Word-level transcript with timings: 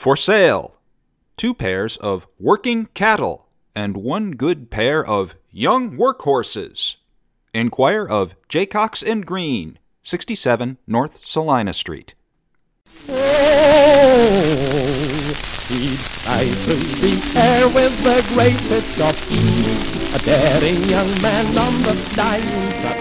For 0.00 0.16
sale, 0.16 0.80
two 1.36 1.52
pairs 1.52 1.98
of 1.98 2.26
working 2.38 2.86
cattle 2.94 3.48
and 3.74 3.98
one 3.98 4.30
good 4.30 4.70
pair 4.70 5.04
of 5.04 5.34
young 5.50 5.98
workhorses. 5.98 6.96
Inquire 7.52 8.08
of 8.08 8.34
Jaycox 8.48 9.06
and 9.06 9.26
Green, 9.26 9.78
67 10.02 10.78
North 10.86 11.26
Salina 11.26 11.74
Street. 11.74 12.14
Oh, 13.10 14.24
He'd 15.68 15.98
fly 15.98 16.46
through 16.46 16.76
the 16.76 17.20
air 17.38 17.66
with 17.66 18.02
the 18.02 18.22
greatest 18.32 18.98
of 19.02 19.30
ease, 19.30 20.14
a 20.14 20.18
daring 20.24 20.82
young 20.84 21.12
man 21.20 21.58
on 21.58 21.82
the 21.82 21.92
trapeze. 22.14 22.99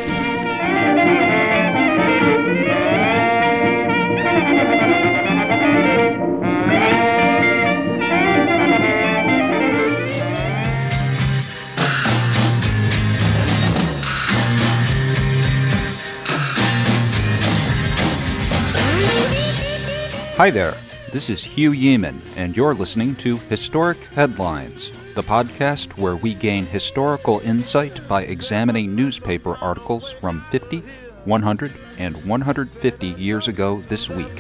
Hi 20.40 20.50
there, 20.50 20.78
this 21.12 21.30
is 21.30 21.44
Hugh 21.44 21.74
Yeaman, 21.74 22.22
and 22.38 22.56
you're 22.56 22.74
listening 22.74 23.14
to 23.18 23.40
Historic 23.50 24.02
Headlines, 24.16 24.90
the 25.14 25.22
podcast 25.22 25.98
where 25.98 26.16
we 26.16 26.34
gain 26.34 26.66
historical 26.66 27.42
insight 27.42 28.08
by 28.08 28.22
examining 28.22 28.96
newspaper 28.96 29.58
articles 29.58 30.14
from 30.14 30.40
50, 30.40 30.80
100, 31.26 31.74
and 31.98 32.26
150 32.26 33.08
years 33.08 33.50
ago 33.50 33.82
this 33.82 34.08
week. 34.08 34.34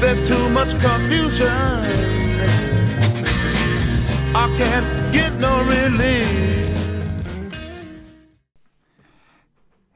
There's 0.00 0.28
too 0.28 0.48
much 0.50 0.78
confusion. 0.78 1.48
I 4.36 4.54
can't 4.56 5.12
get 5.12 5.32
no 5.40 5.60
relief. 5.64 6.63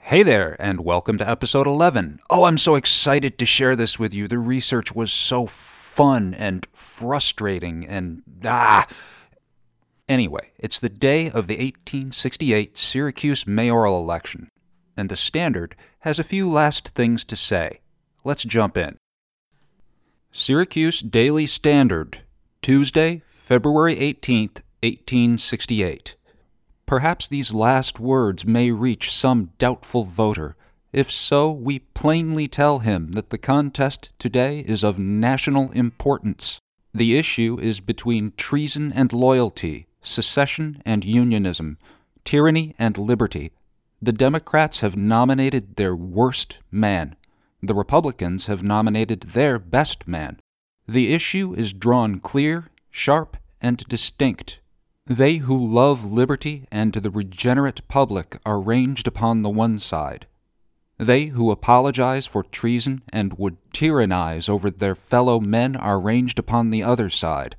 Hey 0.08 0.22
there, 0.22 0.56
and 0.58 0.86
welcome 0.86 1.18
to 1.18 1.28
episode 1.28 1.66
11. 1.66 2.20
Oh, 2.30 2.44
I'm 2.44 2.56
so 2.56 2.76
excited 2.76 3.36
to 3.36 3.44
share 3.44 3.76
this 3.76 3.98
with 3.98 4.14
you. 4.14 4.26
The 4.26 4.38
research 4.38 4.94
was 4.94 5.12
so 5.12 5.44
fun 5.44 6.32
and 6.32 6.66
frustrating 6.72 7.86
and 7.86 8.22
ah. 8.42 8.86
Anyway, 10.08 10.52
it's 10.58 10.80
the 10.80 10.88
day 10.88 11.26
of 11.26 11.46
the 11.46 11.56
1868 11.56 12.78
Syracuse 12.78 13.46
mayoral 13.46 13.98
election, 13.98 14.48
and 14.96 15.10
the 15.10 15.14
Standard 15.14 15.76
has 15.98 16.18
a 16.18 16.24
few 16.24 16.48
last 16.48 16.94
things 16.94 17.22
to 17.26 17.36
say. 17.36 17.80
Let's 18.24 18.44
jump 18.44 18.78
in. 18.78 18.96
Syracuse 20.32 21.00
Daily 21.00 21.46
Standard, 21.46 22.20
Tuesday, 22.62 23.20
February 23.26 23.96
18th, 23.96 24.62
1868. 24.82 26.14
Perhaps 26.88 27.28
these 27.28 27.52
last 27.52 28.00
words 28.00 28.46
may 28.46 28.70
reach 28.70 29.12
some 29.12 29.50
doubtful 29.58 30.04
voter. 30.04 30.56
If 30.90 31.10
so, 31.10 31.52
we 31.52 31.80
plainly 31.80 32.48
tell 32.48 32.78
him 32.78 33.12
that 33.12 33.28
the 33.28 33.36
contest 33.36 34.08
today 34.18 34.60
is 34.60 34.82
of 34.82 34.98
national 34.98 35.70
importance. 35.72 36.58
The 36.94 37.18
issue 37.18 37.58
is 37.60 37.80
between 37.80 38.32
treason 38.38 38.90
and 38.94 39.12
loyalty, 39.12 39.86
secession 40.00 40.82
and 40.86 41.04
unionism, 41.04 41.76
tyranny 42.24 42.74
and 42.78 42.96
liberty. 42.96 43.52
The 44.00 44.12
Democrats 44.12 44.80
have 44.80 44.96
nominated 44.96 45.76
their 45.76 45.94
worst 45.94 46.60
man. 46.70 47.16
The 47.62 47.74
Republicans 47.74 48.46
have 48.46 48.62
nominated 48.62 49.20
their 49.34 49.58
best 49.58 50.08
man. 50.08 50.40
The 50.86 51.12
issue 51.12 51.52
is 51.52 51.74
drawn 51.74 52.18
clear, 52.18 52.70
sharp, 52.90 53.36
and 53.60 53.76
distinct. 53.88 54.60
They 55.08 55.36
who 55.36 55.56
love 55.56 56.04
liberty 56.04 56.66
and 56.70 56.92
the 56.92 57.10
regenerate 57.10 57.88
public 57.88 58.36
are 58.44 58.60
ranged 58.60 59.08
upon 59.08 59.40
the 59.40 59.48
one 59.48 59.78
side. 59.78 60.26
They 60.98 61.26
who 61.26 61.50
apologize 61.50 62.26
for 62.26 62.42
treason 62.42 63.02
and 63.10 63.38
would 63.38 63.56
tyrannize 63.72 64.50
over 64.50 64.70
their 64.70 64.94
fellow 64.94 65.40
men 65.40 65.76
are 65.76 65.98
ranged 65.98 66.38
upon 66.38 66.68
the 66.68 66.82
other 66.82 67.08
side. 67.08 67.56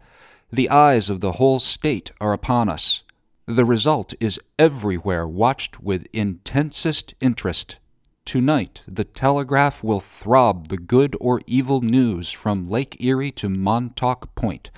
The 0.52 0.70
eyes 0.70 1.10
of 1.10 1.22
the 1.22 1.34
whole 1.34 1.60
state 1.60 2.12
are 2.22 2.34
upon 2.34 2.70
us. 2.70 3.02
The 3.48 3.66
result 3.66 4.14
is 4.20 4.40
everywhere 4.60 5.28
watched 5.28 5.80
with 5.82 6.06
intensest 6.14 7.16
interest. 7.20 7.80
Tonight, 8.26 8.84
the 8.88 9.06
telegraph 9.06 9.84
will 9.84 10.00
throb 10.00 10.68
the 10.68 10.78
good 10.78 11.16
or 11.20 11.42
evil 11.48 11.82
news 11.82 12.32
from 12.32 12.70
Lake 12.70 12.98
Erie 13.00 13.32
to 13.32 13.50
Montauk 13.50 14.36
Point. 14.36 14.70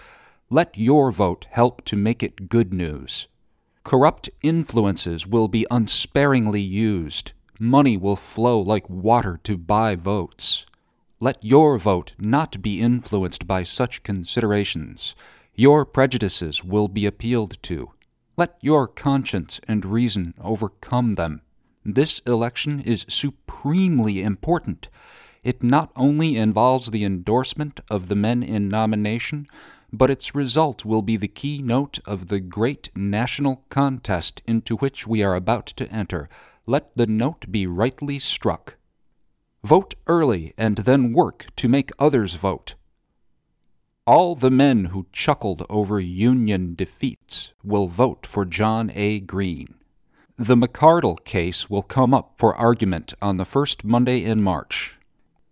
Let 0.54 0.78
your 0.78 1.14
vote 1.14 1.48
help 1.50 1.86
to 1.86 1.96
make 1.96 2.22
it 2.22 2.50
good 2.50 2.74
news. 2.74 3.30
Corrupt 3.86 4.30
influences 4.44 5.26
will 5.26 5.48
be 5.48 5.66
unsparingly 5.72 6.60
used. 6.60 7.32
Money 7.58 7.96
will 7.96 8.18
flow 8.18 8.60
like 8.60 8.90
water 8.90 9.40
to 9.46 9.58
buy 9.58 9.96
votes. 9.96 10.66
Let 11.22 11.38
your 11.42 11.80
vote 11.80 12.16
not 12.20 12.62
be 12.62 12.82
influenced 12.82 13.48
by 13.48 13.64
such 13.64 14.04
considerations. 14.04 15.16
Your 15.56 15.86
prejudices 15.86 16.66
will 16.66 16.90
be 16.90 17.06
appealed 17.06 17.56
to. 17.64 17.94
Let 18.36 18.58
your 18.62 18.90
conscience 18.90 19.62
and 19.70 19.86
reason 19.86 20.34
overcome 20.38 21.16
them. 21.16 21.44
This 21.86 22.20
election 22.28 22.82
is 22.82 23.06
supremely 23.08 24.22
important. 24.22 24.90
It 25.46 25.64
not 25.64 25.94
only 25.96 26.36
involves 26.36 26.92
the 26.92 27.06
endorsement 27.06 27.80
of 27.90 28.10
the 28.10 28.16
men 28.16 28.44
in 28.44 28.68
nomination, 28.68 29.48
but 29.94 30.10
its 30.10 30.34
result 30.34 30.86
will 30.86 31.02
be 31.02 31.18
the 31.18 31.28
keynote 31.28 32.00
of 32.06 32.28
the 32.28 32.40
great 32.40 32.90
national 32.96 33.66
contest 33.70 34.42
into 34.46 34.78
which 34.78 35.06
we 35.06 35.22
are 35.22 35.36
about 35.36 35.66
to 35.68 35.90
enter. 35.92 36.30
Let 36.66 36.96
the 36.96 37.08
note 37.08 37.52
be 37.52 37.68
rightly 37.68 38.20
struck. 38.20 38.78
Vote 39.64 39.96
early 40.08 40.54
and 40.58 40.78
then 40.78 41.14
work 41.14 41.48
to 41.58 41.68
make 41.68 41.92
others 42.00 42.36
vote. 42.36 42.76
All 44.08 44.36
the 44.36 44.50
men 44.50 44.86
who 44.86 45.08
chuckled 45.12 45.66
over 45.70 46.00
Union 46.00 46.74
defeats 46.74 47.54
will 47.64 47.88
vote 47.88 48.26
for 48.26 48.46
John 48.46 48.92
A. 48.96 49.20
Green. 49.20 49.76
The 50.38 50.56
McCardle 50.56 51.24
case 51.24 51.70
will 51.70 51.84
come 51.84 52.14
up 52.14 52.34
for 52.38 52.56
argument 52.56 53.14
on 53.22 53.38
the 53.38 53.46
first 53.46 53.84
Monday 53.84 54.24
in 54.24 54.42
March. 54.42 54.98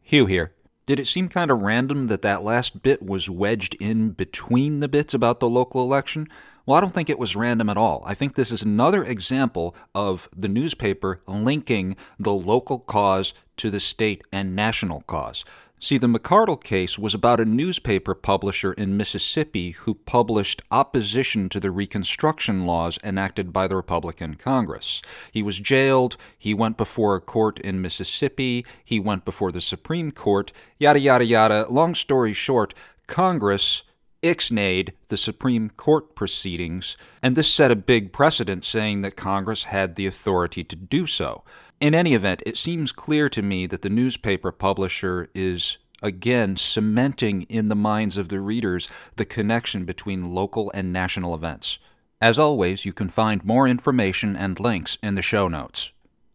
Hugh 0.02 0.26
here. 0.26 0.56
Did 0.90 1.00
it 1.00 1.06
seem 1.06 1.30
kind 1.30 1.52
of 1.52 1.62
random 1.62 2.08
that 2.08 2.24
that 2.24 2.44
last 2.44 2.82
bit 2.82 3.04
was 3.04 3.30
wedged 3.30 3.76
in 3.80 4.10
between 4.10 4.80
the 4.80 4.90
bits 4.90 5.14
about 5.14 5.40
the 5.40 5.48
local 5.48 5.84
election? 5.84 6.28
Well, 6.66 6.80
I 6.80 6.82
don't 6.82 6.96
think 6.96 7.12
it 7.12 7.20
was 7.20 7.36
random 7.36 7.70
at 7.70 7.78
all. 7.78 8.02
I 8.08 8.16
think 8.16 8.34
this 8.34 8.52
is 8.52 8.64
another 8.64 9.04
example 9.04 9.76
of 9.94 10.28
the 10.36 10.48
newspaper 10.48 11.22
linking 11.28 11.96
the 12.18 12.34
local 12.34 12.80
cause 12.80 13.36
to 13.58 13.70
the 13.70 13.80
state 13.80 14.24
and 14.32 14.56
national 14.56 15.02
cause. 15.02 15.46
See, 15.82 15.98
the 15.98 16.08
McCardle 16.08 16.62
case 16.62 17.00
was 17.00 17.14
about 17.14 17.40
a 17.40 17.46
newspaper 17.46 18.14
publisher 18.14 18.74
in 18.74 18.98
Mississippi 18.98 19.72
who 19.72 19.94
published 19.94 20.62
opposition 20.72 21.48
to 21.48 21.60
the 21.62 21.72
Reconstruction 21.72 22.66
laws 22.66 23.00
enacted 23.02 23.54
by 23.54 23.66
the 23.70 23.78
Republican 23.78 24.36
Congress. 24.36 25.02
He 25.32 25.42
was 25.42 25.62
jailed, 25.62 26.18
he 26.38 26.54
went 26.54 26.76
before 26.76 27.16
a 27.16 27.22
court 27.22 27.60
in 27.60 27.82
Mississippi, 27.82 28.66
he 28.84 29.00
went 29.00 29.24
before 29.24 29.54
the 29.54 29.62
Supreme 29.62 30.12
Court, 30.12 30.52
yada, 30.80 31.00
yada, 31.00 31.24
yada. 31.24 31.66
Long 31.70 31.96
story 31.96 32.34
short, 32.34 32.74
Congress 33.08 33.84
ixnayed 34.22 34.92
the 35.08 35.16
Supreme 35.16 35.70
Court 35.70 36.14
proceedings, 36.14 36.98
and 37.22 37.38
this 37.38 37.50
set 37.50 37.72
a 37.72 37.78
big 37.78 38.12
precedent 38.12 38.66
saying 38.66 39.00
that 39.02 39.16
Congress 39.16 39.64
had 39.64 39.96
the 39.96 40.06
authority 40.06 40.66
to 40.66 40.76
do 40.76 41.08
so. 41.08 41.46
In 41.80 41.96
any 41.96 42.14
event, 42.14 42.44
it 42.46 42.58
seems 42.58 42.92
clear 42.92 43.30
to 43.30 43.42
me 43.42 43.66
that 43.68 43.84
the 43.84 43.90
newspaper 43.90 44.52
publisher 44.52 45.30
is 45.34 45.78
again 46.02 46.58
cementing 46.58 47.44
in 47.44 47.70
the 47.70 47.76
minds 47.76 48.18
of 48.18 48.28
the 48.28 48.42
readers 48.42 48.90
the 49.16 49.26
connection 49.26 49.86
between 49.86 50.34
local 50.34 50.72
and 50.74 50.92
national 50.92 51.34
events. 51.34 51.80
As 52.22 52.38
always, 52.38 52.84
you 52.84 52.92
can 52.92 53.08
find 53.08 53.46
more 53.46 53.66
information 53.66 54.36
and 54.36 54.60
links 54.60 54.98
in 55.02 55.16
the 55.16 55.22
show 55.22 55.48
notes. 55.48 55.92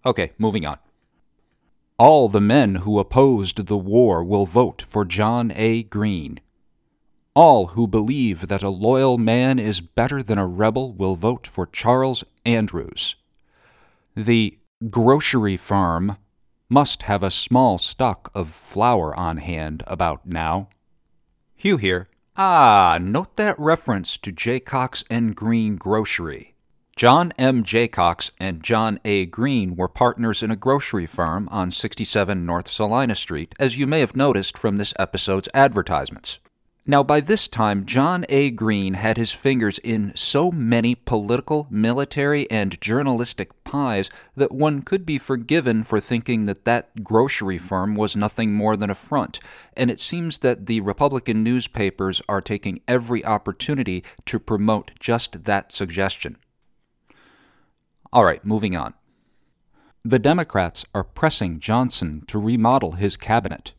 Okay, 0.07 0.33
moving 0.39 0.65
on. 0.65 0.79
All 1.99 2.29
the 2.29 2.41
men 2.41 2.77
who 2.77 2.99
opposed 2.99 3.67
the 3.67 3.77
war 3.77 4.25
will 4.25 4.47
vote 4.47 4.83
for 4.83 5.05
John 5.05 5.53
A. 5.55 5.83
Green. 5.83 6.41
All 7.35 7.69
who 7.69 7.87
believe 7.87 8.49
that 8.49 8.63
a 8.63 8.71
loyal 8.71 9.19
man 9.19 9.59
is 9.59 9.81
better 9.81 10.23
than 10.23 10.39
a 10.39 10.47
rebel 10.47 10.93
will 10.93 11.17
vote 11.17 11.47
for 11.47 11.67
Charles 11.67 12.25
Andrews. 12.47 13.17
The 14.15 14.59
grocery 14.91 15.57
farm 15.57 16.17
must 16.69 17.05
have 17.05 17.23
a 17.23 17.31
small 17.31 17.79
stock 17.79 18.31
of 18.35 18.51
flour 18.51 19.15
on 19.15 19.39
hand 19.39 19.83
about 19.87 20.27
now. 20.27 20.69
Hugh 21.55 21.77
here. 21.77 22.09
Ah, 22.37 22.99
note 23.01 23.37
that 23.37 23.59
reference 23.59 24.19
to 24.19 24.33
Jaycox 24.33 25.05
and 25.09 25.37
Green 25.37 25.77
Grocery. 25.77 26.55
John 26.97 27.33
M. 27.39 27.65
Jaycox 27.65 28.31
and 28.39 28.63
John 28.63 28.99
A. 29.05 29.27
Green 29.27 29.77
were 29.77 29.89
partners 29.89 30.43
in 30.43 30.51
a 30.51 30.57
grocery 30.57 31.07
firm 31.07 31.49
on 31.51 31.71
67 31.71 32.45
North 32.45 32.69
Salina 32.69 33.15
Street, 33.15 33.55
as 33.59 33.79
you 33.79 33.87
may 33.87 34.01
have 34.01 34.17
noticed 34.17 34.59
from 34.59 34.77
this 34.77 34.95
episode's 34.99 35.49
advertisements. 35.55 36.39
Now, 36.87 37.03
by 37.03 37.21
this 37.21 37.49
time, 37.49 37.87
John 37.87 38.27
A. 38.29 38.51
Green 38.51 38.93
had 38.93 39.17
his 39.17 39.33
fingers 39.33 39.79
in 39.79 40.15
so 40.15 40.53
many 40.53 40.95
political, 40.95 41.67
military, 41.71 42.51
and 42.51 42.79
journalistic 42.79 43.65
pies 43.65 44.11
that 44.37 44.53
one 44.53 44.83
could 44.83 45.07
be 45.07 45.17
forgiven 45.17 45.83
for 45.83 45.99
thinking 45.99 46.45
that 46.45 46.67
that 46.67 47.03
grocery 47.03 47.57
firm 47.57 47.95
was 47.95 48.15
nothing 48.15 48.53
more 48.53 48.77
than 48.77 48.91
a 48.91 48.95
front, 48.95 49.41
and 49.75 49.91
it 49.91 49.99
seems 49.99 50.39
that 50.39 50.67
the 50.67 50.83
Republican 50.83 51.43
newspapers 51.43 52.21
are 52.29 52.43
taking 52.43 52.83
every 52.87 53.25
opportunity 53.25 54.05
to 54.27 54.39
promote 54.39 54.91
just 55.01 55.45
that 55.45 55.73
suggestion. 55.73 56.37
All 58.13 58.27
right, 58.27 58.45
moving 58.45 58.77
on. 58.77 58.93
The 60.05 60.19
Democrats 60.19 60.85
are 60.95 61.03
pressing 61.03 61.61
Johnson 61.61 62.25
to 62.27 62.39
remodel 62.39 62.93
his 62.93 63.17
cabinet. 63.17 63.73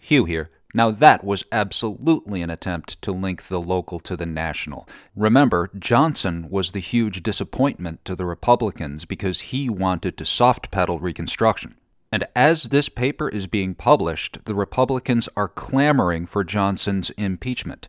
Hugh 0.00 0.26
here. 0.26 0.50
Now, 0.76 0.90
that 0.90 1.24
was 1.24 1.42
absolutely 1.50 2.42
an 2.42 2.50
attempt 2.50 3.00
to 3.00 3.10
link 3.10 3.44
the 3.44 3.62
local 3.62 3.98
to 4.00 4.14
the 4.14 4.26
national. 4.26 4.86
Remember, 5.14 5.70
Johnson 5.78 6.50
was 6.50 6.72
the 6.72 6.80
huge 6.80 7.22
disappointment 7.22 8.04
to 8.04 8.14
the 8.14 8.26
Republicans 8.26 9.06
because 9.06 9.52
he 9.52 9.70
wanted 9.70 10.18
to 10.18 10.26
soft 10.26 10.70
pedal 10.70 10.98
Reconstruction. 10.98 11.76
And 12.12 12.26
as 12.36 12.64
this 12.64 12.90
paper 12.90 13.30
is 13.30 13.46
being 13.46 13.74
published, 13.74 14.44
the 14.44 14.54
Republicans 14.54 15.30
are 15.34 15.48
clamoring 15.48 16.26
for 16.26 16.44
Johnson's 16.44 17.08
impeachment. 17.16 17.88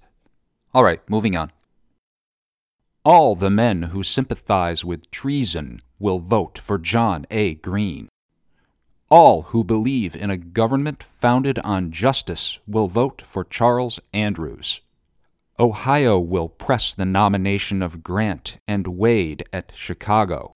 All 0.74 0.86
right, 0.86 1.02
moving 1.10 1.36
on. 1.36 1.52
All 3.04 3.36
the 3.36 3.50
men 3.50 3.84
who 3.84 4.02
sympathize 4.02 4.86
with 4.86 5.12
treason 5.12 5.82
will 6.00 6.20
vote 6.20 6.58
for 6.58 6.78
John 6.78 7.26
A. 7.32 7.56
Green. 7.56 8.08
All 9.10 9.44
who 9.44 9.64
believe 9.64 10.18
in 10.18 10.30
a 10.30 10.36
government 10.36 11.02
founded 11.02 11.60
on 11.60 11.92
justice 11.92 12.60
will 12.68 12.90
vote 12.90 13.22
for 13.26 13.46
Charles 13.46 14.02
Andrews. 14.12 14.82
Ohio 15.58 16.20
will 16.20 16.50
press 16.50 16.94
the 16.94 17.06
nomination 17.06 17.82
of 17.82 18.04
Grant 18.04 18.58
and 18.68 18.86
Wade 18.86 19.46
at 19.54 19.72
Chicago. 19.74 20.52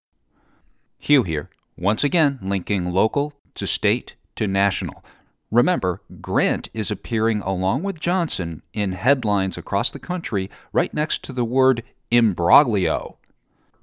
Hugh 0.99 1.23
here, 1.23 1.49
once 1.77 2.03
again 2.03 2.39
linking 2.41 2.91
local 2.91 3.33
to 3.55 3.65
state 3.65 4.15
to 4.35 4.47
national. 4.47 5.03
Remember, 5.49 6.01
Grant 6.19 6.69
is 6.73 6.91
appearing 6.91 7.41
along 7.41 7.83
with 7.83 8.01
Johnson 8.01 8.63
in 8.73 8.91
headlines 8.91 9.57
across 9.57 9.91
the 9.91 9.99
country 9.99 10.49
right 10.73 10.93
next 10.93 11.23
to 11.23 11.31
the 11.31 11.45
word 11.45 11.83
imbroglio. 12.11 13.17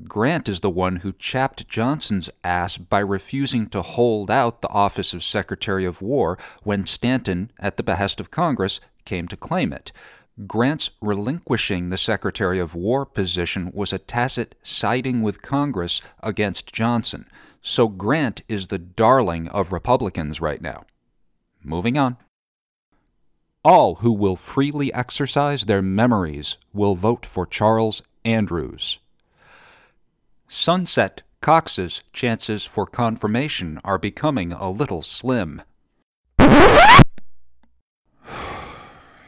Grant 0.04 0.48
is 0.48 0.60
the 0.60 0.70
one 0.70 0.96
who 0.96 1.12
chapped 1.12 1.66
Johnson's 1.66 2.30
ass 2.44 2.78
by 2.78 3.00
refusing 3.00 3.68
to 3.70 3.82
hold 3.82 4.30
out 4.30 4.62
the 4.62 4.68
office 4.68 5.12
of 5.12 5.24
Secretary 5.24 5.84
of 5.84 6.00
War 6.00 6.38
when 6.62 6.86
Stanton, 6.86 7.50
at 7.58 7.76
the 7.76 7.82
behest 7.82 8.20
of 8.20 8.30
Congress, 8.30 8.80
came 9.04 9.26
to 9.26 9.36
claim 9.36 9.72
it. 9.72 9.90
Grant's 10.46 10.90
relinquishing 11.00 11.88
the 11.88 11.98
Secretary 11.98 12.60
of 12.60 12.76
War 12.76 13.04
position 13.04 13.72
was 13.74 13.92
a 13.92 13.98
tacit 13.98 14.54
siding 14.62 15.20
with 15.20 15.42
Congress 15.42 16.00
against 16.22 16.72
Johnson. 16.72 17.26
So 17.60 17.88
Grant 17.88 18.42
is 18.48 18.68
the 18.68 18.78
darling 18.78 19.48
of 19.48 19.72
Republicans 19.72 20.40
right 20.40 20.62
now. 20.62 20.84
Moving 21.64 21.98
on. 21.98 22.18
All 23.64 23.96
who 23.96 24.12
will 24.12 24.36
freely 24.36 24.94
exercise 24.94 25.64
their 25.64 25.82
memories 25.82 26.56
will 26.72 26.94
vote 26.94 27.26
for 27.26 27.44
Charles 27.44 28.02
Andrews. 28.24 29.00
Sunset 30.50 31.20
Cox's 31.42 32.02
chances 32.14 32.64
for 32.64 32.86
confirmation 32.86 33.78
are 33.84 33.98
becoming 33.98 34.50
a 34.50 34.70
little 34.70 35.02
slim. 35.02 35.60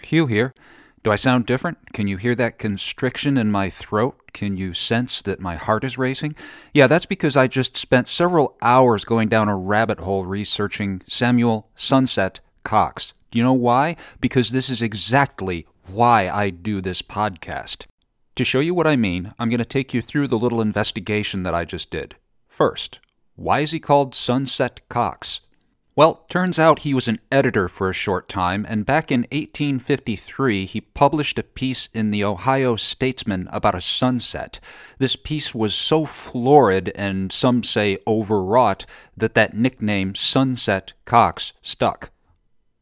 Hugh 0.03 0.27
here. 0.27 0.55
Do 1.03 1.11
I 1.13 1.17
sound 1.17 1.45
different? 1.45 1.93
Can 1.93 2.09
you 2.09 2.17
hear 2.17 2.35
that 2.35 2.59
constriction 2.59 3.37
in 3.37 3.51
my 3.51 3.69
throat? 3.69 4.33
Can 4.33 4.57
you 4.57 4.73
sense 4.73 5.21
that 5.23 5.41
my 5.41 5.57
heart 5.57 5.85
is 5.85 5.99
racing? 5.99 6.37
Yeah, 6.73 6.87
that's 6.87 7.07
because 7.07 7.37
I 7.37 7.47
just 7.47 7.77
spent 7.77 8.09
several 8.09 8.57
hours 8.63 9.05
going 9.05 9.29
down 9.29 9.49
a 9.49 9.57
rabbit 9.57 10.01
hole 10.01 10.25
researching 10.25 11.03
Samuel 11.07 11.69
Sunset 11.75 12.41
Cox. 12.65 13.13
Do 13.31 13.39
you 13.39 13.45
know 13.45 13.53
why? 13.53 13.97
Because 14.21 14.51
this 14.51 14.71
is 14.71 14.81
exactly 14.83 15.67
why 15.87 16.29
I 16.29 16.49
do 16.51 16.81
this 16.81 17.03
podcast. 17.03 17.87
To 18.37 18.45
show 18.45 18.61
you 18.61 18.75
what 18.75 18.87
I 18.87 18.97
mean, 18.97 19.35
I'm 19.39 19.51
going 19.51 19.59
to 19.59 19.65
take 19.65 19.93
you 19.93 20.01
through 20.01 20.29
the 20.29 20.39
little 20.39 20.61
investigation 20.61 21.43
that 21.43 21.55
I 21.55 21.65
just 21.65 21.91
did. 21.91 22.17
First, 22.49 23.01
why 23.37 23.61
is 23.61 23.71
he 23.71 23.81
called 23.81 24.15
Sunset 24.15 24.81
Cox? 24.89 25.41
Well, 25.97 26.25
turns 26.31 26.59
out 26.59 26.79
he 26.81 26.95
was 26.95 27.09
an 27.09 27.19
editor 27.33 27.69
for 27.69 27.91
a 27.91 27.95
short 27.95 28.29
time, 28.29 28.65
and 28.69 28.87
back 28.87 29.11
in 29.11 29.23
1853 29.33 30.65
he 30.65 30.81
published 30.81 31.39
a 31.39 31.43
piece 31.43 31.89
in 31.93 32.11
the 32.11 32.25
Ohio 32.25 32.77
Statesman 32.77 33.49
about 33.51 33.75
a 33.75 33.81
sunset. 33.81 34.61
This 34.99 35.17
piece 35.17 35.55
was 35.55 35.75
so 35.75 36.07
florid 36.07 36.91
and 36.95 37.33
some 37.33 37.63
say 37.63 37.99
overwrought 38.07 38.87
that 39.17 39.35
that 39.35 39.55
nickname 39.55 40.15
Sunset 40.15 40.93
Cox 41.05 41.53
stuck. 41.61 42.11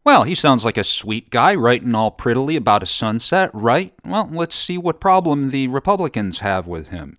Well, 0.04 0.22
he 0.22 0.34
sounds 0.34 0.64
like 0.64 0.78
a 0.78 0.84
sweet 0.84 1.30
guy 1.30 1.54
writing 1.54 1.94
all 1.94 2.10
prettily 2.10 2.56
about 2.56 2.82
a 2.82 2.86
sunset, 2.86 3.50
right? 3.52 3.92
Well, 4.04 4.28
let's 4.32 4.54
see 4.54 4.78
what 4.78 5.00
problem 5.00 5.50
the 5.50 5.68
Republicans 5.68 6.38
have 6.38 6.66
with 6.66 6.88
him. 6.88 7.18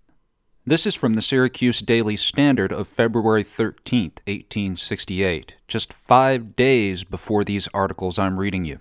This 0.66 0.86
is 0.86 0.94
from 0.94 1.14
the 1.14 1.22
Syracuse 1.22 1.80
Daily 1.80 2.16
Standard 2.16 2.70
of 2.72 2.86
February 2.86 3.44
13th, 3.44 4.20
1868, 4.26 5.54
just 5.68 5.92
five 5.92 6.54
days 6.54 7.02
before 7.02 7.44
these 7.44 7.68
articles 7.72 8.18
I'm 8.18 8.38
reading 8.38 8.64
you. 8.64 8.78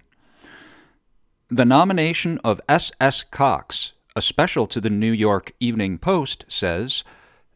The 1.49 1.65
nomination 1.65 2.37
of 2.43 2.61
S. 2.67 2.91
S. 2.99 3.23
Cox, 3.23 3.93
a 4.15 4.21
special 4.21 4.67
to 4.67 4.81
the 4.81 4.89
New 4.89 5.11
York 5.11 5.53
Evening 5.59 5.97
Post, 5.97 6.45
says 6.47 7.03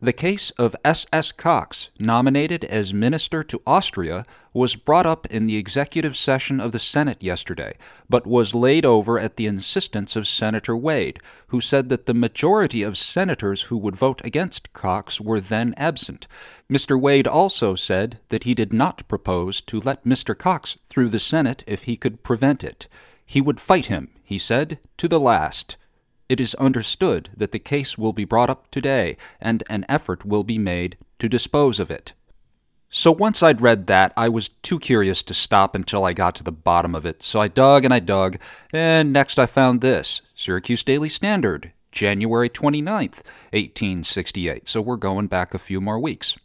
the 0.03 0.11
case 0.11 0.49
of 0.51 0.75
S.S. 0.83 1.31
Cox, 1.31 1.89
nominated 1.97 2.65
as 2.65 2.93
minister 2.93 3.41
to 3.41 3.61
Austria, 3.65 4.25
was 4.53 4.75
brought 4.75 5.05
up 5.05 5.25
in 5.27 5.45
the 5.45 5.55
executive 5.55 6.17
session 6.17 6.59
of 6.59 6.73
the 6.73 6.79
Senate 6.79 7.23
yesterday, 7.23 7.77
but 8.09 8.27
was 8.27 8.53
laid 8.53 8.85
over 8.85 9.17
at 9.17 9.37
the 9.37 9.47
insistence 9.47 10.17
of 10.17 10.27
Senator 10.27 10.75
Wade, 10.75 11.19
who 11.47 11.61
said 11.61 11.87
that 11.87 12.05
the 12.05 12.13
majority 12.13 12.83
of 12.83 12.97
senators 12.97 13.63
who 13.63 13.77
would 13.77 13.95
vote 13.95 14.19
against 14.25 14.73
Cox 14.73 15.21
were 15.21 15.39
then 15.39 15.73
absent. 15.77 16.27
Mr. 16.69 16.99
Wade 16.99 17.25
also 17.25 17.73
said 17.73 18.19
that 18.27 18.43
he 18.43 18.53
did 18.53 18.73
not 18.73 19.07
propose 19.07 19.61
to 19.61 19.79
let 19.79 20.03
Mr. 20.03 20.37
Cox 20.37 20.77
through 20.85 21.07
the 21.07 21.19
Senate 21.19 21.63
if 21.65 21.83
he 21.83 21.95
could 21.95 22.23
prevent 22.23 22.61
it. 22.61 22.89
He 23.25 23.39
would 23.39 23.61
fight 23.61 23.85
him, 23.85 24.09
he 24.21 24.37
said, 24.37 24.79
to 24.97 25.07
the 25.07 25.19
last 25.19 25.77
it 26.29 26.39
is 26.39 26.55
understood 26.55 27.29
that 27.35 27.51
the 27.51 27.59
case 27.59 27.97
will 27.97 28.13
be 28.13 28.25
brought 28.25 28.49
up 28.49 28.69
today, 28.71 29.17
and 29.39 29.63
an 29.69 29.85
effort 29.89 30.25
will 30.25 30.43
be 30.43 30.57
made 30.57 30.97
to 31.19 31.29
dispose 31.29 31.79
of 31.79 31.91
it. 31.91 32.13
So 32.89 33.11
once 33.11 33.41
I'd 33.41 33.61
read 33.61 33.87
that, 33.87 34.13
I 34.15 34.29
was 34.29 34.49
too 34.49 34.77
curious 34.77 35.23
to 35.23 35.33
stop 35.33 35.73
until 35.73 36.05
I 36.05 36.13
got 36.13 36.35
to 36.35 36.43
the 36.43 36.51
bottom 36.51 36.93
of 36.93 37.05
it, 37.05 37.23
so 37.23 37.39
I 37.39 37.47
dug 37.47 37.85
and 37.85 37.93
I 37.93 37.99
dug, 37.99 38.37
and 38.71 39.11
next 39.11 39.39
I 39.39 39.47
found 39.47 39.81
this 39.81 40.21
Syracuse 40.35 40.83
Daily 40.83 41.09
Standard, 41.09 41.71
January 41.91 42.49
29th, 42.49 43.23
1868. 43.51 44.69
So 44.69 44.81
we're 44.81 44.97
going 44.97 45.27
back 45.27 45.53
a 45.53 45.59
few 45.59 45.81
more 45.81 45.99
weeks. 45.99 46.37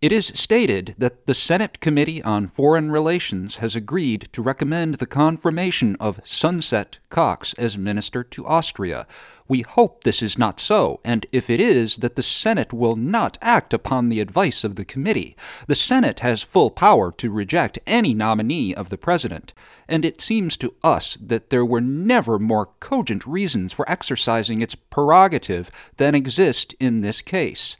It 0.00 0.12
is 0.12 0.32
stated 0.34 0.94
that 0.96 1.26
the 1.26 1.34
Senate 1.34 1.78
Committee 1.80 2.22
on 2.22 2.48
Foreign 2.48 2.90
Relations 2.90 3.56
has 3.56 3.76
agreed 3.76 4.30
to 4.32 4.40
recommend 4.40 4.94
the 4.94 5.04
confirmation 5.04 5.94
of 6.00 6.22
Sunset 6.24 6.96
Cox 7.10 7.52
as 7.58 7.76
minister 7.76 8.24
to 8.24 8.46
Austria. 8.46 9.06
We 9.46 9.60
hope 9.60 10.04
this 10.04 10.22
is 10.22 10.38
not 10.38 10.58
so, 10.58 11.00
and 11.04 11.26
if 11.32 11.50
it 11.50 11.60
is, 11.60 11.98
that 11.98 12.14
the 12.14 12.22
Senate 12.22 12.72
will 12.72 12.96
not 12.96 13.36
act 13.42 13.74
upon 13.74 14.08
the 14.08 14.20
advice 14.20 14.64
of 14.64 14.76
the 14.76 14.86
committee. 14.86 15.36
The 15.66 15.74
Senate 15.74 16.20
has 16.20 16.42
full 16.42 16.70
power 16.70 17.12
to 17.18 17.30
reject 17.30 17.78
any 17.86 18.14
nominee 18.14 18.74
of 18.74 18.88
the 18.88 18.96
President, 18.96 19.52
and 19.86 20.06
it 20.06 20.22
seems 20.22 20.56
to 20.56 20.74
us 20.82 21.18
that 21.20 21.50
there 21.50 21.66
were 21.66 21.82
never 21.82 22.38
more 22.38 22.70
cogent 22.80 23.26
reasons 23.26 23.70
for 23.70 23.86
exercising 23.86 24.62
its 24.62 24.74
prerogative 24.74 25.70
than 25.98 26.14
exist 26.14 26.74
in 26.80 27.02
this 27.02 27.20
case. 27.20 27.76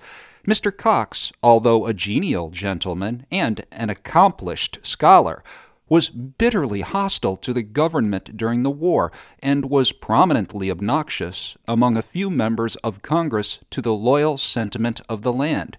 Mr. 0.46 0.74
Cox, 0.74 1.32
although 1.42 1.86
a 1.86 1.92
genial 1.92 2.50
gentleman 2.50 3.26
and 3.30 3.66
an 3.70 3.90
accomplished 3.90 4.78
scholar, 4.82 5.44
was 5.88 6.08
bitterly 6.08 6.80
hostile 6.80 7.36
to 7.36 7.52
the 7.52 7.62
government 7.62 8.36
during 8.36 8.62
the 8.62 8.70
war 8.70 9.12
and 9.40 9.68
was 9.68 9.92
prominently 9.92 10.70
obnoxious 10.70 11.58
among 11.68 11.96
a 11.96 12.02
few 12.02 12.30
members 12.30 12.76
of 12.76 13.02
Congress 13.02 13.58
to 13.70 13.82
the 13.82 13.92
loyal 13.92 14.38
sentiment 14.38 15.00
of 15.08 15.22
the 15.22 15.32
land. 15.32 15.76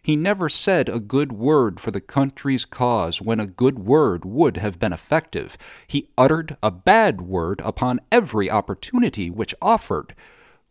He 0.00 0.16
never 0.16 0.50
said 0.50 0.90
a 0.90 1.00
good 1.00 1.32
word 1.32 1.80
for 1.80 1.90
the 1.90 2.00
country's 2.00 2.66
cause 2.66 3.22
when 3.22 3.40
a 3.40 3.46
good 3.46 3.78
word 3.78 4.26
would 4.26 4.58
have 4.58 4.78
been 4.78 4.92
effective. 4.92 5.56
He 5.86 6.10
uttered 6.18 6.58
a 6.62 6.70
bad 6.70 7.22
word 7.22 7.62
upon 7.64 8.00
every 8.12 8.50
opportunity 8.50 9.30
which 9.30 9.54
offered. 9.62 10.14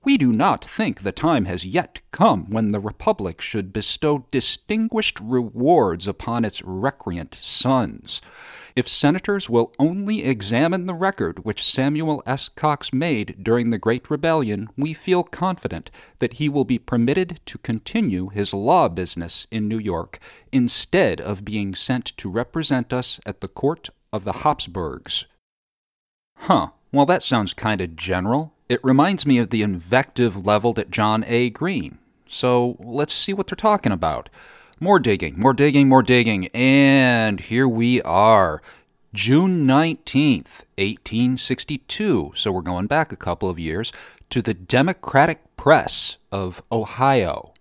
We 0.06 0.18
do 0.18 0.34
not 0.34 0.66
think 0.66 1.02
the 1.02 1.14
time 1.14 1.46
has 1.46 1.66
yet 1.66 2.02
come 2.12 2.50
when 2.50 2.70
the 2.70 2.80
Republic 2.82 3.40
should 3.40 3.72
bestow 3.72 4.26
distinguished 4.32 5.18
rewards 5.22 6.08
upon 6.08 6.44
its 6.44 6.62
recreant 6.62 7.34
sons. 7.34 8.22
If 8.76 8.88
senators 8.88 9.50
will 9.50 9.72
only 9.80 10.26
examine 10.26 10.88
the 10.88 10.94
record 10.94 11.46
which 11.46 11.64
Samuel 11.64 12.22
S. 12.26 12.50
Cox 12.50 12.92
made 12.92 13.42
during 13.42 13.70
the 13.70 13.78
Great 13.78 14.10
Rebellion, 14.10 14.68
we 14.76 14.94
feel 14.94 15.24
confident 15.24 15.90
that 16.18 16.34
he 16.34 16.50
will 16.50 16.66
be 16.66 16.80
permitted 16.80 17.40
to 17.46 17.58
continue 17.60 18.28
his 18.28 18.54
law 18.54 18.90
business 18.90 19.48
in 19.52 19.70
New 19.70 19.80
York 19.80 20.20
instead 20.52 21.22
of 21.22 21.46
being 21.46 21.74
sent 21.74 22.06
to 22.18 22.30
represent 22.30 22.92
us 22.92 23.22
at 23.26 23.40
the 23.40 23.48
court 23.48 23.90
of 24.12 24.26
the 24.26 24.34
Habsburgs. 24.34 25.26
Huh, 26.40 26.72
well, 26.94 27.06
that 27.08 27.24
sounds 27.24 27.54
kind 27.54 27.82
of 27.82 27.96
general. 27.96 28.54
It 28.70 28.80
reminds 28.84 29.26
me 29.26 29.40
of 29.40 29.50
the 29.50 29.64
invective 29.64 30.46
leveled 30.46 30.80
at 30.80 30.92
John 30.92 31.26
A. 31.28 31.50
Green. 31.50 31.98
So 32.28 32.78
let's 32.80 33.14
see 33.14 33.34
what 33.34 33.48
they're 33.48 33.56
talking 33.56 33.92
about. 33.92 34.30
More 34.80 35.00
digging, 35.00 35.40
more 35.40 35.54
digging, 35.54 35.90
more 35.90 36.04
digging, 36.04 36.48
and 36.54 37.40
here 37.40 37.68
we 37.68 38.02
are. 38.04 38.62
June 39.14 39.66
19th, 39.68 40.64
1862. 40.78 42.34
So 42.36 42.52
we're 42.52 42.62
going 42.62 42.88
back 42.88 43.12
a 43.12 43.18
couple 43.18 43.50
of 43.50 43.60
years 43.60 43.92
to 44.30 44.42
the 44.42 44.54
Democratic 44.54 45.56
Press 45.58 46.18
of 46.32 46.62
Ohio. 46.72 47.54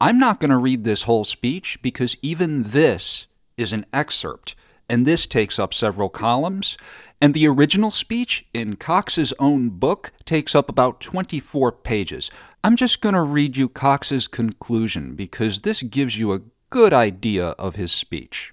I'm 0.00 0.18
not 0.18 0.40
going 0.40 0.50
to 0.50 0.56
read 0.56 0.84
this 0.84 1.02
whole 1.02 1.24
speech 1.24 1.80
because 1.82 2.16
even 2.20 2.64
this 2.64 3.26
is 3.56 3.72
an 3.72 3.86
excerpt, 3.92 4.54
and 4.88 5.06
this 5.06 5.26
takes 5.26 5.58
up 5.58 5.74
several 5.74 6.08
columns. 6.08 6.76
And 7.20 7.32
the 7.32 7.46
original 7.46 7.90
speech 7.90 8.46
in 8.52 8.76
Cox's 8.76 9.32
own 9.38 9.70
book 9.70 10.12
takes 10.24 10.54
up 10.54 10.68
about 10.68 11.00
24 11.00 11.72
pages. 11.72 12.30
I'm 12.62 12.76
just 12.76 13.00
going 13.00 13.14
to 13.14 13.22
read 13.22 13.56
you 13.56 13.68
Cox's 13.68 14.28
conclusion 14.28 15.14
because 15.14 15.60
this 15.60 15.82
gives 15.82 16.18
you 16.18 16.32
a 16.32 16.42
good 16.70 16.92
idea 16.92 17.48
of 17.50 17.76
his 17.76 17.92
speech. 17.92 18.52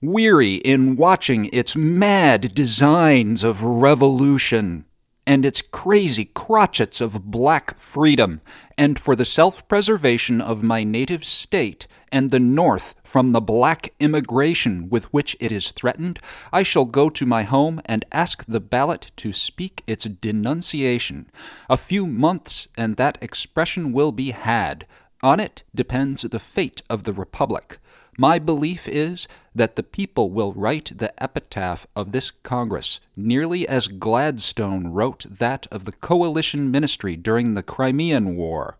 Weary 0.00 0.54
in 0.54 0.96
watching 0.96 1.50
its 1.52 1.76
mad 1.76 2.54
designs 2.54 3.44
of 3.44 3.62
revolution 3.62 4.86
and 5.26 5.44
its 5.44 5.60
crazy 5.60 6.24
crotchets 6.24 7.00
of 7.00 7.30
black 7.30 7.78
freedom, 7.78 8.40
and 8.78 8.98
for 8.98 9.14
the 9.14 9.24
self 9.24 9.68
preservation 9.68 10.40
of 10.40 10.62
my 10.62 10.82
native 10.82 11.24
state 11.24 11.86
and 12.12 12.30
the 12.30 12.40
North 12.40 12.94
from 13.02 13.30
the 13.30 13.40
black 13.40 13.92
immigration 14.00 14.88
with 14.88 15.12
which 15.12 15.36
it 15.40 15.52
is 15.52 15.72
threatened, 15.72 16.18
I 16.52 16.62
shall 16.62 16.84
go 16.84 17.10
to 17.10 17.26
my 17.26 17.42
home 17.42 17.80
and 17.86 18.04
ask 18.12 18.44
the 18.46 18.60
ballot 18.60 19.12
to 19.16 19.32
speak 19.32 19.82
its 19.86 20.04
denunciation. 20.04 21.30
A 21.68 21.76
few 21.76 22.06
months, 22.06 22.68
and 22.76 22.96
that 22.96 23.18
expression 23.22 23.92
will 23.92 24.12
be 24.12 24.30
had. 24.30 24.86
On 25.22 25.38
it 25.38 25.62
depends 25.74 26.22
the 26.22 26.38
fate 26.38 26.82
of 26.88 27.04
the 27.04 27.12
Republic. 27.12 27.78
My 28.18 28.38
belief 28.38 28.88
is 28.88 29.28
that 29.54 29.76
the 29.76 29.82
people 29.82 30.30
will 30.30 30.52
write 30.52 30.92
the 30.98 31.12
epitaph 31.22 31.86
of 31.96 32.12
this 32.12 32.30
Congress 32.30 33.00
nearly 33.16 33.66
as 33.66 33.88
Gladstone 33.88 34.88
wrote 34.88 35.24
that 35.28 35.66
of 35.70 35.84
the 35.84 35.92
coalition 35.92 36.70
ministry 36.70 37.16
during 37.16 37.54
the 37.54 37.62
Crimean 37.62 38.36
War. 38.36 38.76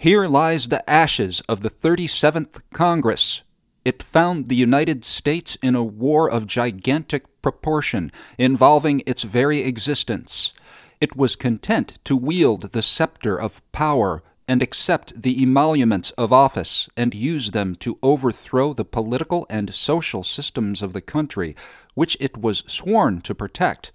Here 0.00 0.28
lies 0.28 0.68
the 0.68 0.88
ashes 0.88 1.42
of 1.48 1.62
the 1.62 1.70
37th 1.70 2.60
Congress. 2.72 3.42
It 3.84 4.00
found 4.00 4.46
the 4.46 4.54
United 4.54 5.04
States 5.04 5.58
in 5.60 5.74
a 5.74 5.82
war 5.82 6.30
of 6.30 6.46
gigantic 6.46 7.24
proportion, 7.42 8.12
involving 8.38 9.02
its 9.06 9.24
very 9.24 9.58
existence. 9.64 10.52
It 11.00 11.16
was 11.16 11.34
content 11.34 11.98
to 12.04 12.16
wield 12.16 12.70
the 12.70 12.80
scepter 12.80 13.36
of 13.36 13.60
power 13.72 14.22
and 14.46 14.62
accept 14.62 15.20
the 15.20 15.42
emoluments 15.42 16.12
of 16.12 16.32
office 16.32 16.88
and 16.96 17.12
use 17.12 17.50
them 17.50 17.74
to 17.80 17.98
overthrow 18.00 18.72
the 18.72 18.84
political 18.84 19.48
and 19.50 19.74
social 19.74 20.22
systems 20.22 20.80
of 20.80 20.92
the 20.92 21.00
country 21.00 21.56
which 21.94 22.16
it 22.20 22.36
was 22.36 22.62
sworn 22.68 23.20
to 23.22 23.34
protect. 23.34 23.90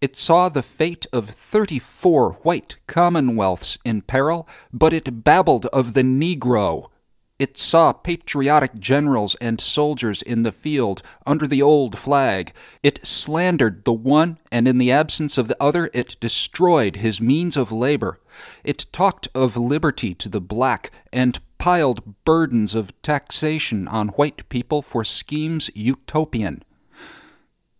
It 0.00 0.16
saw 0.16 0.48
the 0.48 0.62
fate 0.62 1.06
of 1.12 1.28
thirty 1.28 1.78
four 1.78 2.34
white 2.42 2.76
commonwealths 2.86 3.78
in 3.84 4.02
peril, 4.02 4.48
but 4.72 4.92
it 4.92 5.24
babbled 5.24 5.66
of 5.66 5.94
the 5.94 6.02
Negro 6.02 6.88
it 7.38 7.56
saw 7.56 7.92
patriotic 7.92 8.80
generals 8.80 9.36
and 9.40 9.60
soldiers 9.60 10.22
in 10.22 10.42
the 10.42 10.50
field 10.50 11.02
under 11.24 11.46
the 11.46 11.62
old 11.62 11.96
flag. 11.96 12.52
It 12.82 13.06
slandered 13.06 13.84
the 13.84 13.92
one, 13.92 14.38
and 14.50 14.66
in 14.66 14.78
the 14.78 14.90
absence 14.90 15.38
of 15.38 15.46
the 15.46 15.56
other, 15.62 15.88
it 15.94 16.18
destroyed 16.18 16.96
his 16.96 17.20
means 17.20 17.56
of 17.56 17.70
labor. 17.70 18.20
It 18.64 18.86
talked 18.92 19.28
of 19.36 19.56
liberty 19.56 20.14
to 20.14 20.28
the 20.28 20.40
black, 20.40 20.90
and 21.12 21.38
piled 21.58 22.24
burdens 22.24 22.74
of 22.74 22.92
taxation 23.02 23.86
on 23.86 24.08
white 24.08 24.48
people 24.48 24.82
for 24.82 25.04
schemes 25.04 25.70
utopian. 25.74 26.64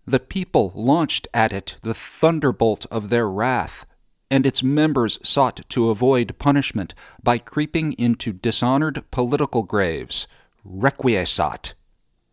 The 0.08 0.18
people 0.18 0.72
launched 0.74 1.28
at 1.34 1.52
it 1.52 1.76
the 1.82 1.92
thunderbolt 1.92 2.86
of 2.90 3.10
their 3.10 3.28
wrath 3.28 3.84
and 4.30 4.46
its 4.46 4.62
members 4.62 5.18
sought 5.22 5.60
to 5.68 5.90
avoid 5.90 6.38
punishment 6.38 6.94
by 7.22 7.36
creeping 7.36 7.92
into 7.92 8.32
dishonored 8.32 9.04
political 9.10 9.64
graves. 9.64 10.26
Requiescat. 10.66 11.74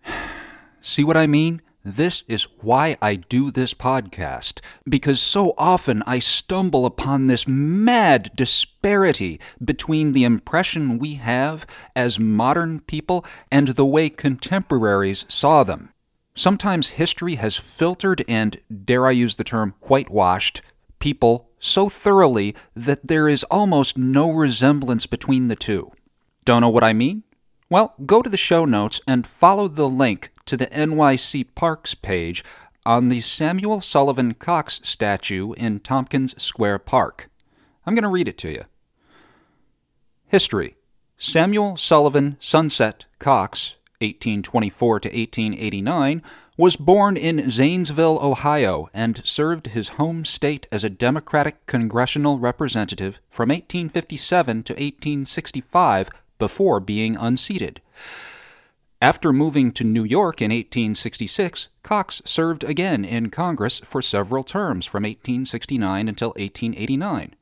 See 0.80 1.04
what 1.04 1.18
I 1.18 1.28
mean? 1.28 1.62
This 1.84 2.24
is 2.30 2.48
why 2.62 2.96
I 3.02 3.16
do 3.16 3.52
this 3.52 3.74
podcast, 3.74 4.62
because 4.88 5.20
so 5.20 5.54
often 5.58 6.02
I 6.08 6.20
stumble 6.20 6.86
upon 6.86 7.28
this 7.28 7.46
mad 7.46 8.32
disparity 8.38 9.38
between 9.62 10.14
the 10.14 10.24
impression 10.24 10.98
we 10.98 11.16
have 11.16 11.68
as 11.94 12.22
modern 12.22 12.80
people 12.80 13.26
and 13.52 13.68
the 13.68 13.86
way 13.86 14.08
contemporaries 14.08 15.26
saw 15.28 15.66
them. 15.66 15.90
Sometimes 16.36 16.90
history 16.90 17.36
has 17.36 17.56
filtered 17.56 18.24
and, 18.28 18.60
dare 18.84 19.08
I 19.08 19.12
use 19.12 19.38
the 19.38 19.46
term, 19.46 19.74
whitewashed 19.82 20.62
people 21.00 21.50
so 21.60 21.88
thoroughly 21.88 22.56
that 22.76 23.08
there 23.08 23.30
is 23.30 23.46
almost 23.46 23.98
no 23.98 24.32
resemblance 24.32 25.06
between 25.06 25.48
the 25.48 25.56
two. 25.56 25.92
Don't 26.44 26.62
know 26.62 26.70
what 26.70 26.84
I 26.84 26.92
mean? 26.92 27.24
Well, 27.70 27.96
go 28.06 28.22
to 28.22 28.30
the 28.30 28.38
show 28.38 28.66
notes 28.66 29.00
and 29.08 29.26
follow 29.26 29.70
the 29.70 29.90
link 29.90 30.32
to 30.46 30.58
the 30.58 30.68
NYC 30.68 31.56
Parks 31.56 31.96
page 31.96 32.44
on 32.86 33.10
the 33.10 33.22
Samuel 33.22 33.80
Sullivan 33.82 34.34
Cox 34.34 34.82
statue 34.84 35.54
in 35.54 35.80
Tompkins 35.80 36.42
Square 36.42 36.80
Park. 36.80 37.30
I'm 37.86 37.96
going 37.96 38.04
to 38.04 38.10
read 38.10 38.28
it 38.28 38.38
to 38.40 38.52
you. 38.52 38.66
History 40.28 40.76
Samuel 41.18 41.78
Sullivan 41.78 42.36
Sunset 42.40 43.06
Cox, 43.20 43.78
1824 44.00 45.00
to 45.02 45.10
1889, 45.10 46.22
was 46.58 46.76
born 46.76 47.18
in 47.18 47.50
Zanesville, 47.50 48.20
Ohio, 48.22 48.90
and 48.94 49.22
served 49.26 49.68
his 49.68 49.90
home 49.90 50.24
state 50.26 50.68
as 50.72 50.84
a 50.84 50.90
Democratic 50.90 51.66
congressional 51.66 52.40
representative 52.40 53.20
from 53.30 53.50
1857 53.50 54.64
to 54.64 54.74
1865 54.74 56.10
before 56.38 56.80
being 56.80 57.16
unseated. 57.16 57.82
After 59.02 59.34
moving 59.34 59.72
to 59.74 59.84
New 59.84 60.04
York 60.04 60.42
in 60.42 60.52
1866, 60.52 61.68
Cox 61.84 62.22
served 62.26 62.64
again 62.64 63.04
in 63.04 63.30
Congress 63.30 63.80
for 63.84 64.02
several 64.02 64.44
terms 64.44 64.86
from 64.86 65.04
1869 65.04 66.08
until 66.08 66.30
1889. 66.30 67.36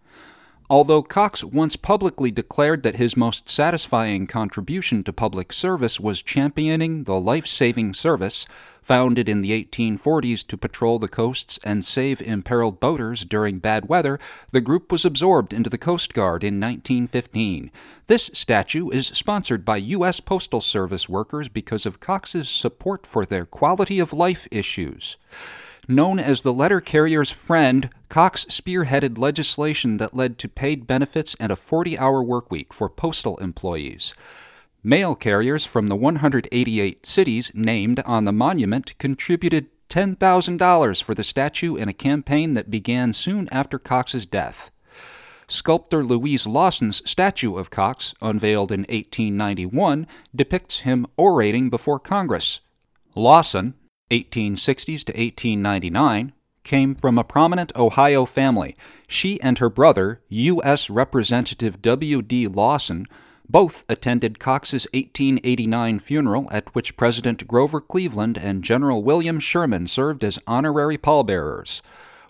Although 0.73 1.03
Cox 1.03 1.43
once 1.43 1.75
publicly 1.75 2.31
declared 2.31 2.81
that 2.81 2.95
his 2.95 3.15
most 3.15 3.47
satisfying 3.47 4.25
contribution 4.25 5.03
to 5.03 5.13
public 5.13 5.53
service 5.53 5.99
was 5.99 6.23
championing 6.23 7.03
the 7.03 7.19
life 7.19 7.45
saving 7.45 7.93
service, 7.93 8.47
founded 8.81 9.29
in 9.29 9.41
the 9.41 9.51
1840s 9.51 10.43
to 10.47 10.57
patrol 10.57 10.97
the 10.97 11.07
coasts 11.07 11.59
and 11.63 11.85
save 11.85 12.23
imperiled 12.23 12.79
boaters 12.79 13.23
during 13.23 13.59
bad 13.59 13.87
weather, 13.87 14.19
the 14.51 14.61
group 14.61 14.91
was 14.91 15.05
absorbed 15.05 15.53
into 15.53 15.69
the 15.69 15.77
Coast 15.77 16.11
Guard 16.11 16.43
in 16.43 16.59
1915. 16.59 17.69
This 18.07 18.31
statue 18.33 18.89
is 18.89 19.05
sponsored 19.05 19.63
by 19.63 19.77
U.S. 19.77 20.19
Postal 20.19 20.59
Service 20.59 21.07
workers 21.07 21.49
because 21.49 21.85
of 21.85 21.99
Cox's 21.99 22.49
support 22.49 23.05
for 23.05 23.27
their 23.27 23.45
quality 23.45 23.99
of 23.99 24.11
life 24.11 24.47
issues. 24.49 25.17
Known 25.87 26.17
as 26.17 26.43
the 26.43 26.53
letter 26.53 26.79
carrier's 26.79 27.29
friend, 27.29 27.89
Cox 28.07 28.45
spearheaded 28.45 29.17
legislation 29.17 29.97
that 29.97 30.15
led 30.15 30.37
to 30.39 30.47
paid 30.47 30.87
benefits 30.87 31.35
and 31.39 31.51
a 31.51 31.57
40 31.57 31.97
hour 31.97 32.23
workweek 32.23 32.71
for 32.71 32.87
postal 32.87 33.37
employees. 33.37 34.13
Mail 34.81 35.13
carriers 35.15 35.65
from 35.65 35.87
the 35.87 35.95
188 35.95 37.05
cities 37.05 37.51
named 37.53 38.01
on 38.05 38.23
the 38.23 38.31
monument 38.31 38.97
contributed 38.97 39.67
$10,000 39.89 41.03
for 41.03 41.13
the 41.13 41.23
statue 41.23 41.75
in 41.75 41.89
a 41.89 41.93
campaign 41.93 42.53
that 42.53 42.71
began 42.71 43.13
soon 43.13 43.49
after 43.51 43.77
Cox's 43.77 44.25
death. 44.25 44.71
Sculptor 45.47 46.03
Louise 46.03 46.47
Lawson's 46.47 47.07
statue 47.09 47.57
of 47.57 47.69
Cox, 47.69 48.13
unveiled 48.21 48.71
in 48.71 48.81
1891, 48.81 50.07
depicts 50.33 50.79
him 50.79 51.05
orating 51.17 51.69
before 51.69 51.99
Congress. 51.99 52.61
Lawson, 53.15 53.75
1860s 54.11 55.03
to 55.05 55.13
1899, 55.13 56.33
came 56.63 56.95
from 56.95 57.17
a 57.17 57.23
prominent 57.23 57.75
Ohio 57.75 58.25
family. 58.25 58.75
She 59.07 59.41
and 59.41 59.57
her 59.59 59.69
brother, 59.69 60.21
U.S. 60.29 60.89
Representative 60.89 61.81
W.D. 61.81 62.47
Lawson, 62.47 63.05
both 63.47 63.83
attended 63.89 64.39
Cox's 64.39 64.87
1889 64.93 65.99
funeral, 65.99 66.47
at 66.51 66.73
which 66.73 66.97
President 66.97 67.47
Grover 67.47 67.81
Cleveland 67.81 68.37
and 68.37 68.63
General 68.63 69.03
William 69.03 69.39
Sherman 69.39 69.87
served 69.87 70.23
as 70.23 70.39
honorary 70.47 70.97
pallbearers. 70.97 71.81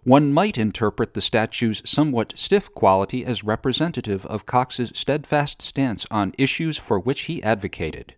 One 0.03 0.34
might 0.34 0.58
interpret 0.58 1.13
the 1.13 1.22
statue's 1.22 1.82
somewhat 1.86 2.34
stiff 2.36 2.74
quality 2.74 3.24
as 3.24 3.44
representative 3.44 4.25
of 4.25 4.46
Cox's 4.46 4.92
steadfast 4.94 5.62
stance 5.62 6.06
on 6.12 6.34
issues 6.38 6.77
for 6.77 7.00
which 7.00 7.22
he 7.22 7.42
advocated. 7.42 8.15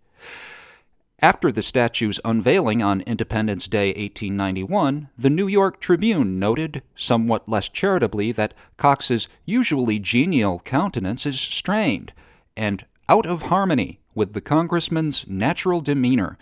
After 1.25 1.51
the 1.51 1.63
statue's 1.63 2.19
unveiling 2.23 2.83
on 2.83 3.01
Independence 3.01 3.67
Day 3.67 3.87
1891, 3.87 5.09
the 5.17 5.31
New 5.31 5.47
York 5.47 5.79
Tribune 5.79 6.37
noted, 6.37 6.83
somewhat 6.93 7.49
less 7.49 7.67
charitably, 7.67 8.31
that 8.33 8.53
Cox's 8.77 9.27
usually 9.43 9.97
genial 9.97 10.59
countenance 10.59 11.25
is 11.25 11.39
strained 11.39 12.13
and 12.55 12.85
out 13.09 13.25
of 13.25 13.41
harmony 13.41 13.99
with 14.13 14.33
the 14.33 14.39
congressman's 14.39 15.25
natural 15.27 15.81
demeanor. 15.81 16.37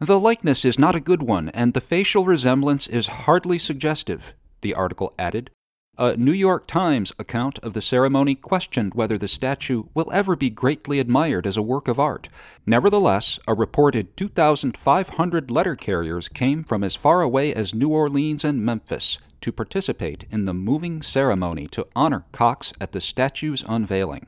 The 0.00 0.18
likeness 0.18 0.64
is 0.64 0.76
not 0.76 0.96
a 0.96 1.00
good 1.00 1.22
one, 1.22 1.50
and 1.50 1.72
the 1.72 1.80
facial 1.80 2.24
resemblance 2.24 2.88
is 2.88 3.06
hardly 3.06 3.60
suggestive, 3.60 4.34
the 4.62 4.74
article 4.74 5.14
added. 5.20 5.52
A 5.96 6.16
New 6.16 6.32
York 6.32 6.66
Times 6.66 7.12
account 7.20 7.60
of 7.60 7.72
the 7.72 7.80
ceremony 7.80 8.34
questioned 8.34 8.94
whether 8.94 9.16
the 9.16 9.28
statue 9.28 9.84
will 9.94 10.10
ever 10.12 10.34
be 10.34 10.50
greatly 10.50 10.98
admired 10.98 11.46
as 11.46 11.56
a 11.56 11.62
work 11.62 11.86
of 11.86 12.00
art. 12.00 12.28
Nevertheless, 12.66 13.38
a 13.46 13.54
reported 13.54 14.16
2,500 14.16 15.52
letter 15.52 15.76
carriers 15.76 16.28
came 16.28 16.64
from 16.64 16.82
as 16.82 16.96
far 16.96 17.22
away 17.22 17.54
as 17.54 17.76
New 17.76 17.90
Orleans 17.90 18.44
and 18.44 18.64
Memphis 18.64 19.20
to 19.40 19.52
participate 19.52 20.24
in 20.32 20.46
the 20.46 20.54
moving 20.54 21.00
ceremony 21.00 21.68
to 21.68 21.86
honor 21.94 22.24
Cox 22.32 22.72
at 22.80 22.90
the 22.90 23.00
statue's 23.00 23.64
unveiling. 23.68 24.26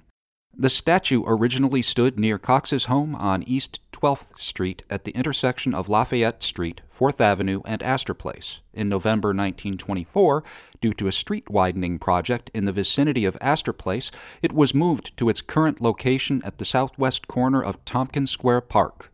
The 0.59 0.71
statue 0.71 1.23
originally 1.27 1.83
stood 1.83 2.19
near 2.19 2.39
Cox's 2.39 2.87
home 2.87 3.15
on 3.15 3.43
East 3.43 3.81
12th 3.93 4.39
Street 4.39 4.83
at 4.89 5.05
the 5.05 5.11
intersection 5.11 5.75
of 5.75 5.91
Lafayette 5.91 6.43
Street, 6.43 6.81
4th 6.99 7.21
Avenue, 7.21 7.61
and 7.67 7.83
Astor 7.83 8.15
Place. 8.15 8.61
In 8.73 8.89
November 8.89 9.29
1924, 9.29 10.43
due 10.81 10.95
to 10.95 11.09
a 11.09 11.13
street 11.13 11.51
widening 11.51 11.99
project 11.99 12.51
in 12.55 12.65
the 12.65 12.73
vicinity 12.73 13.27
of 13.27 13.37
Astor 13.43 13.75
Place, 13.75 14.11
it 14.41 14.55
was 14.55 14.73
moved 14.73 15.15
to 15.19 15.29
its 15.29 15.43
current 15.43 15.83
location 15.83 16.41
at 16.43 16.57
the 16.57 16.65
southwest 16.65 17.29
corner 17.29 17.63
of 17.63 17.85
Tompkins 17.85 18.31
Square 18.31 18.63
Park. 18.63 19.13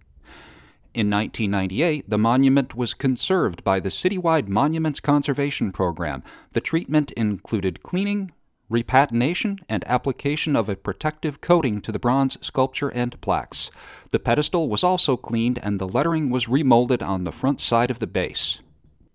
In 0.95 1.11
1998, 1.11 2.09
the 2.09 2.19
monument 2.19 2.77
was 2.77 2.95
conserved 2.95 3.65
by 3.65 3.81
the 3.81 3.89
Citywide 3.89 4.47
Monuments 4.47 5.01
Conservation 5.01 5.73
Program. 5.73 6.23
The 6.53 6.61
treatment 6.61 7.11
included 7.13 7.83
cleaning, 7.83 8.31
repatination, 8.73 9.61
and 9.69 9.85
application 9.87 10.57
of 10.57 10.69
a 10.69 10.77
protective 10.77 11.41
coating 11.41 11.81
to 11.83 11.93
the 11.93 11.99
bronze 11.99 12.39
sculpture 12.45 12.89
and 12.89 13.21
plaques. 13.21 13.71
The 14.11 14.19
pedestal 14.19 14.69
was 14.69 14.83
also 14.83 15.17
cleaned 15.17 15.61
and 15.63 15.79
the 15.79 15.87
lettering 15.87 16.31
was 16.31 16.49
remolded 16.49 17.03
on 17.03 17.25
the 17.25 17.33
front 17.33 17.61
side 17.61 17.91
of 17.91 17.99
the 17.99 18.07
base. 18.07 18.61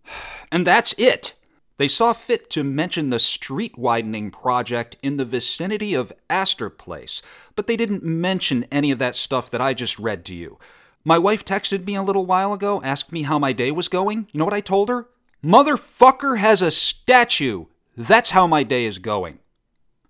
And 0.50 0.66
that's 0.66 0.94
it! 0.98 1.34
They 1.78 1.90
saw 1.90 2.14
fit 2.14 2.50
to 2.52 2.64
mention 2.64 3.10
the 3.10 3.20
street 3.20 3.78
widening 3.78 4.32
project 4.32 4.96
in 5.04 5.18
the 5.18 5.26
vicinity 5.26 5.94
of 5.94 6.14
Astor 6.30 6.70
Place, 6.70 7.22
but 7.56 7.68
they 7.68 7.76
didn't 7.76 8.04
mention 8.04 8.66
any 8.72 8.90
of 8.92 8.98
that 9.00 9.18
stuff 9.18 9.52
that 9.52 9.62
I 9.62 9.74
just 9.74 10.00
read 10.00 10.24
to 10.26 10.36
you. 10.36 10.58
My 11.04 11.18
wife 11.18 11.46
texted 11.46 11.86
me 11.86 11.96
a 11.96 12.02
little 12.02 12.26
while 12.26 12.52
ago, 12.54 12.82
asked 12.82 13.12
me 13.12 13.24
how 13.24 13.38
my 13.38 13.54
day 13.54 13.72
was 13.72 13.90
going. 13.90 14.28
You 14.32 14.40
know 14.40 14.46
what 14.46 14.54
I 14.54 14.62
told 14.62 14.90
her? 14.90 15.08
Motherfucker 15.44 16.40
has 16.40 16.62
a 16.62 16.72
statue! 16.72 17.66
That's 17.96 18.32
how 18.32 18.48
my 18.48 18.64
day 18.64 18.86
is 18.86 19.00
going. 19.00 19.40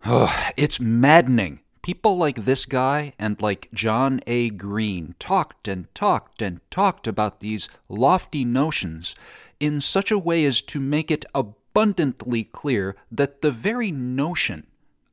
Ugh, 0.04 0.54
it's 0.56 0.80
maddening. 0.80 1.60
People 1.82 2.18
like 2.18 2.44
this 2.46 2.66
guy 2.66 3.14
and 3.18 3.42
like 3.42 3.70
John 3.74 4.22
A. 4.28 4.50
Green 4.50 5.16
talked 5.20 5.68
and 5.68 5.94
talked 5.96 6.42
and 6.42 6.60
talked 6.70 7.08
about 7.08 7.40
these 7.40 7.70
lofty 7.90 8.44
notions 8.44 9.16
in 9.60 9.82
such 9.82 10.12
a 10.12 10.20
way 10.20 10.46
as 10.46 10.62
to 10.64 10.80
make 10.80 11.10
it 11.10 11.26
abundantly 11.34 12.44
clear 12.44 12.96
that 13.12 13.42
the 13.42 13.52
very 13.52 13.92
notion 13.92 14.68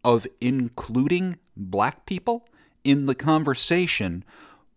of 0.05 0.27
including 0.41 1.39
black 1.57 2.07
people 2.07 2.49
in 2.83 3.07
the 3.07 3.15
conversation 3.15 4.25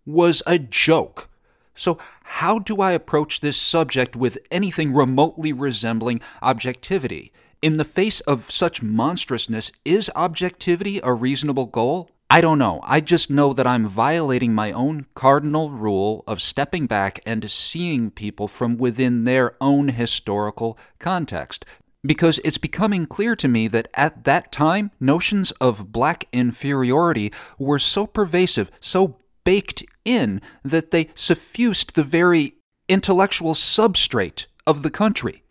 was 0.06 0.42
a 0.48 0.58
joke. 0.58 1.30
So, 1.76 2.00
how 2.24 2.58
do 2.60 2.82
I 2.82 2.94
approach 2.94 3.42
this 3.42 3.58
subject 3.58 4.16
with 4.16 4.40
anything 4.50 4.94
remotely 4.94 5.54
resembling 5.54 6.22
objectivity? 6.42 7.32
In 7.60 7.78
the 7.78 7.86
face 7.86 8.20
of 8.22 8.52
such 8.52 8.84
monstrousness, 8.84 9.72
is 9.84 10.12
objectivity 10.16 11.00
a 11.02 11.12
reasonable 11.12 11.66
goal? 11.66 12.12
I 12.30 12.40
don't 12.40 12.60
know. 12.60 12.82
I 12.84 13.00
just 13.00 13.32
know 13.32 13.52
that 13.54 13.66
I'm 13.66 13.88
violating 13.88 14.54
my 14.54 14.72
own 14.72 15.08
cardinal 15.16 15.72
rule 15.72 16.24
of 16.28 16.40
stepping 16.40 16.86
back 16.86 17.20
and 17.26 17.50
seeing 17.50 18.12
people 18.12 18.48
from 18.48 18.78
within 18.78 19.22
their 19.22 19.56
own 19.60 19.88
historical 19.88 20.78
context. 21.00 21.66
Because 22.06 22.40
it's 22.46 22.60
becoming 22.60 23.08
clear 23.08 23.36
to 23.38 23.48
me 23.48 23.68
that 23.70 23.88
at 23.96 24.24
that 24.26 24.52
time, 24.52 24.92
notions 25.00 25.50
of 25.60 25.92
black 25.92 26.26
inferiority 26.32 27.34
were 27.58 27.80
so 27.80 28.06
pervasive, 28.06 28.70
so 28.80 29.18
baked 29.44 29.84
in, 30.06 30.42
that 30.64 30.92
they 30.92 31.10
suffused 31.16 31.96
the 31.96 32.04
very 32.04 32.54
intellectual 32.88 33.56
substrate 33.56 34.46
of 34.68 34.84
the 34.84 34.92
country. 34.92 35.42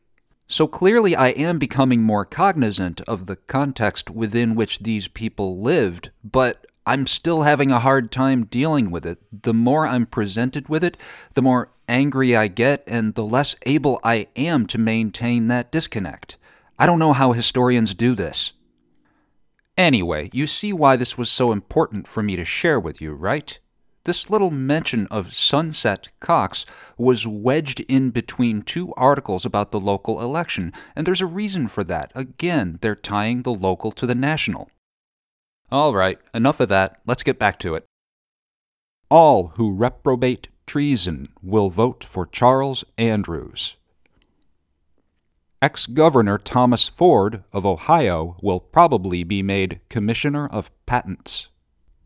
So 0.49 0.69
clearly, 0.69 1.17
I 1.17 1.29
am 1.31 1.59
becoming 1.59 2.03
more 2.03 2.25
cognizant 2.25 3.01
of 3.03 3.27
the 3.27 3.37
context 3.37 4.11
within 4.11 4.55
which 4.55 4.81
these 4.81 5.09
people 5.09 5.61
lived, 5.61 6.11
but 6.23 6.67
I'm 6.87 7.07
still 7.07 7.43
having 7.43 7.73
a 7.73 7.81
hard 7.81 8.13
time 8.13 8.45
dealing 8.45 8.93
with 8.93 9.05
it. 9.05 9.19
The 9.43 9.53
more 9.53 9.89
I'm 9.89 10.07
presented 10.07 10.69
with 10.69 10.85
it, 10.85 10.97
the 11.35 11.43
more 11.43 11.73
angry 11.89 12.37
I 12.37 12.47
get, 12.47 12.85
and 12.87 13.15
the 13.15 13.25
less 13.25 13.57
able 13.67 13.99
I 14.05 14.29
am 14.37 14.67
to 14.69 14.79
maintain 14.79 15.49
that 15.49 15.73
disconnect. 15.73 16.37
I 16.79 16.87
don't 16.87 17.01
know 17.01 17.13
how 17.13 17.33
historians 17.33 17.93
do 17.95 18.15
this. 18.15 18.53
Anyway, 19.77 20.31
you 20.33 20.47
see 20.47 20.73
why 20.73 20.95
this 20.95 21.19
was 21.19 21.29
so 21.29 21.51
important 21.51 22.07
for 22.07 22.23
me 22.23 22.37
to 22.37 22.45
share 22.45 22.79
with 22.79 23.01
you, 23.01 23.15
right? 23.15 23.59
This 24.07 24.31
little 24.31 24.53
mention 24.53 25.09
of 25.09 25.35
Sunset 25.35 26.11
Cox 26.21 26.65
was 26.97 27.27
wedged 27.27 27.81
in 27.89 28.11
between 28.11 28.63
two 28.63 28.95
articles 28.97 29.45
about 29.45 29.73
the 29.73 29.81
local 29.81 30.23
election, 30.23 30.73
and 30.95 31.05
there's 31.05 31.21
a 31.21 31.27
reason 31.27 31.67
for 31.67 31.83
that. 31.83 32.13
Again, 32.15 32.79
they're 32.83 32.95
tying 32.95 33.43
the 33.43 33.53
local 33.53 33.91
to 33.91 34.07
the 34.07 34.15
national. 34.15 34.71
All 35.73 35.93
right, 35.93 36.21
enough 36.33 36.61
of 36.61 36.69
that. 36.69 37.01
Let's 37.05 37.25
get 37.25 37.41
back 37.41 37.59
to 37.59 37.75
it. 37.75 37.85
All 39.11 39.49
who 39.57 39.75
reprobate 39.75 40.51
treason 40.69 41.31
will 41.43 41.69
vote 41.69 42.05
for 42.05 42.27
Charles 42.27 42.85
Andrews. 42.97 43.75
Ex 45.61 45.85
Governor 45.87 46.39
Thomas 46.39 46.87
Ford 46.87 47.43
of 47.53 47.67
Ohio 47.67 48.37
will 48.41 48.61
probably 48.61 49.25
be 49.25 49.43
made 49.43 49.81
Commissioner 49.89 50.47
of 50.47 50.71
Patents. 50.87 51.49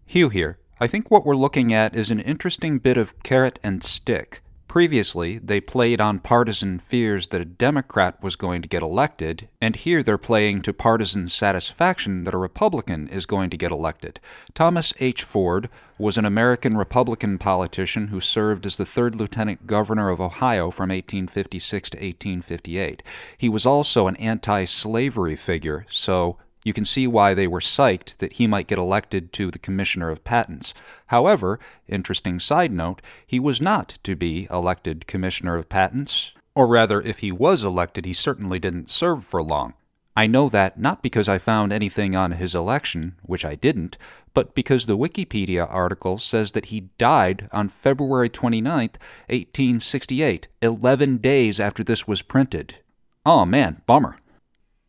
Hugh 0.06 0.30
here. 0.30 0.56
I 0.83 0.87
think 0.87 1.11
what 1.11 1.27
we're 1.27 1.37
looking 1.37 1.75
at 1.75 1.95
is 1.95 2.11
an 2.11 2.21
interesting 2.21 2.79
bit 2.79 2.97
of 2.97 3.23
carrot 3.23 3.59
and 3.62 3.85
stick. 3.85 4.40
Previously, 4.66 5.37
they 5.37 5.61
played 5.61 6.01
on 6.01 6.21
partisan 6.21 6.79
fears 6.79 7.29
that 7.29 7.40
a 7.40 7.45
Democrat 7.45 8.23
was 8.23 8.35
going 8.35 8.62
to 8.62 8.69
get 8.69 8.83
elected, 8.83 9.49
and 9.61 9.77
here 9.77 10.03
they're 10.03 10.16
playing 10.16 10.62
to 10.62 10.73
partisan 10.73 11.29
satisfaction 11.29 12.25
that 12.25 12.33
a 12.33 12.38
Republican 12.38 13.09
is 13.09 13.27
going 13.27 13.51
to 13.51 13.59
get 13.59 13.73
elected. 13.73 14.21
Thomas 14.55 14.95
H. 15.01 15.23
Ford 15.23 15.69
was 15.99 16.16
an 16.16 16.25
American 16.25 16.79
Republican 16.79 17.37
politician 17.37 18.09
who 18.09 18.21
served 18.21 18.64
as 18.64 18.79
the 18.79 18.87
third 18.87 19.16
lieutenant 19.16 19.66
governor 19.66 20.09
of 20.09 20.21
Ohio 20.21 20.71
from 20.71 20.88
1856 20.88 21.90
to 21.90 21.97
1858. 21.99 23.03
He 23.37 23.51
was 23.51 23.66
also 23.66 24.07
an 24.07 24.16
anti 24.16 24.64
slavery 24.64 25.37
figure, 25.37 25.85
so 25.90 26.38
you 26.62 26.73
can 26.73 26.85
see 26.85 27.07
why 27.07 27.35
they 27.35 27.46
were 27.46 27.61
psyched 27.61 28.18
that 28.18 28.35
he 28.35 28.46
might 28.46 28.66
get 28.66 28.79
elected 28.79 29.33
to 29.35 29.51
the 29.51 29.59
Commissioner 29.59 30.11
of 30.11 30.25
Patents. 30.25 30.75
However, 31.07 31.59
interesting 31.88 32.38
side 32.38 32.73
note, 32.73 33.01
he 33.27 33.40
was 33.40 33.61
not 33.61 33.99
to 34.03 34.14
be 34.14 34.46
elected 34.51 35.07
Commissioner 35.07 35.57
of 35.57 35.68
Patents. 35.68 36.33
Or 36.55 36.66
rather, 36.66 37.01
if 37.01 37.20
he 37.20 37.33
was 37.33 37.62
elected, 37.62 38.05
he 38.05 38.12
certainly 38.12 38.59
didn't 38.59 38.90
serve 38.90 39.25
for 39.25 39.42
long. 39.42 39.75
I 40.16 40.27
know 40.27 40.49
that 40.49 40.79
not 40.79 41.03
because 41.03 41.29
I 41.29 41.38
found 41.38 41.73
anything 41.73 42.14
on 42.14 42.33
his 42.33 42.55
election, 42.55 43.16
which 43.23 43.44
I 43.44 43.55
didn't, 43.55 43.96
but 44.35 44.55
because 44.55 44.87
the 44.87 44.99
Wikipedia 44.99 45.66
article 45.68 46.18
says 46.18 46.53
that 46.53 46.66
he 46.66 46.90
died 46.99 47.49
on 47.53 47.68
February 47.68 48.29
29, 48.29 48.90
1868, 49.29 50.49
11 50.61 51.16
days 51.18 51.61
after 51.61 51.83
this 51.83 52.07
was 52.07 52.23
printed. 52.23 52.81
Oh 53.25 53.46
man, 53.46 53.83
bummer. 53.87 54.16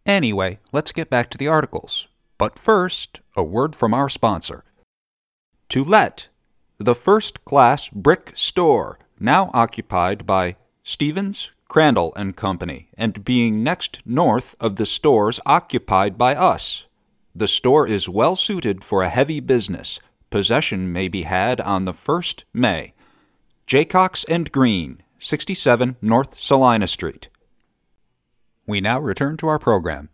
Anyway, 0.06 0.60
let's 0.72 0.92
get 0.92 1.10
back 1.10 1.30
to 1.30 1.38
the 1.38 1.48
articles. 1.48 2.08
But 2.38 2.58
first, 2.58 3.22
a 3.36 3.44
word 3.44 3.76
from 3.76 3.94
our 3.94 4.10
sponsor. 4.10 4.64
To 5.70 5.84
let, 5.84 6.28
the 6.78 6.96
first 6.96 7.46
class 7.46 7.88
brick 7.90 8.32
store, 8.36 8.98
now 9.20 9.52
occupied 9.54 10.26
by 10.26 10.56
Stevens, 10.84 11.52
Crandall 11.68 12.12
and 12.16 12.36
Company, 12.36 12.90
and 12.98 13.24
being 13.24 13.64
next 13.64 14.02
north 14.06 14.56
of 14.60 14.76
the 14.76 14.86
stores 14.86 15.40
occupied 15.46 16.18
by 16.18 16.36
us. 16.36 16.88
The 17.34 17.48
store 17.48 17.88
is 17.88 18.10
well 18.10 18.36
suited 18.36 18.84
for 18.84 19.04
a 19.04 19.10
heavy 19.10 19.40
business. 19.40 20.00
Possession 20.30 20.92
may 20.92 21.08
be 21.08 21.24
had 21.24 21.62
on 21.62 21.86
the 21.86 21.94
1st 21.94 22.44
May. 22.54 22.94
Jaycox 23.68 24.26
and 24.28 24.52
Green, 24.52 25.04
67 25.20 25.96
North 26.02 26.38
Salina 26.38 26.88
Street. 26.88 27.30
We 28.66 28.82
now 28.82 29.00
return 29.00 29.38
to 29.38 29.48
our 29.48 29.60
program. 29.60 30.10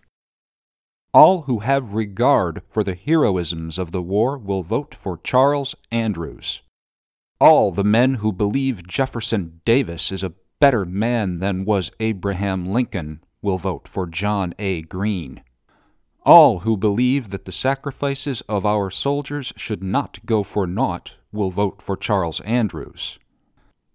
All 1.13 1.43
who 1.43 1.60
have 1.60 1.93
regard 1.93 2.62
for 2.69 2.83
the 2.83 2.95
heroisms 2.95 3.77
of 3.77 3.91
the 3.91 4.01
war 4.01 4.38
will 4.38 4.63
vote 4.63 4.93
for 4.93 5.19
Charles 5.23 5.75
Andrews. 5.91 6.62
All 7.39 7.71
the 7.71 7.83
men 7.83 8.15
who 8.15 8.31
believe 8.31 8.88
Jefferson 8.88 9.62
Davis 9.65 10.12
is 10.12 10.23
a 10.23 10.33
better 10.60 10.86
man 10.86 11.39
than 11.39 11.65
was 11.65 11.91
Abraham 11.99 12.65
Lincoln 12.65 13.21
will 13.41 13.57
vote 13.57 13.88
for 13.88 14.07
John 14.07 14.53
A. 14.57 14.81
Green. 14.81 15.43
All 16.23 16.60
who 16.60 16.75
believe 16.75 17.29
that 17.29 17.45
the 17.45 17.51
sacrifices 17.51 18.41
of 18.49 18.65
our 18.65 18.89
soldiers 18.89 19.53
should 19.55 19.83
not 19.83 20.19
go 20.25 20.43
for 20.43 20.67
naught 20.67 21.15
will 21.31 21.51
vote 21.51 21.81
for 21.81 21.95
Charles 21.95 22.41
Andrews. 22.41 23.17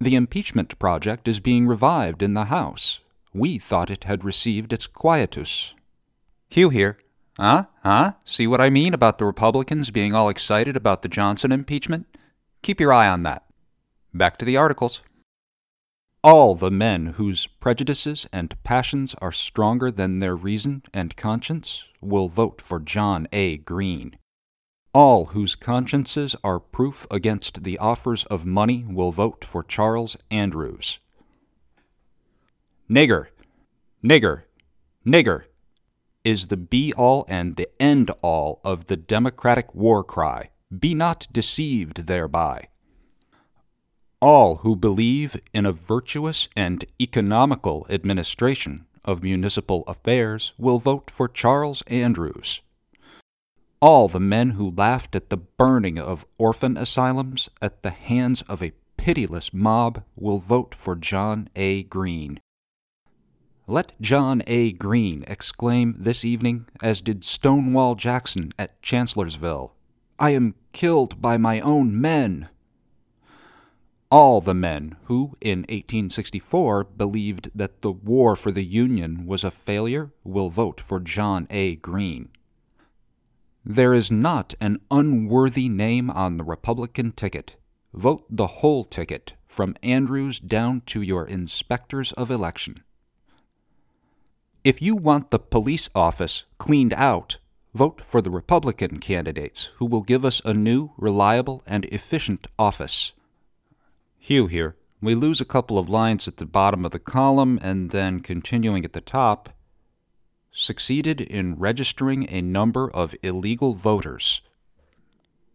The 0.01 0.15
impeachment 0.15 0.79
project 0.79 1.29
is 1.29 1.41
being 1.41 1.67
revived 1.67 2.23
in 2.23 2.35
the 2.35 2.47
House. 2.47 3.01
We 3.35 3.59
thought 3.59 3.91
it 3.91 4.05
had 4.05 4.25
received 4.25 4.73
its 4.73 4.87
quietus. 4.87 5.75
Hugh 6.51 6.69
here. 6.69 6.99
Huh? 7.39 7.65
Huh? 7.83 8.13
See 8.25 8.47
what 8.47 8.61
I 8.61 8.69
mean 8.69 8.93
about 8.93 9.19
the 9.19 9.25
Republicans 9.25 9.91
being 9.91 10.15
all 10.15 10.29
excited 10.29 10.77
about 10.77 11.01
the 11.01 11.09
Johnson 11.09 11.51
impeachment? 11.51 12.07
Keep 12.63 12.79
your 12.79 12.93
eye 12.93 13.09
on 13.09 13.23
that. 13.23 13.45
Back 14.13 14.37
to 14.39 14.45
the 14.45 14.59
articles. 14.59 15.03
All 16.23 16.55
the 16.55 16.71
men 16.71 17.15
whose 17.17 17.47
prejudices 17.47 18.27
and 18.33 18.63
passions 18.63 19.17
are 19.23 19.33
stronger 19.33 19.91
than 19.91 20.19
their 20.19 20.37
reason 20.37 20.83
and 20.93 21.17
conscience 21.17 21.87
will 22.01 22.29
vote 22.29 22.61
for 22.61 22.79
John 22.79 23.27
A. 23.33 23.57
Green. 23.57 24.19
All 24.95 25.27
whose 25.27 25.55
consciences 25.55 26.37
are 26.45 26.61
proof 26.61 27.07
against 27.11 27.65
the 27.65 27.79
offers 27.79 28.27
of 28.27 28.45
money 28.45 28.85
will 28.87 29.11
vote 29.11 29.43
for 29.43 29.65
Charles 29.65 30.19
Andrews. 30.31 30.99
Nigger, 32.93 33.29
nigger, 34.05 34.43
nigger 35.07 35.45
is 36.25 36.49
the 36.49 36.59
be 36.59 36.93
all 36.93 37.25
and 37.27 37.57
the 37.57 37.71
end 37.81 38.11
all 38.21 38.61
of 38.67 38.85
the 38.85 38.99
Democratic 38.99 39.75
war 39.75 40.05
cry. 40.05 40.51
Be 40.79 40.93
not 40.93 41.27
deceived 41.33 42.07
thereby. 42.07 42.69
All 44.21 44.57
who 44.57 44.77
believe 44.77 45.41
in 45.55 45.65
a 45.65 45.73
virtuous 45.73 46.51
and 46.55 46.85
economical 47.01 47.87
administration 47.89 48.85
of 49.07 49.23
municipal 49.23 49.85
affairs 49.87 50.53
will 50.59 50.79
vote 50.79 51.11
for 51.11 51.29
Charles 51.29 51.81
Andrews. 51.87 52.61
All 53.81 54.07
the 54.07 54.21
men 54.21 54.51
who 54.51 54.71
laughed 54.71 55.17
at 55.17 55.31
the 55.31 55.39
burning 55.39 55.99
of 55.99 56.27
orphan 56.37 56.77
asylums 56.77 57.49
at 57.63 57.83
the 57.83 57.91
hands 57.91 58.43
of 58.43 58.63
a 58.63 58.75
pitiless 58.99 59.55
mob 59.55 60.05
will 60.15 60.41
vote 60.41 60.75
for 60.75 60.95
John 60.95 61.49
A. 61.57 61.85
Green. 61.85 62.39
Let 63.69 63.93
John 64.01 64.43
A. 64.49 64.73
Green 64.73 65.25
exclaim 65.29 65.95
this 65.97 66.25
evening, 66.25 66.67
as 66.83 67.01
did 67.01 67.23
Stonewall 67.23 67.95
Jackson 67.95 68.53
at 68.59 68.83
Chancellorsville 68.83 69.73
I 70.19 70.31
am 70.31 70.57
killed 70.73 71.23
by 71.23 71.37
my 71.37 71.61
own 71.61 72.01
men. 72.01 72.49
All 74.11 74.41
the 74.41 74.55
men 74.55 74.97
who, 75.05 75.37
in 75.41 75.61
1864, 75.61 76.85
believed 76.85 77.51
that 77.55 77.83
the 77.83 77.93
war 77.93 78.35
for 78.35 78.51
the 78.51 78.65
Union 78.65 79.27
was 79.27 79.45
a 79.45 79.51
failure 79.51 80.11
will 80.25 80.51
vote 80.51 80.81
for 80.81 80.99
John 80.99 81.47
A. 81.49 81.77
Green. 81.77 82.31
There 83.65 83.95
is 83.95 84.11
not 84.11 84.55
an 84.61 84.81
unworthy 84.91 85.69
name 85.69 86.11
on 86.11 86.37
the 86.37 86.45
Republican 86.45 87.13
ticket. 87.13 87.55
Vote 87.95 88.25
the 88.29 88.59
whole 88.59 88.85
ticket, 88.85 89.35
from 89.47 89.77
Andrews 89.85 90.41
down 90.41 90.83
to 90.87 91.01
your 91.01 91.27
inspectors 91.27 92.13
of 92.15 92.29
election. 92.29 92.83
If 94.65 94.81
you 94.81 94.95
want 94.95 95.33
the 95.33 95.41
police 95.41 95.91
office 95.93 96.45
cleaned 96.59 96.93
out, 96.93 97.39
vote 97.75 98.01
for 98.07 98.23
the 98.23 98.31
Republican 98.31 99.01
candidates 99.01 99.73
who 99.79 99.87
will 99.87 100.03
give 100.03 100.25
us 100.25 100.41
a 100.45 100.55
new, 100.55 100.93
reliable, 100.97 101.65
and 101.67 101.85
efficient 101.87 102.47
office. 102.61 103.13
Hugh 104.21 104.47
here. 104.47 104.77
We 105.01 105.17
lose 105.17 105.41
a 105.41 105.45
couple 105.45 105.81
of 105.81 105.89
lines 105.89 106.29
at 106.29 106.37
the 106.37 106.47
bottom 106.47 106.85
of 106.85 106.93
the 106.93 107.01
column 107.01 107.59
and 107.61 107.91
then 107.91 108.21
continuing 108.21 108.85
at 108.85 108.93
the 108.93 109.01
top 109.01 109.49
succeeded 110.53 111.21
in 111.21 111.57
registering 111.57 112.29
a 112.31 112.41
number 112.41 112.89
of 112.89 113.17
illegal 113.23 113.75
voters. 113.75 114.43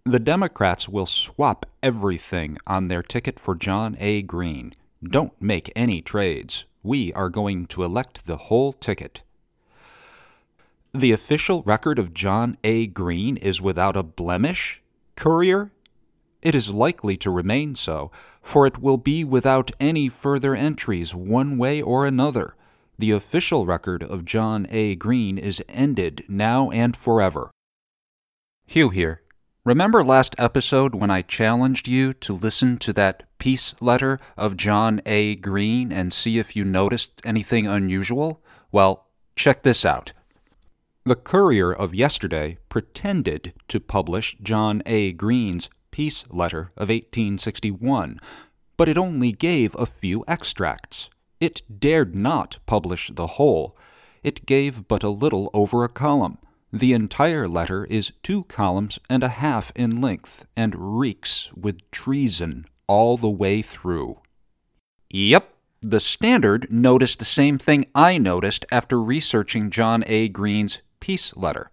The 0.03 0.19
Democrats 0.19 0.89
will 0.89 1.05
swap 1.05 1.65
everything 1.81 2.57
on 2.67 2.89
their 2.89 3.03
ticket 3.03 3.39
for 3.39 3.55
John 3.55 3.95
A. 4.01 4.21
Green. 4.21 4.73
Don't 5.01 5.39
make 5.41 5.71
any 5.77 6.01
trades. 6.01 6.65
We 6.87 7.11
are 7.11 7.27
going 7.27 7.65
to 7.65 7.83
elect 7.83 8.27
the 8.27 8.37
whole 8.37 8.71
ticket. 8.71 9.21
The 10.93 11.11
official 11.11 11.61
record 11.63 11.99
of 11.99 12.13
John 12.13 12.57
A. 12.63 12.87
Green 12.87 13.35
is 13.35 13.61
without 13.61 13.97
a 13.97 14.03
blemish? 14.03 14.81
Courier? 15.17 15.73
It 16.41 16.55
is 16.55 16.69
likely 16.69 17.17
to 17.17 17.29
remain 17.29 17.75
so, 17.75 18.09
for 18.41 18.65
it 18.65 18.77
will 18.77 18.95
be 18.95 19.25
without 19.25 19.69
any 19.81 20.07
further 20.07 20.55
entries 20.55 21.13
one 21.13 21.57
way 21.57 21.81
or 21.81 22.05
another. 22.05 22.55
The 22.97 23.11
official 23.11 23.65
record 23.65 24.01
of 24.01 24.23
John 24.23 24.65
A. 24.69 24.95
Green 24.95 25.37
is 25.37 25.61
ended 25.67 26.23
now 26.29 26.71
and 26.71 26.95
forever. 26.95 27.51
Hugh 28.65 28.91
here. 28.91 29.23
Remember 29.67 30.01
last 30.01 30.33
episode 30.37 30.95
when 30.95 31.11
I 31.11 31.21
challenged 31.21 31.89
you 31.89 32.13
to 32.13 32.31
listen 32.31 32.77
to 32.77 32.93
that 32.93 33.23
peace 33.37 33.75
letter 33.81 34.17
of 34.37 34.55
John 34.55 35.01
A. 35.05 35.35
Green 35.35 35.91
and 35.91 36.13
see 36.13 36.39
if 36.39 36.55
you 36.55 36.63
noticed 36.63 37.21
anything 37.25 37.67
unusual? 37.67 38.41
Well, 38.71 39.09
check 39.35 39.63
this 39.63 39.83
out. 39.83 40.13
The 41.03 41.17
Courier 41.17 41.73
of 41.73 41.93
yesterday 41.93 42.59
pretended 42.69 43.51
to 43.67 43.81
publish 43.81 44.37
John 44.41 44.83
A. 44.85 45.11
Green's 45.11 45.69
peace 45.91 46.23
letter 46.29 46.71
of 46.77 46.87
1861, 46.87 48.21
but 48.77 48.87
it 48.87 48.97
only 48.97 49.33
gave 49.33 49.75
a 49.75 49.85
few 49.85 50.23
extracts. 50.29 51.09
It 51.41 51.61
dared 51.77 52.15
not 52.15 52.59
publish 52.65 53.11
the 53.13 53.27
whole. 53.27 53.77
It 54.23 54.45
gave 54.45 54.87
but 54.87 55.03
a 55.03 55.09
little 55.09 55.49
over 55.53 55.83
a 55.83 55.89
column. 55.89 56.37
The 56.71 56.93
entire 56.93 57.47
letter 57.47 57.85
is 57.85 58.11
two 58.23 58.43
columns 58.43 58.99
and 59.09 59.23
a 59.23 59.29
half 59.29 59.71
in 59.75 60.01
length 60.01 60.45
and 60.55 60.99
reeks 60.99 61.49
with 61.53 61.89
treason 61.91 62.65
all 62.87 63.17
the 63.17 63.29
way 63.29 63.61
through. 63.61 64.21
Yep, 65.09 65.53
the 65.81 65.99
Standard 65.99 66.67
noticed 66.69 67.19
the 67.19 67.25
same 67.25 67.57
thing 67.57 67.85
I 67.95 68.17
noticed 68.17 68.65
after 68.71 69.01
researching 69.01 69.69
John 69.69 70.03
A. 70.07 70.27
Green's 70.27 70.81
peace 70.99 71.35
letter. 71.37 71.71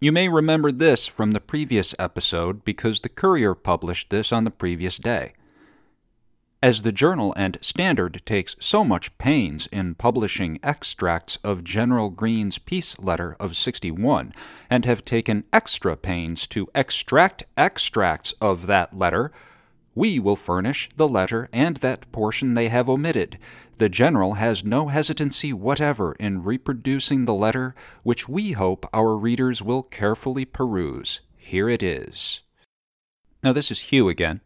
You 0.00 0.10
may 0.10 0.28
remember 0.28 0.72
this 0.72 1.06
from 1.06 1.30
the 1.30 1.40
previous 1.40 1.94
episode 1.96 2.64
because 2.64 3.00
the 3.00 3.08
Courier 3.08 3.54
published 3.54 4.10
this 4.10 4.32
on 4.32 4.42
the 4.42 4.50
previous 4.50 4.98
day. 4.98 5.34
As 6.62 6.82
the 6.82 6.92
Journal 6.92 7.34
and 7.36 7.58
Standard 7.60 8.22
takes 8.24 8.54
so 8.60 8.84
much 8.84 9.18
pains 9.18 9.66
in 9.72 9.96
publishing 9.96 10.60
extracts 10.62 11.36
of 11.42 11.64
General 11.64 12.08
Green's 12.08 12.58
peace 12.58 12.96
letter 13.00 13.34
of 13.40 13.56
61, 13.56 14.32
and 14.70 14.84
have 14.84 15.04
taken 15.04 15.42
extra 15.52 15.96
pains 15.96 16.46
to 16.46 16.68
extract 16.72 17.42
extracts 17.56 18.32
of 18.40 18.68
that 18.68 18.96
letter, 18.96 19.32
we 19.96 20.20
will 20.20 20.36
furnish 20.36 20.88
the 20.96 21.08
letter 21.08 21.48
and 21.52 21.78
that 21.78 22.10
portion 22.12 22.54
they 22.54 22.68
have 22.68 22.88
omitted. 22.88 23.38
The 23.78 23.88
General 23.88 24.34
has 24.34 24.62
no 24.62 24.86
hesitancy 24.86 25.52
whatever 25.52 26.12
in 26.20 26.44
reproducing 26.44 27.24
the 27.24 27.34
letter, 27.34 27.74
which 28.04 28.28
we 28.28 28.52
hope 28.52 28.88
our 28.94 29.16
readers 29.16 29.62
will 29.62 29.82
carefully 29.82 30.44
peruse. 30.44 31.22
Here 31.36 31.68
it 31.68 31.82
is. 31.82 32.42
Now, 33.42 33.52
this 33.52 33.72
is 33.72 33.80
Hugh 33.80 34.08
again. 34.08 34.42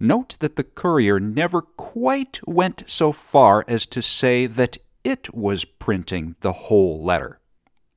Note 0.00 0.36
that 0.40 0.56
the 0.56 0.64
courier 0.64 1.20
never 1.20 1.62
quite 1.62 2.40
went 2.46 2.82
so 2.86 3.12
far 3.12 3.64
as 3.68 3.86
to 3.86 4.02
say 4.02 4.46
that 4.46 4.78
it 5.04 5.34
was 5.34 5.64
printing 5.64 6.34
the 6.40 6.52
whole 6.52 7.02
letter. 7.02 7.38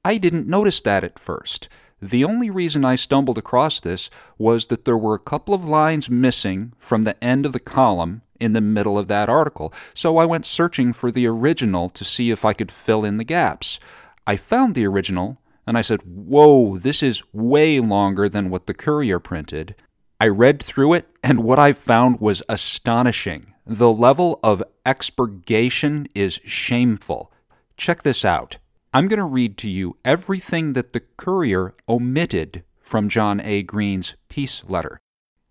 I 0.06 0.18
didn't 0.18 0.48
notice 0.48 0.82
that 0.82 1.04
at 1.04 1.20
first. 1.20 1.70
The 2.02 2.24
only 2.24 2.50
reason 2.52 2.86
I 2.86 2.96
stumbled 2.96 3.40
across 3.40 3.80
this 3.80 4.10
was 4.38 4.68
that 4.68 4.86
there 4.86 4.98
were 4.98 5.16
a 5.16 5.20
couple 5.20 5.54
of 5.54 5.66
lines 5.66 6.10
missing 6.10 6.74
from 6.78 7.04
the 7.04 7.22
end 7.24 7.46
of 7.46 7.54
the 7.54 7.60
column 7.60 8.22
in 8.40 8.54
the 8.54 8.62
middle 8.62 9.00
of 9.00 9.08
that 9.08 9.30
article, 9.30 9.74
so 9.96 10.18
I 10.18 10.26
went 10.26 10.46
searching 10.46 10.94
for 10.94 11.10
the 11.12 11.26
original 11.26 11.90
to 11.90 12.06
see 12.06 12.30
if 12.30 12.46
I 12.46 12.54
could 12.54 12.72
fill 12.72 13.04
in 13.04 13.18
the 13.18 13.24
gaps. 13.24 13.80
I 14.28 14.36
found 14.36 14.76
the 14.76 14.86
original, 14.86 15.42
and 15.66 15.76
I 15.76 15.82
said, 15.82 16.02
Whoa, 16.04 16.78
this 16.78 17.02
is 17.02 17.24
way 17.34 17.80
longer 17.80 18.30
than 18.30 18.52
what 18.52 18.68
the 18.68 18.76
courier 18.76 19.20
printed. 19.20 19.74
I 20.20 20.28
read 20.30 20.64
through 20.64 20.94
it, 20.94 21.08
and 21.24 21.44
what 21.44 21.60
I 21.60 21.74
found 21.74 22.20
was 22.20 22.42
astonishing. 22.50 23.54
The 23.68 23.92
level 23.92 24.40
of 24.44 24.64
expurgation 24.84 26.08
is 26.16 26.40
shameful. 26.44 27.32
Check 27.76 28.02
this 28.02 28.26
out. 28.26 28.58
I'm 28.94 29.08
going 29.08 29.20
to 29.20 29.26
read 29.26 29.58
to 29.60 29.70
you 29.70 29.98
everything 30.04 30.74
that 30.74 30.94
the 30.94 31.02
Courier 31.18 31.76
omitted 31.88 32.64
from 32.82 33.10
John 33.10 33.40
A. 33.42 33.62
Green's 33.62 34.16
peace 34.28 34.64
letter. 34.68 35.00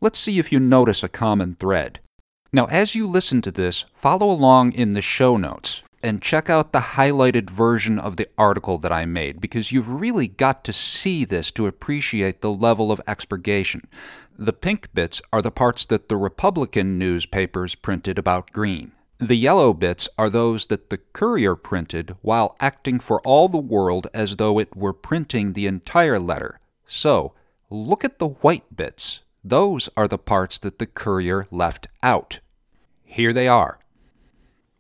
Let's 0.01 0.19
see 0.19 0.41
if 0.41 0.51
you 0.51 0.59
notice 0.59 1.05
a 1.05 1.09
common 1.09 1.55
thread. 1.55 2.01
Now, 2.53 2.65
as 2.67 2.97
you 2.97 3.07
listen 3.07 3.43
to 3.43 3.53
this, 3.53 3.85
follow 3.93 4.29
along 4.29 4.73
in 4.73 4.91
the 4.91 5.03
show 5.03 5.37
notes 5.37 5.83
and 6.03 6.23
check 6.23 6.49
out 6.49 6.73
the 6.73 6.81
highlighted 6.97 7.51
version 7.51 7.99
of 7.99 8.17
the 8.17 8.29
article 8.39 8.79
that 8.79 8.93
I 8.93 9.05
made 9.05 9.41
because 9.41 9.73
you've 9.73 9.89
really 9.89 10.29
got 10.29 10.63
to 10.65 10.73
see 10.73 11.25
this 11.25 11.51
to 11.53 11.67
appreciate 11.67 12.41
the 12.41 12.53
level 12.53 12.93
of 12.93 13.01
expurgation. 13.09 13.89
The 14.39 14.53
pink 14.53 14.93
bits 14.93 15.23
are 15.33 15.41
the 15.41 15.51
parts 15.51 15.87
that 15.87 16.11
the 16.11 16.17
Republican 16.19 16.99
newspapers 16.99 17.75
printed 17.75 18.19
about 18.19 18.51
Green. 18.51 18.93
The 19.19 19.35
yellow 19.35 19.73
bits 19.73 20.11
are 20.19 20.29
those 20.29 20.67
that 20.67 20.91
the 20.91 20.99
Courier 20.99 21.57
printed 21.57 22.17
while 22.21 22.55
acting 22.61 23.01
for 23.01 23.23
all 23.23 23.49
the 23.49 23.57
world 23.57 24.09
as 24.13 24.37
though 24.37 24.59
it 24.59 24.77
were 24.77 24.93
printing 24.93 25.55
the 25.55 25.67
entire 25.67 26.19
letter. 26.19 26.61
So, 26.87 27.33
look 27.71 28.05
at 28.05 28.19
the 28.19 28.29
white 28.29 28.77
bits. 28.77 29.23
Those 29.43 29.89
are 29.97 30.07
the 30.07 30.19
parts 30.19 30.59
that 30.59 30.79
the 30.79 30.87
Courier 30.87 31.47
left 31.51 31.87
out. 32.03 32.41
Here 33.05 33.33
they 33.33 33.49
are. 33.49 33.79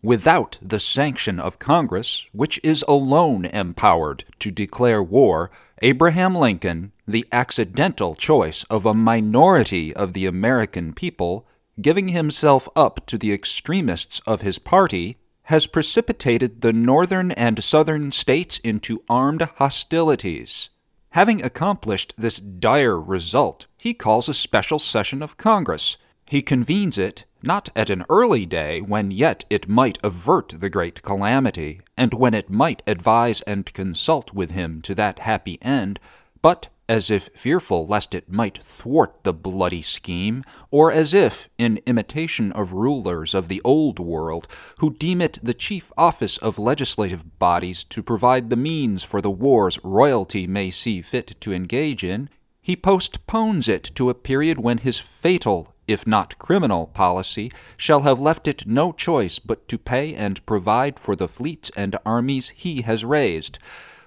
Without 0.02 0.58
the 0.60 0.78
sanction 0.78 1.40
of 1.40 1.58
Congress, 1.58 2.26
which 2.32 2.60
is 2.62 2.84
alone 2.86 3.46
empowered 3.46 4.24
to 4.40 4.50
declare 4.50 5.02
war, 5.02 5.50
Abraham 5.80 6.34
Lincoln, 6.34 6.92
the 7.06 7.26
accidental 7.30 8.14
choice 8.14 8.64
of 8.64 8.84
a 8.84 8.94
minority 8.94 9.94
of 9.94 10.12
the 10.12 10.26
American 10.26 10.92
people, 10.92 11.46
giving 11.80 12.08
himself 12.08 12.68
up 12.74 13.04
to 13.06 13.16
the 13.16 13.32
extremists 13.32 14.20
of 14.26 14.40
his 14.40 14.58
party, 14.58 15.16
has 15.44 15.66
precipitated 15.66 16.60
the 16.60 16.72
northern 16.72 17.30
and 17.32 17.62
southern 17.62 18.10
states 18.10 18.58
into 18.64 19.02
armed 19.08 19.42
hostilities. 19.56 20.70
Having 21.10 21.44
accomplished 21.44 22.14
this 22.18 22.38
dire 22.38 23.00
result, 23.00 23.66
he 23.76 23.94
calls 23.94 24.28
a 24.28 24.34
special 24.34 24.78
session 24.78 25.22
of 25.22 25.36
Congress. 25.36 25.96
He 26.26 26.42
convenes 26.42 26.98
it 26.98 27.24
not 27.42 27.68
at 27.76 27.90
an 27.90 28.04
early 28.10 28.44
day 28.44 28.80
when 28.80 29.12
yet 29.12 29.44
it 29.48 29.68
might 29.68 29.98
avert 30.02 30.54
the 30.58 30.68
great 30.68 31.00
calamity, 31.02 31.80
and 31.96 32.12
when 32.12 32.34
it 32.34 32.50
might 32.50 32.82
advise 32.86 33.40
and 33.42 33.72
consult 33.72 34.34
with 34.34 34.50
him 34.50 34.82
to 34.82 34.94
that 34.96 35.20
happy 35.20 35.58
end, 35.62 36.00
but 36.42 36.68
as 36.88 37.10
if 37.10 37.28
fearful 37.34 37.86
lest 37.86 38.14
it 38.14 38.30
might 38.30 38.62
thwart 38.62 39.22
the 39.22 39.32
bloody 39.32 39.82
scheme, 39.82 40.44
or 40.70 40.92
as 40.92 41.12
if, 41.12 41.48
in 41.58 41.80
imitation 41.86 42.52
of 42.52 42.72
rulers 42.72 43.34
of 43.34 43.48
the 43.48 43.60
old 43.64 43.98
world, 43.98 44.46
who 44.78 44.92
deem 44.94 45.20
it 45.20 45.38
the 45.42 45.54
chief 45.54 45.90
office 45.96 46.38
of 46.38 46.58
legislative 46.58 47.38
bodies 47.38 47.84
to 47.84 48.02
provide 48.02 48.50
the 48.50 48.56
means 48.56 49.02
for 49.02 49.20
the 49.20 49.30
wars 49.30 49.78
royalty 49.82 50.46
may 50.46 50.70
see 50.70 51.02
fit 51.02 51.34
to 51.40 51.52
engage 51.52 52.04
in, 52.04 52.28
he 52.62 52.76
postpones 52.76 53.68
it 53.68 53.90
to 53.94 54.10
a 54.10 54.14
period 54.14 54.58
when 54.58 54.78
his 54.78 54.98
fatal 54.98 55.72
if 55.86 56.06
not 56.06 56.38
criminal, 56.38 56.86
policy 56.88 57.50
shall 57.76 58.00
have 58.00 58.18
left 58.18 58.48
it 58.48 58.66
no 58.66 58.92
choice 58.92 59.38
but 59.38 59.68
to 59.68 59.78
pay 59.78 60.14
and 60.14 60.44
provide 60.46 60.98
for 60.98 61.14
the 61.14 61.28
fleets 61.28 61.70
and 61.76 61.96
armies 62.04 62.50
he 62.50 62.82
has 62.82 63.04
raised. 63.04 63.58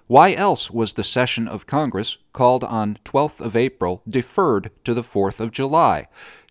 Why 0.09 0.33
else 0.33 0.71
was 0.71 0.93
the 0.93 1.03
session 1.03 1.47
of 1.47 1.67
Congress, 1.67 2.17
called 2.33 2.63
on 2.63 2.97
12th 3.05 3.41
of 3.41 3.55
April, 3.55 4.01
deferred 4.09 4.71
to 4.83 4.95
the 4.95 5.03
4th 5.03 5.39
of 5.39 5.51
July? 5.51 6.07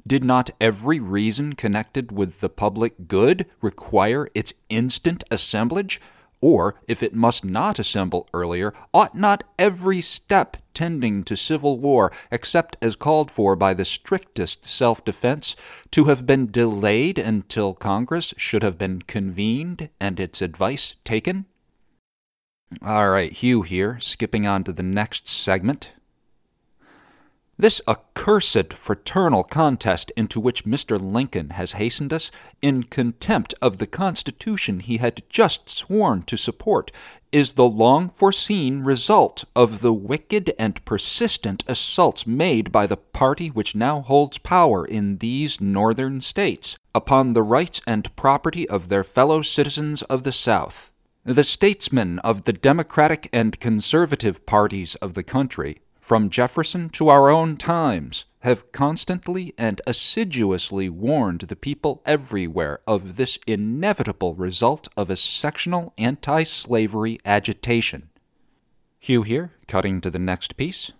Did 0.06 0.22
not 0.22 0.50
every 0.60 1.00
reason 1.00 1.54
connected 1.54 2.12
with 2.12 2.38
the 2.38 2.50
public 2.50 3.08
good 3.08 3.46
require 3.60 4.28
its 4.32 4.52
instant 4.68 5.24
assemblage? 5.28 6.00
Or, 6.40 6.76
if 6.86 7.02
it 7.02 7.16
must 7.16 7.44
not 7.44 7.80
assemble 7.80 8.28
earlier, 8.32 8.74
ought 8.94 9.16
not 9.16 9.42
every 9.58 10.02
step 10.02 10.58
tending 10.72 11.24
to 11.24 11.36
civil 11.36 11.80
war, 11.80 12.12
except 12.30 12.76
as 12.80 12.94
called 12.94 13.32
for 13.32 13.56
by 13.56 13.74
the 13.74 13.84
strictest 13.84 14.66
self 14.66 15.04
defense, 15.04 15.56
to 15.90 16.04
have 16.04 16.26
been 16.26 16.48
delayed 16.48 17.18
until 17.18 17.74
Congress 17.74 18.34
should 18.36 18.62
have 18.62 18.78
been 18.78 19.02
convened 19.02 19.88
and 19.98 20.20
its 20.20 20.40
advice 20.40 20.94
taken? 21.02 21.46
All 22.82 23.08
right, 23.08 23.32
Hugh 23.32 23.62
here, 23.62 23.98
skipping 23.98 24.46
on 24.46 24.62
to 24.64 24.72
the 24.72 24.82
next 24.82 25.26
segment. 25.26 25.92
This 27.60 27.80
accursed 27.88 28.72
fraternal 28.72 29.42
contest 29.42 30.12
into 30.16 30.38
which 30.38 30.64
Mr. 30.64 31.00
Lincoln 31.00 31.50
has 31.50 31.72
hastened 31.72 32.12
us, 32.12 32.30
in 32.62 32.84
contempt 32.84 33.52
of 33.60 33.78
the 33.78 33.86
Constitution 33.86 34.78
he 34.78 34.98
had 34.98 35.22
just 35.28 35.68
sworn 35.68 36.22
to 36.24 36.36
support, 36.36 36.92
is 37.32 37.54
the 37.54 37.68
long 37.68 38.10
foreseen 38.10 38.84
result 38.84 39.44
of 39.56 39.80
the 39.80 39.92
wicked 39.92 40.54
and 40.56 40.84
persistent 40.84 41.64
assaults 41.66 42.28
made 42.28 42.70
by 42.70 42.86
the 42.86 42.96
party 42.96 43.48
which 43.48 43.74
now 43.74 44.02
holds 44.02 44.38
power 44.38 44.84
in 44.84 45.18
these 45.18 45.60
northern 45.60 46.20
states 46.20 46.76
upon 46.94 47.32
the 47.32 47.42
rights 47.42 47.80
and 47.88 48.14
property 48.14 48.68
of 48.68 48.88
their 48.88 49.02
fellow 49.02 49.42
citizens 49.42 50.02
of 50.02 50.22
the 50.22 50.32
South. 50.32 50.92
The 51.28 51.44
statesmen 51.44 52.20
of 52.20 52.44
the 52.44 52.54
Democratic 52.54 53.28
and 53.34 53.60
Conservative 53.60 54.46
parties 54.46 54.94
of 54.94 55.12
the 55.12 55.22
country 55.22 55.82
from 56.00 56.30
Jefferson 56.30 56.88
to 56.88 57.10
our 57.10 57.28
own 57.28 57.58
times, 57.58 58.24
have 58.38 58.72
constantly 58.72 59.52
and 59.58 59.82
assiduously 59.86 60.88
warned 60.88 61.40
the 61.40 61.54
people 61.54 62.00
everywhere 62.06 62.80
of 62.86 63.16
this 63.16 63.38
inevitable 63.46 64.34
result 64.36 64.88
of 64.96 65.10
a 65.10 65.16
sectional 65.16 65.92
anti 65.98 66.44
slavery 66.44 67.20
agitation. 67.26 68.08
Hugh 68.98 69.22
here, 69.22 69.52
cutting 69.66 70.00
to 70.00 70.08
the 70.08 70.18
next 70.18 70.56
piece. 70.56 70.92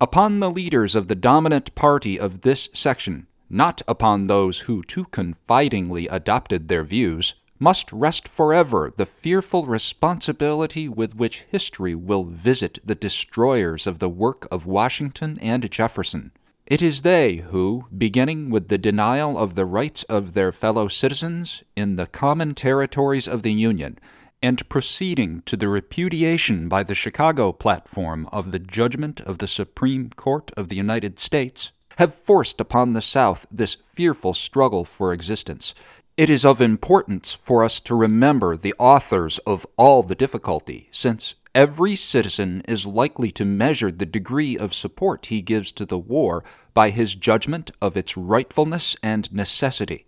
Upon 0.00 0.38
the 0.38 0.50
leaders 0.50 0.94
of 0.94 1.08
the 1.08 1.14
dominant 1.14 1.74
party 1.74 2.18
of 2.18 2.40
this 2.40 2.70
section, 2.72 3.26
not 3.50 3.82
upon 3.86 4.24
those 4.24 4.60
who 4.60 4.82
too 4.82 5.04
confidingly 5.04 6.08
adopted 6.08 6.68
their 6.68 6.84
views, 6.84 7.34
must 7.60 7.92
rest 7.92 8.26
forever 8.26 8.90
the 8.96 9.06
fearful 9.06 9.66
responsibility 9.66 10.88
with 10.88 11.14
which 11.14 11.42
history 11.42 11.94
will 11.94 12.24
visit 12.24 12.78
the 12.82 12.94
destroyers 12.94 13.86
of 13.86 13.98
the 13.98 14.08
work 14.08 14.48
of 14.50 14.66
Washington 14.66 15.38
and 15.42 15.70
Jefferson. 15.70 16.32
It 16.66 16.80
is 16.80 17.02
they 17.02 17.36
who, 17.36 17.86
beginning 17.96 18.48
with 18.48 18.68
the 18.68 18.78
denial 18.78 19.36
of 19.36 19.56
the 19.56 19.66
rights 19.66 20.04
of 20.04 20.32
their 20.32 20.52
fellow 20.52 20.88
citizens 20.88 21.62
in 21.76 21.96
the 21.96 22.06
common 22.06 22.54
territories 22.54 23.28
of 23.28 23.42
the 23.42 23.52
Union, 23.52 23.98
and 24.42 24.66
proceeding 24.70 25.42
to 25.44 25.56
the 25.56 25.68
repudiation 25.68 26.66
by 26.66 26.82
the 26.82 26.94
Chicago 26.94 27.52
platform 27.52 28.26
of 28.32 28.52
the 28.52 28.58
judgment 28.58 29.20
of 29.20 29.36
the 29.36 29.46
Supreme 29.46 30.08
Court 30.10 30.50
of 30.56 30.68
the 30.68 30.76
United 30.76 31.18
States, 31.18 31.72
have 31.98 32.14
forced 32.14 32.60
upon 32.62 32.92
the 32.92 33.02
South 33.02 33.46
this 33.50 33.74
fearful 33.74 34.32
struggle 34.32 34.86
for 34.86 35.12
existence, 35.12 35.74
it 36.20 36.28
is 36.28 36.44
of 36.44 36.60
importance 36.60 37.32
for 37.32 37.64
us 37.64 37.80
to 37.80 37.94
remember 37.94 38.54
the 38.54 38.74
authors 38.78 39.38
of 39.46 39.66
all 39.78 40.02
the 40.02 40.14
difficulty, 40.14 40.86
since 40.92 41.34
every 41.54 41.96
citizen 41.96 42.60
is 42.68 42.86
likely 42.86 43.30
to 43.30 43.42
measure 43.42 43.90
the 43.90 44.04
degree 44.04 44.54
of 44.54 44.74
support 44.74 45.24
he 45.24 45.40
gives 45.40 45.72
to 45.72 45.86
the 45.86 45.96
war 45.96 46.44
by 46.74 46.90
his 46.90 47.14
judgment 47.14 47.70
of 47.80 47.96
its 47.96 48.18
rightfulness 48.18 48.94
and 49.02 49.32
necessity. 49.32 50.04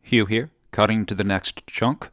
Hugh 0.00 0.24
here, 0.24 0.50
cutting 0.70 1.04
to 1.04 1.14
the 1.14 1.22
next 1.22 1.66
chunk. 1.66 2.08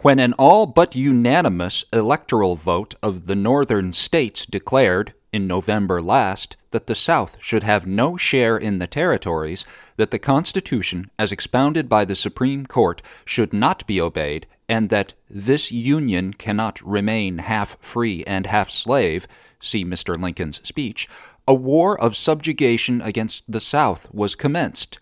When 0.00 0.18
an 0.18 0.34
all 0.34 0.66
but 0.66 0.94
unanimous 0.94 1.86
electoral 1.90 2.54
vote 2.54 2.96
of 3.02 3.28
the 3.28 3.34
northern 3.34 3.94
states 3.94 4.44
declared, 4.44 5.14
in 5.36 5.46
November 5.46 6.02
last, 6.02 6.56
that 6.70 6.86
the 6.86 6.94
South 6.94 7.36
should 7.40 7.62
have 7.62 7.86
no 7.86 8.16
share 8.16 8.56
in 8.56 8.78
the 8.78 8.86
territories, 8.86 9.64
that 9.96 10.10
the 10.10 10.18
Constitution, 10.18 11.10
as 11.18 11.30
expounded 11.30 11.88
by 11.88 12.04
the 12.04 12.16
Supreme 12.16 12.66
Court, 12.66 13.02
should 13.24 13.52
not 13.52 13.86
be 13.86 14.00
obeyed, 14.00 14.46
and 14.68 14.88
that 14.88 15.14
this 15.30 15.70
Union 15.70 16.32
cannot 16.32 16.80
remain 16.80 17.38
half 17.38 17.76
free 17.80 18.24
and 18.26 18.46
half 18.46 18.70
slave, 18.70 19.28
see 19.60 19.84
Mr. 19.84 20.18
Lincoln's 20.18 20.66
speech, 20.66 21.08
a 21.46 21.54
war 21.54 22.00
of 22.00 22.16
subjugation 22.16 23.00
against 23.00 23.44
the 23.46 23.60
South 23.60 24.12
was 24.12 24.34
commenced. 24.34 24.98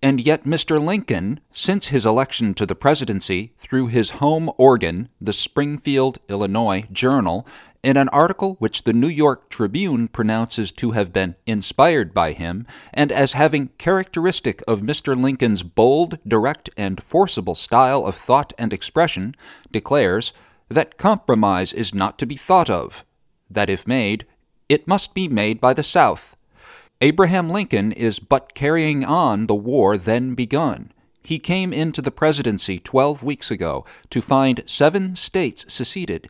And 0.00 0.20
yet, 0.20 0.44
Mr. 0.44 0.80
Lincoln, 0.80 1.40
since 1.52 1.88
his 1.88 2.06
election 2.06 2.54
to 2.54 2.66
the 2.66 2.76
presidency, 2.76 3.52
through 3.58 3.88
his 3.88 4.10
home 4.22 4.48
organ, 4.56 5.08
the 5.20 5.32
Springfield, 5.32 6.18
Illinois 6.28 6.86
Journal, 6.92 7.44
in 7.82 7.96
an 7.96 8.08
article 8.08 8.56
which 8.58 8.82
the 8.82 8.92
New 8.92 9.08
York 9.08 9.48
Tribune 9.50 10.08
pronounces 10.08 10.72
to 10.72 10.92
have 10.92 11.12
been 11.12 11.36
inspired 11.46 12.12
by 12.12 12.32
him, 12.32 12.66
and 12.92 13.12
as 13.12 13.32
having 13.32 13.70
characteristic 13.78 14.62
of 14.66 14.80
Mr. 14.80 15.20
Lincoln's 15.20 15.62
bold, 15.62 16.18
direct, 16.26 16.70
and 16.76 17.02
forcible 17.02 17.54
style 17.54 18.04
of 18.04 18.16
thought 18.16 18.52
and 18.58 18.72
expression, 18.72 19.34
declares 19.70 20.32
that 20.68 20.98
compromise 20.98 21.72
is 21.72 21.94
not 21.94 22.18
to 22.18 22.26
be 22.26 22.36
thought 22.36 22.68
of, 22.68 23.04
that 23.48 23.70
if 23.70 23.86
made, 23.86 24.26
it 24.68 24.88
must 24.88 25.14
be 25.14 25.28
made 25.28 25.60
by 25.60 25.72
the 25.72 25.82
South. 25.82 26.36
Abraham 27.00 27.48
Lincoln 27.48 27.92
is 27.92 28.18
but 28.18 28.54
carrying 28.54 29.04
on 29.04 29.46
the 29.46 29.54
war 29.54 29.96
then 29.96 30.34
begun 30.34 30.92
He 31.22 31.38
came 31.38 31.72
into 31.72 32.02
the 32.02 32.10
presidency 32.10 32.78
12 32.78 33.22
weeks 33.22 33.50
ago 33.50 33.84
to 34.10 34.20
find 34.20 34.64
seven 34.66 35.14
states 35.14 35.64
seceded. 35.68 36.28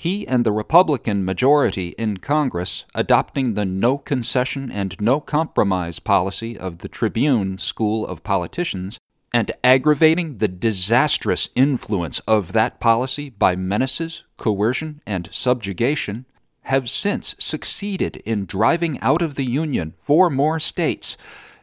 He 0.00 0.28
and 0.28 0.44
the 0.44 0.52
Republican 0.52 1.24
majority 1.24 1.88
in 1.98 2.18
Congress 2.18 2.86
adopting 2.94 3.54
the 3.54 3.64
no 3.64 3.98
concession 3.98 4.70
and 4.70 4.94
no 5.00 5.20
compromise 5.20 5.98
policy 5.98 6.56
of 6.56 6.78
the 6.78 6.88
Tribune 6.88 7.58
School 7.58 8.06
of 8.06 8.22
Politicians 8.22 9.00
and 9.34 9.50
aggravating 9.64 10.36
the 10.36 10.46
disastrous 10.46 11.48
influence 11.56 12.20
of 12.28 12.52
that 12.52 12.78
policy 12.78 13.28
by 13.28 13.56
menaces, 13.56 14.22
coercion, 14.36 15.02
and 15.04 15.28
subjugation, 15.32 16.26
have 16.62 16.88
since 16.88 17.34
succeeded 17.40 18.18
in 18.24 18.46
driving 18.46 19.00
out 19.00 19.20
of 19.20 19.34
the 19.34 19.46
Union 19.46 19.94
four 19.98 20.30
more 20.30 20.60
states 20.60 21.16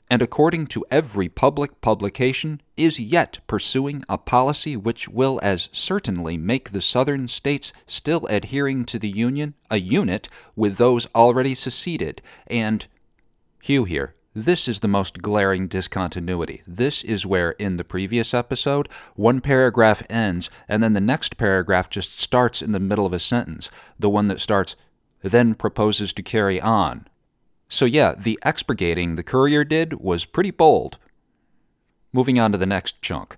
and 0.09 0.21
according 0.21 0.67
to 0.67 0.85
every 0.91 1.27
public 1.27 1.81
publication, 1.81 2.61
is 2.77 2.99
yet 2.99 3.39
pursuing 3.47 4.03
a 4.07 4.17
policy 4.17 4.77
which 4.77 5.09
will 5.09 5.39
as 5.41 5.69
certainly 5.71 6.37
make 6.37 6.71
the 6.71 6.81
Southern 6.81 7.27
states 7.27 7.73
still 7.87 8.25
adhering 8.27 8.85
to 8.85 8.99
the 8.99 9.09
Union 9.09 9.53
a 9.71 9.77
unit 9.77 10.29
with 10.55 10.77
those 10.77 11.07
already 11.15 11.55
seceded, 11.55 12.21
and 12.47 12.87
Hugh 13.63 13.85
here. 13.85 14.13
This 14.37 14.67
is 14.67 14.81
the 14.81 14.89
most 14.89 15.21
glaring 15.21 15.69
discontinuity. 15.69 16.61
This 16.67 17.05
is 17.05 17.25
where, 17.25 17.51
in 17.51 17.77
the 17.77 17.85
previous 17.85 18.33
episode, 18.33 18.89
one 19.15 19.39
paragraph 19.39 20.03
ends 20.09 20.49
and 20.67 20.83
then 20.83 20.91
the 20.91 20.99
next 20.99 21.37
paragraph 21.37 21.89
just 21.89 22.19
starts 22.19 22.61
in 22.61 22.73
the 22.73 22.79
middle 22.81 23.05
of 23.05 23.13
a 23.13 23.19
sentence. 23.19 23.71
The 23.97 24.09
one 24.09 24.27
that 24.27 24.41
starts, 24.41 24.75
then 25.23 25.55
proposes 25.55 26.11
to 26.13 26.21
carry 26.21 26.59
on, 26.59 27.07
so, 27.67 27.85
yeah, 27.85 28.13
the 28.17 28.39
expurgating 28.45 29.15
the 29.15 29.23
courier 29.23 29.63
did 29.63 29.95
was 29.95 30.25
pretty 30.25 30.51
bold. 30.51 30.97
Moving 32.13 32.39
on 32.39 32.51
to 32.51 32.57
the 32.57 32.65
next 32.65 33.01
chunk. 33.01 33.37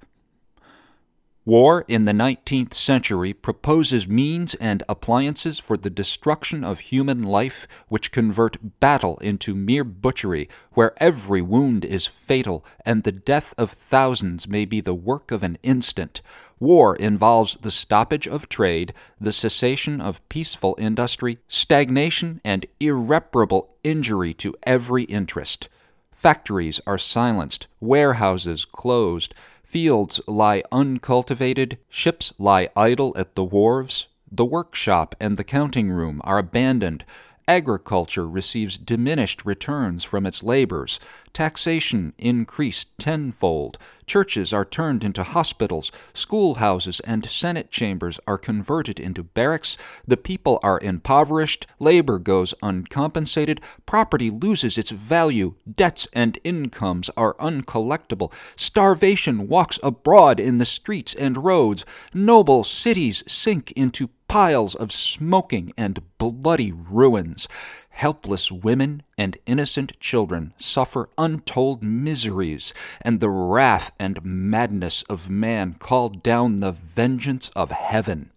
War 1.48 1.86
in 1.88 2.04
the 2.04 2.12
19th 2.12 2.74
century 2.74 3.32
proposes 3.32 4.06
means 4.06 4.54
and 4.56 4.84
appliances 4.90 5.60
for 5.60 5.78
the 5.78 5.90
destruction 5.90 6.62
of 6.62 6.80
human 6.82 7.24
life 7.24 7.70
which 7.88 8.12
convert 8.12 8.82
battle 8.82 9.18
into 9.20 9.56
mere 9.56 9.86
butchery, 9.86 10.50
where 10.74 10.92
every 11.02 11.42
wound 11.42 11.86
is 11.86 12.06
fatal 12.06 12.66
and 12.86 13.04
the 13.04 13.14
death 13.14 13.54
of 13.58 13.72
thousands 13.72 14.46
may 14.46 14.66
be 14.66 14.82
the 14.82 14.94
work 14.94 15.32
of 15.32 15.42
an 15.42 15.58
instant. 15.64 16.22
War 16.60 16.98
involves 16.98 17.56
the 17.56 17.72
stoppage 17.72 18.28
of 18.28 18.50
trade, 18.50 18.94
the 19.18 19.32
cessation 19.32 20.02
of 20.02 20.28
peaceful 20.28 20.76
industry, 20.78 21.38
stagnation, 21.48 22.42
and 22.44 22.66
irreparable 22.82 23.74
injury 23.86 24.34
to 24.34 24.54
every 24.64 25.04
interest. 25.04 25.70
Factories 26.12 26.82
are 26.88 26.98
silenced, 26.98 27.68
warehouses 27.80 28.66
closed, 28.66 29.34
Fields 29.68 30.22
lie 30.28 30.64
uncultivated, 30.72 31.78
ships 31.90 32.34
lie 32.38 32.70
idle 32.74 33.12
at 33.18 33.36
the 33.36 33.44
wharves, 33.44 34.08
the 34.32 34.46
workshop 34.46 35.14
and 35.20 35.36
the 35.36 35.44
counting 35.44 35.90
room 35.90 36.22
are 36.24 36.38
abandoned, 36.38 37.04
agriculture 37.48 38.28
receives 38.28 38.78
diminished 38.78 39.46
returns 39.46 40.04
from 40.04 40.26
its 40.26 40.44
labors, 40.44 41.00
taxation 41.32 42.14
increased 42.18 42.90
tenfold, 42.98 43.78
churches 44.06 44.52
are 44.52 44.66
turned 44.66 45.04
into 45.04 45.24
hospitals, 45.24 45.92
schoolhouses 46.14 47.00
and 47.02 47.26
senate 47.26 47.72
chambers 47.72 48.20
are 48.28 48.38
converted 48.38 49.00
into 49.00 49.24
barracks, 49.24 49.78
the 50.06 50.18
people 50.18 50.60
are 50.62 50.80
impoverished, 50.82 51.66
labor 51.80 52.20
goes 52.20 52.54
uncompensated, 52.62 53.62
property 53.86 54.30
loses 54.30 54.78
its 54.78 54.92
value, 54.92 55.56
debts 55.74 56.08
and 56.12 56.40
incomes 56.44 57.10
are 57.16 57.36
uncollectible, 57.36 58.34
starvation 58.58 59.48
walks 59.48 59.80
abroad 59.84 60.40
in 60.40 60.58
the 60.58 60.66
streets 60.66 61.14
and 61.14 61.46
roads, 61.46 61.86
noble 62.14 62.64
cities 62.64 63.24
sink 63.26 63.72
into 63.74 64.10
piles 64.28 64.76
of 64.76 64.92
smoking 64.92 65.74
and 65.78 66.02
bloody 66.18 66.72
ruins. 66.72 67.48
Helpless 67.90 68.52
women 68.52 69.04
and 69.18 69.38
innocent 69.46 70.00
children 70.00 70.54
suffer 70.58 71.10
untold 71.18 71.82
miseries, 71.82 72.74
and 73.02 73.20
the 73.20 73.30
wrath 73.30 73.92
and 74.00 74.24
madness 74.24 75.02
of 75.04 75.30
man 75.30 75.74
call 75.74 76.10
down 76.10 76.58
the 76.58 76.72
vengeance 76.72 77.50
of 77.56 77.72
heaven. 77.72 78.32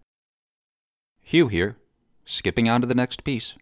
Hugh 1.21 1.49
here, 1.49 1.77
skipping 2.25 2.69
on 2.69 2.81
to 2.81 2.87
the 2.87 2.95
next 2.95 3.23
piece. 3.23 3.55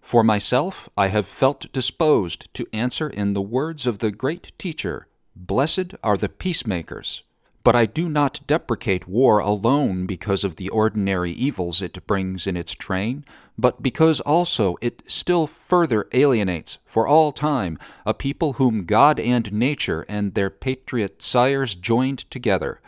For 0.00 0.22
myself, 0.22 0.88
I 0.96 1.08
have 1.08 1.26
felt 1.26 1.72
disposed 1.72 2.54
to 2.54 2.68
answer 2.72 3.08
in 3.08 3.34
the 3.34 3.42
words 3.42 3.86
of 3.88 3.98
the 3.98 4.12
great 4.12 4.52
teacher 4.56 5.08
Blessed 5.34 5.94
are 6.02 6.16
the 6.16 6.30
peacemakers, 6.30 7.22
but 7.66 7.74
I 7.74 7.84
do 7.84 8.08
not 8.08 8.46
deprecate 8.46 9.08
war 9.08 9.40
alone 9.40 10.06
because 10.06 10.44
of 10.44 10.54
the 10.54 10.68
ordinary 10.68 11.32
evils 11.32 11.82
it 11.82 12.06
brings 12.06 12.46
in 12.46 12.56
its 12.56 12.70
train, 12.70 13.24
but 13.58 13.82
because 13.82 14.20
also 14.20 14.76
it 14.80 15.02
still 15.08 15.48
further 15.48 16.06
alienates, 16.12 16.78
for 16.86 17.08
all 17.08 17.32
time, 17.32 17.76
a 18.06 18.14
people 18.14 18.52
whom 18.52 18.84
God 18.84 19.18
and 19.18 19.52
nature 19.52 20.06
and 20.08 20.34
their 20.34 20.48
patriot 20.48 21.20
sires 21.20 21.74
joined 21.74 22.30
together. 22.30 22.80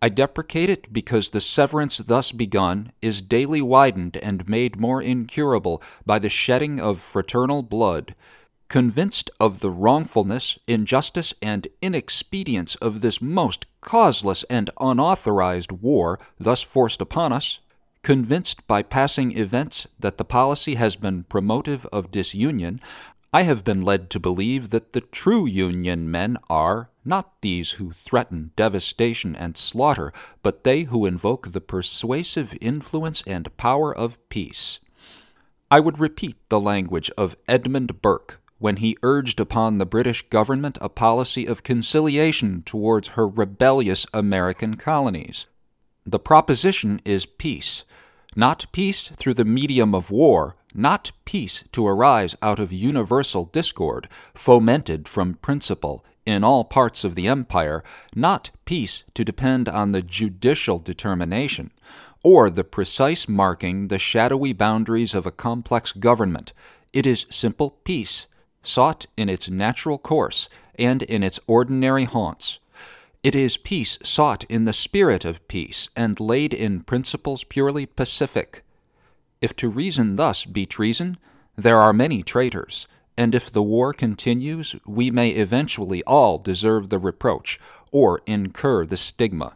I 0.00 0.10
deprecate 0.10 0.70
it 0.70 0.92
because 0.92 1.30
the 1.30 1.40
severance 1.40 1.98
thus 1.98 2.30
begun 2.30 2.92
is 3.02 3.20
daily 3.20 3.62
widened 3.62 4.16
and 4.18 4.48
made 4.48 4.78
more 4.78 5.02
incurable 5.02 5.82
by 6.06 6.20
the 6.20 6.28
shedding 6.28 6.78
of 6.78 7.00
fraternal 7.00 7.64
blood. 7.64 8.14
Convinced 8.68 9.30
of 9.38 9.60
the 9.60 9.70
wrongfulness, 9.70 10.58
injustice, 10.66 11.32
and 11.40 11.68
inexpedience 11.80 12.74
of 12.76 13.00
this 13.00 13.22
most 13.22 13.66
causeless 13.80 14.42
and 14.44 14.70
unauthorized 14.80 15.70
war 15.70 16.18
thus 16.38 16.60
forced 16.62 17.00
upon 17.00 17.32
us, 17.32 17.60
convinced 18.02 18.66
by 18.66 18.82
passing 18.82 19.36
events 19.36 19.86
that 19.98 20.18
the 20.18 20.24
policy 20.24 20.74
has 20.74 20.96
been 20.96 21.24
promotive 21.24 21.86
of 21.86 22.10
disunion, 22.10 22.80
I 23.32 23.42
have 23.42 23.64
been 23.64 23.82
led 23.82 24.10
to 24.10 24.20
believe 24.20 24.70
that 24.70 24.92
the 24.92 25.00
true 25.00 25.44
Union 25.44 26.08
men 26.08 26.36
are 26.48 26.90
not 27.04 27.40
these 27.42 27.72
who 27.72 27.90
threaten 27.90 28.52
devastation 28.54 29.34
and 29.34 29.56
slaughter, 29.56 30.12
but 30.42 30.62
they 30.62 30.82
who 30.82 31.04
invoke 31.04 31.50
the 31.50 31.60
persuasive 31.60 32.56
influence 32.60 33.22
and 33.26 33.56
power 33.56 33.92
of 33.92 34.18
peace. 34.28 34.78
I 35.70 35.80
would 35.80 35.98
repeat 35.98 36.36
the 36.48 36.60
language 36.60 37.10
of 37.18 37.36
Edmund 37.48 38.00
Burke, 38.00 38.40
when 38.64 38.76
he 38.76 38.96
urged 39.02 39.40
upon 39.40 39.76
the 39.76 39.84
British 39.84 40.26
government 40.30 40.78
a 40.80 40.88
policy 40.88 41.44
of 41.44 41.62
conciliation 41.62 42.62
towards 42.62 43.08
her 43.08 43.28
rebellious 43.28 44.06
American 44.14 44.72
colonies. 44.72 45.46
The 46.06 46.18
proposition 46.18 46.98
is 47.04 47.26
peace, 47.26 47.84
not 48.34 48.64
peace 48.72 49.08
through 49.08 49.34
the 49.34 49.44
medium 49.44 49.94
of 49.94 50.10
war, 50.10 50.56
not 50.72 51.12
peace 51.26 51.62
to 51.72 51.86
arise 51.86 52.36
out 52.40 52.58
of 52.58 52.72
universal 52.72 53.44
discord, 53.44 54.08
fomented 54.32 55.08
from 55.08 55.34
principle 55.34 56.02
in 56.24 56.42
all 56.42 56.64
parts 56.64 57.04
of 57.04 57.16
the 57.16 57.28
empire, 57.28 57.84
not 58.14 58.50
peace 58.64 59.04
to 59.12 59.26
depend 59.26 59.68
on 59.68 59.90
the 59.90 60.00
judicial 60.00 60.78
determination, 60.78 61.70
or 62.22 62.48
the 62.48 62.64
precise 62.64 63.28
marking 63.28 63.88
the 63.88 63.98
shadowy 63.98 64.54
boundaries 64.54 65.14
of 65.14 65.26
a 65.26 65.30
complex 65.30 65.92
government. 65.92 66.54
It 66.94 67.04
is 67.04 67.26
simple 67.28 67.68
peace, 67.84 68.26
sought 68.64 69.06
in 69.16 69.28
its 69.28 69.48
natural 69.48 69.98
course 69.98 70.48
and 70.76 71.02
in 71.02 71.22
its 71.22 71.38
ordinary 71.46 72.04
haunts. 72.04 72.58
It 73.22 73.34
is 73.34 73.56
peace 73.56 73.98
sought 74.02 74.44
in 74.50 74.64
the 74.64 74.72
spirit 74.72 75.24
of 75.24 75.46
peace 75.48 75.88
and 75.94 76.18
laid 76.18 76.52
in 76.52 76.82
principles 76.82 77.44
purely 77.44 77.86
pacific. 77.86 78.62
If 79.40 79.54
to 79.56 79.68
reason 79.68 80.16
thus 80.16 80.44
be 80.44 80.66
treason, 80.66 81.16
there 81.56 81.78
are 81.78 81.92
many 81.92 82.22
traitors, 82.22 82.88
and 83.16 83.34
if 83.34 83.50
the 83.50 83.62
war 83.62 83.92
continues, 83.92 84.74
we 84.86 85.10
may 85.10 85.30
eventually 85.30 86.02
all 86.04 86.38
deserve 86.38 86.90
the 86.90 86.98
reproach 86.98 87.60
or 87.92 88.22
incur 88.26 88.84
the 88.84 88.96
stigma. 88.96 89.54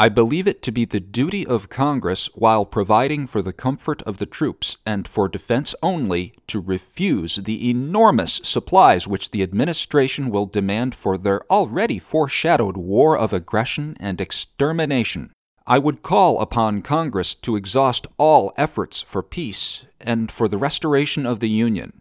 I 0.00 0.08
believe 0.08 0.46
it 0.46 0.62
to 0.62 0.70
be 0.70 0.84
the 0.84 1.00
duty 1.00 1.44
of 1.44 1.68
Congress, 1.68 2.30
while 2.36 2.64
providing 2.64 3.26
for 3.26 3.42
the 3.42 3.52
comfort 3.52 4.00
of 4.02 4.18
the 4.18 4.26
troops 4.26 4.76
and 4.86 5.08
for 5.08 5.28
defense 5.28 5.74
only, 5.82 6.34
to 6.46 6.60
refuse 6.60 7.34
the 7.34 7.68
enormous 7.68 8.40
supplies 8.44 9.08
which 9.08 9.32
the 9.32 9.42
administration 9.42 10.30
will 10.30 10.46
demand 10.46 10.94
for 10.94 11.18
their 11.18 11.44
already 11.50 11.98
foreshadowed 11.98 12.76
war 12.76 13.18
of 13.18 13.32
aggression 13.32 13.96
and 13.98 14.20
extermination. 14.20 15.32
I 15.66 15.80
would 15.80 16.02
call 16.02 16.40
upon 16.40 16.82
Congress 16.82 17.34
to 17.34 17.56
exhaust 17.56 18.06
all 18.18 18.52
efforts 18.56 19.02
for 19.02 19.24
peace 19.24 19.84
and 20.00 20.30
for 20.30 20.46
the 20.46 20.58
restoration 20.58 21.26
of 21.26 21.40
the 21.40 21.50
Union, 21.50 22.00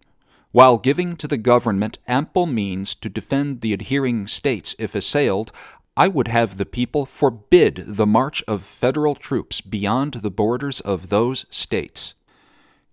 while 0.52 0.78
giving 0.78 1.16
to 1.18 1.28
the 1.28 1.38
government 1.38 1.98
ample 2.08 2.46
means 2.46 2.94
to 2.96 3.10
defend 3.10 3.62
the 3.62 3.74
adhering 3.74 4.28
states 4.28 4.76
if 4.78 4.94
assailed, 4.94 5.52
I 6.00 6.08
would 6.08 6.28
have 6.28 6.58
the 6.58 6.66
people 6.68 7.08
forbid 7.08 7.84
the 7.88 8.06
march 8.06 8.44
of 8.48 8.62
federal 8.62 9.16
troops 9.16 9.62
beyond 9.62 10.14
the 10.14 10.30
borders 10.30 10.80
of 10.80 11.10
those 11.10 11.48
states. 11.50 12.14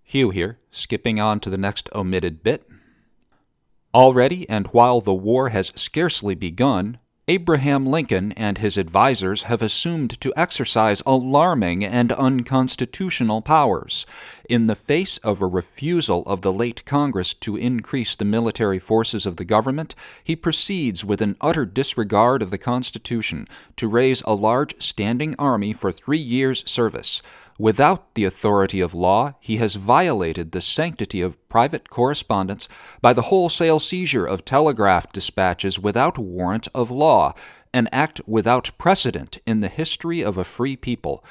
Hugh 0.01 0.31
here, 0.31 0.57
skipping 0.71 1.19
on 1.19 1.39
to 1.41 1.51
the 1.51 1.57
next 1.57 1.87
omitted 1.93 2.41
bit. 2.41 2.67
Already, 3.93 4.49
and 4.49 4.65
while 4.67 5.01
the 5.01 5.13
war 5.13 5.49
has 5.49 5.71
scarcely 5.75 6.33
begun, 6.33 6.97
Abraham 7.27 7.87
Lincoln 7.87 8.33
and 8.33 8.59
his 8.59 8.77
advisers 8.77 9.43
have 9.43 9.63
assumed 9.63 10.21
to 10.21 10.31
exercise 10.35 11.01
alarming 11.07 11.83
and 11.83 12.11
unconstitutional 12.11 13.41
powers. 13.41 14.05
In 14.47 14.67
the 14.67 14.75
face 14.75 15.17
of 15.17 15.41
a 15.41 15.47
refusal 15.47 16.21
of 16.27 16.41
the 16.43 16.53
late 16.53 16.85
Congress 16.85 17.33
to 17.33 17.57
increase 17.57 18.15
the 18.15 18.25
military 18.25 18.77
forces 18.77 19.25
of 19.25 19.37
the 19.37 19.45
government, 19.45 19.95
he 20.23 20.35
proceeds 20.35 21.03
with 21.03 21.19
an 21.19 21.35
utter 21.41 21.65
disregard 21.65 22.43
of 22.43 22.51
the 22.51 22.59
Constitution 22.59 23.47
to 23.75 23.87
raise 23.87 24.21
a 24.21 24.35
large 24.35 24.79
standing 24.79 25.33
army 25.39 25.73
for 25.73 25.91
three 25.91 26.19
years' 26.19 26.63
service. 26.69 27.23
Without 27.57 28.15
the 28.15 28.25
authority 28.25 28.81
of 28.81 28.93
law, 28.93 29.35
he 29.39 29.57
has 29.57 29.75
violated 29.75 30.51
the 30.51 30.59
sanctity 30.59 31.21
of 31.21 31.47
private 31.47 31.89
correspondence 31.89 32.67
by 33.01 33.13
the 33.13 33.23
wholesale 33.23 33.79
seizure 33.79 34.25
of 34.25 34.43
telegraph 34.43 35.09
dispatches 35.13 35.79
without 35.79 36.17
warrant 36.17 36.67
of 36.75 36.91
law, 36.91 37.33
an 37.73 37.87
act 37.93 38.19
without 38.27 38.71
precedent 38.77 39.37
in 39.45 39.61
the 39.61 39.69
history 39.69 40.21
of 40.21 40.37
a 40.37 40.43
free 40.43 40.75
people. 40.75 41.23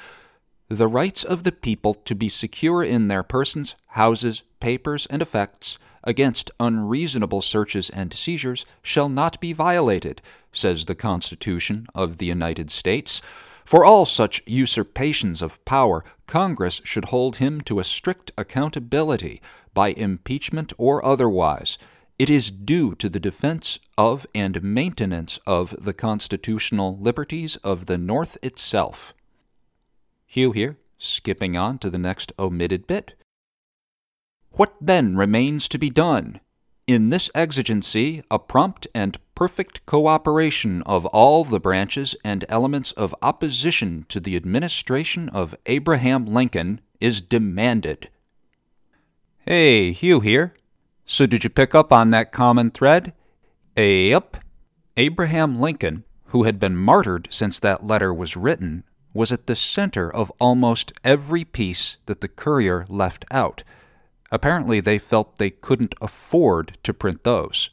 The 0.67 0.87
rights 0.87 1.23
of 1.23 1.43
the 1.43 1.51
people 1.51 1.93
to 1.93 2.15
be 2.15 2.27
secure 2.27 2.83
in 2.83 3.07
their 3.07 3.21
persons, 3.21 3.75
houses, 3.89 4.41
papers, 4.59 5.05
and 5.11 5.21
effects 5.21 5.77
against 6.03 6.49
unreasonable 6.59 7.41
searches 7.41 7.91
and 7.91 8.11
seizures 8.11 8.65
shall 8.81 9.09
not 9.09 9.39
be 9.39 9.53
violated, 9.53 10.23
says 10.51 10.85
the 10.85 10.95
Constitution 10.95 11.85
of 11.93 12.17
the 12.17 12.25
United 12.25 12.71
States. 12.71 13.21
For 13.65 13.83
all 13.83 14.05
such 14.05 14.43
usurpations 14.45 15.41
of 15.41 15.63
power, 15.65 16.05
Congress 16.27 16.81
should 16.83 17.05
hold 17.05 17.37
him 17.37 17.61
to 17.61 17.79
a 17.79 17.83
strict 17.83 18.31
accountability 18.37 19.41
by 19.73 19.89
impeachment 19.89 20.71
or 20.77 21.03
otherwise. 21.03 21.79
It 22.19 22.29
is 22.29 22.51
due 22.51 22.93
to 22.95 23.09
the 23.09 23.19
defense 23.19 23.79
of 23.97 24.27
and 24.35 24.61
maintenance 24.63 25.39
of 25.47 25.75
the 25.83 25.93
constitutional 25.93 26.97
liberties 26.97 27.55
of 27.57 27.87
the 27.87 27.97
North 27.97 28.37
itself. 28.43 29.13
Hugh 30.27 30.51
here, 30.51 30.77
skipping 30.99 31.57
on 31.57 31.79
to 31.79 31.89
the 31.89 31.97
next 31.97 32.31
omitted 32.37 32.87
bit. 32.87 33.15
What 34.51 34.75
then 34.79 35.17
remains 35.17 35.67
to 35.69 35.77
be 35.77 35.89
done? 35.89 36.39
In 36.87 37.09
this 37.09 37.31
exigency, 37.33 38.23
a 38.29 38.37
prompt 38.37 38.87
and 38.93 39.17
perfect 39.35 39.85
cooperation 39.85 40.81
of 40.83 41.05
all 41.07 41.43
the 41.43 41.59
branches 41.59 42.15
and 42.23 42.45
elements 42.49 42.91
of 42.93 43.13
opposition 43.21 44.05
to 44.09 44.19
the 44.19 44.35
administration 44.35 45.29
of 45.29 45.55
Abraham 45.65 46.25
Lincoln 46.25 46.81
is 46.99 47.21
demanded. 47.21 48.09
Hey, 49.39 49.91
Hugh 49.91 50.21
here. 50.21 50.55
So, 51.05 51.27
did 51.27 51.43
you 51.43 51.49
pick 51.49 51.75
up 51.75 51.91
on 51.91 52.09
that 52.09 52.31
common 52.31 52.71
thread? 52.71 53.13
Eh, 53.77 54.07
yep. 54.09 54.37
Abraham 54.97 55.59
Lincoln, 55.59 56.03
who 56.27 56.43
had 56.43 56.59
been 56.59 56.75
martyred 56.75 57.27
since 57.29 57.59
that 57.59 57.85
letter 57.85 58.13
was 58.13 58.37
written, 58.37 58.85
was 59.13 59.31
at 59.31 59.47
the 59.47 59.55
center 59.55 60.11
of 60.11 60.31
almost 60.39 60.93
every 61.03 61.43
piece 61.43 61.97
that 62.05 62.21
the 62.21 62.27
courier 62.27 62.85
left 62.89 63.23
out. 63.29 63.63
Apparently, 64.31 64.79
they 64.79 64.97
felt 64.97 65.37
they 65.37 65.49
couldn't 65.49 65.93
afford 66.01 66.77
to 66.83 66.93
print 66.93 67.23
those. 67.23 67.69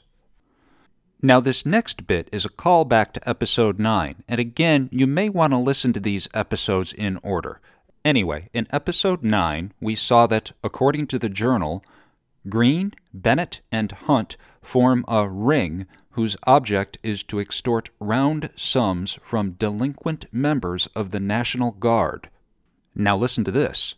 Now, 1.25 1.39
this 1.39 1.65
next 1.65 2.09
bit 2.09 2.29
is 2.33 2.45
a 2.45 2.49
callback 2.49 3.13
to 3.13 3.29
episode 3.29 3.79
9, 3.79 4.25
and 4.27 4.41
again, 4.41 4.89
you 4.91 5.07
may 5.07 5.29
want 5.29 5.53
to 5.53 5.57
listen 5.57 5.93
to 5.93 6.01
these 6.01 6.29
episodes 6.35 6.93
in 6.93 7.21
order. 7.23 7.61
Anyway, 8.05 8.49
in 8.53 8.67
episode 8.71 9.23
9, 9.23 9.73
we 9.81 9.95
saw 9.95 10.27
that, 10.27 10.51
according 10.65 11.07
to 11.07 11.21
the 11.21 11.29
journal, 11.29 11.85
Green, 12.49 12.93
Bennett, 13.15 13.61
and 13.71 13.93
Hunt 13.93 14.37
form 14.63 15.05
a 15.07 15.29
ring 15.29 15.87
whose 16.11 16.37
object 16.43 16.99
is 17.05 17.23
to 17.23 17.39
extort 17.39 17.91
round 18.01 18.51
sums 18.57 19.21
from 19.23 19.53
delinquent 19.53 20.27
members 20.33 20.89
of 20.97 21.13
the 21.13 21.21
National 21.21 21.71
Guard. 21.71 22.31
Now, 22.97 23.17
listen 23.17 23.45
to 23.45 23.53
this. 23.53 23.95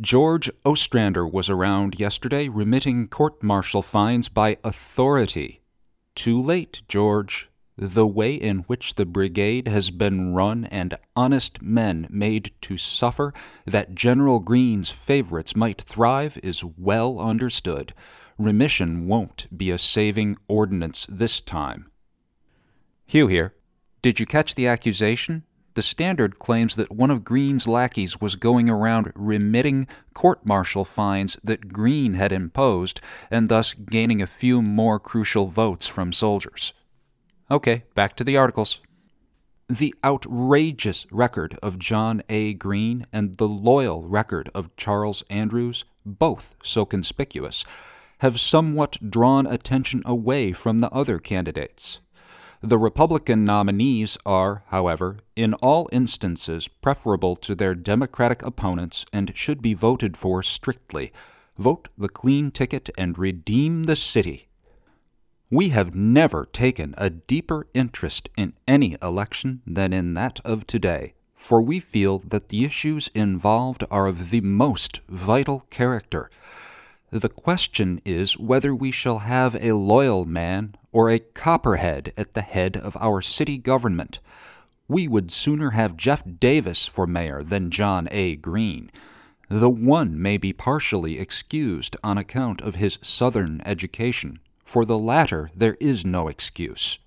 George 0.00 0.50
Ostrander 0.64 1.26
was 1.26 1.50
around 1.50 2.00
yesterday 2.00 2.48
remitting 2.48 3.08
court 3.08 3.42
martial 3.42 3.82
fines 3.82 4.30
by 4.30 4.56
authority. 4.64 5.60
Too 6.16 6.42
late, 6.42 6.82
George. 6.88 7.50
The 7.78 8.06
way 8.06 8.34
in 8.34 8.60
which 8.60 8.94
the 8.94 9.04
brigade 9.04 9.68
has 9.68 9.90
been 9.90 10.32
run 10.32 10.64
and 10.64 10.96
honest 11.14 11.60
men 11.60 12.06
made 12.08 12.52
to 12.62 12.78
suffer 12.78 13.34
that 13.66 13.94
General 13.94 14.40
Green's 14.40 14.88
favorites 14.88 15.54
might 15.54 15.82
thrive 15.82 16.38
is 16.42 16.64
well 16.64 17.20
understood. 17.20 17.92
Remission 18.38 19.06
won't 19.06 19.46
be 19.54 19.70
a 19.70 19.76
saving 19.78 20.38
ordinance 20.48 21.06
this 21.10 21.42
time. 21.42 21.90
Hugh 23.04 23.28
here. 23.28 23.54
Did 24.00 24.18
you 24.18 24.24
catch 24.24 24.54
the 24.54 24.66
accusation? 24.66 25.42
The 25.76 25.82
Standard 25.82 26.38
claims 26.38 26.76
that 26.76 26.90
one 26.90 27.10
of 27.10 27.22
Green's 27.22 27.68
lackeys 27.68 28.18
was 28.18 28.34
going 28.34 28.70
around 28.70 29.12
remitting 29.14 29.86
court 30.14 30.46
martial 30.46 30.86
fines 30.86 31.36
that 31.44 31.70
Green 31.70 32.14
had 32.14 32.32
imposed, 32.32 32.98
and 33.30 33.50
thus 33.50 33.74
gaining 33.74 34.22
a 34.22 34.26
few 34.26 34.62
more 34.62 34.98
crucial 34.98 35.48
votes 35.48 35.86
from 35.86 36.14
soldiers. 36.14 36.72
Okay, 37.50 37.84
back 37.94 38.16
to 38.16 38.24
the 38.24 38.38
articles. 38.38 38.80
The 39.68 39.94
outrageous 40.02 41.06
record 41.10 41.58
of 41.62 41.78
John 41.78 42.22
A. 42.30 42.54
Green 42.54 43.04
and 43.12 43.34
the 43.34 43.46
loyal 43.46 44.02
record 44.02 44.48
of 44.54 44.74
Charles 44.78 45.24
Andrews, 45.28 45.84
both 46.06 46.56
so 46.62 46.86
conspicuous, 46.86 47.66
have 48.20 48.40
somewhat 48.40 49.10
drawn 49.10 49.46
attention 49.46 50.00
away 50.06 50.52
from 50.52 50.78
the 50.78 50.90
other 50.90 51.18
candidates. 51.18 52.00
The 52.66 52.78
Republican 52.78 53.44
nominees 53.44 54.18
are, 54.26 54.64
however, 54.70 55.18
in 55.36 55.54
all 55.54 55.88
instances 55.92 56.66
preferable 56.66 57.36
to 57.36 57.54
their 57.54 57.76
Democratic 57.76 58.42
opponents 58.42 59.06
and 59.12 59.30
should 59.36 59.62
be 59.62 59.72
voted 59.72 60.16
for 60.16 60.42
strictly. 60.42 61.12
Vote 61.56 61.86
the 61.96 62.08
clean 62.08 62.50
ticket 62.50 62.90
and 62.98 63.16
redeem 63.16 63.84
the 63.84 63.94
city. 63.94 64.48
We 65.48 65.68
have 65.68 65.94
never 65.94 66.44
taken 66.44 66.96
a 66.98 67.08
deeper 67.08 67.68
interest 67.72 68.30
in 68.36 68.54
any 68.66 68.96
election 69.00 69.62
than 69.64 69.92
in 69.92 70.14
that 70.14 70.40
of 70.44 70.66
today, 70.66 71.14
for 71.36 71.62
we 71.62 71.78
feel 71.78 72.18
that 72.18 72.48
the 72.48 72.64
issues 72.64 73.10
involved 73.14 73.84
are 73.92 74.08
of 74.08 74.30
the 74.30 74.40
most 74.40 75.02
vital 75.08 75.60
character. 75.70 76.30
The 77.10 77.28
question 77.28 78.00
is 78.04 78.36
whether 78.36 78.74
we 78.74 78.90
shall 78.90 79.20
have 79.20 79.54
a 79.54 79.74
loyal 79.74 80.24
man 80.24 80.74
or 80.96 81.10
a 81.10 81.18
copperhead 81.18 82.10
at 82.16 82.32
the 82.32 82.40
head 82.40 82.74
of 82.74 82.96
our 82.98 83.20
city 83.20 83.58
government. 83.58 84.18
We 84.88 85.06
would 85.06 85.30
sooner 85.30 85.72
have 85.72 85.94
Jeff 85.94 86.22
Davis 86.40 86.86
for 86.86 87.06
mayor 87.06 87.42
than 87.42 87.70
John 87.70 88.08
A. 88.10 88.36
Green. 88.36 88.90
The 89.50 89.68
one 89.68 90.18
may 90.18 90.38
be 90.38 90.54
partially 90.54 91.18
excused 91.18 91.98
on 92.02 92.16
account 92.16 92.62
of 92.62 92.76
his 92.76 92.98
Southern 93.02 93.60
education. 93.66 94.38
For 94.64 94.86
the 94.86 94.96
latter, 94.96 95.50
there 95.54 95.76
is 95.80 96.06
no 96.06 96.28
excuse. 96.28 96.98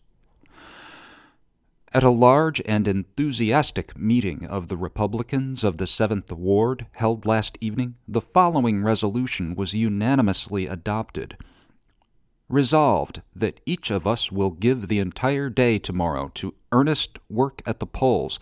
At 1.92 2.04
a 2.04 2.12
large 2.12 2.62
and 2.68 2.88
enthusiastic 2.88 3.98
meeting 3.98 4.46
of 4.46 4.68
the 4.68 4.78
Republicans 4.78 5.64
of 5.64 5.78
the 5.78 5.88
Seventh 5.88 6.32
Ward 6.32 6.86
held 6.92 7.26
last 7.26 7.58
evening, 7.60 7.96
the 8.08 8.22
following 8.22 8.84
resolution 8.84 9.56
was 9.56 9.74
unanimously 9.74 10.68
adopted. 10.68 11.38
Resolved 12.50 13.22
that 13.36 13.60
each 13.68 13.92
of 13.92 14.08
us 14.08 14.32
will 14.32 14.50
give 14.50 14.88
the 14.88 14.98
entire 14.98 15.52
day 15.52 15.78
tomorrow 15.78 16.32
to 16.34 16.56
earnest 16.72 17.20
work 17.30 17.62
at 17.66 17.80
the 17.80 17.86
polls, 17.86 18.40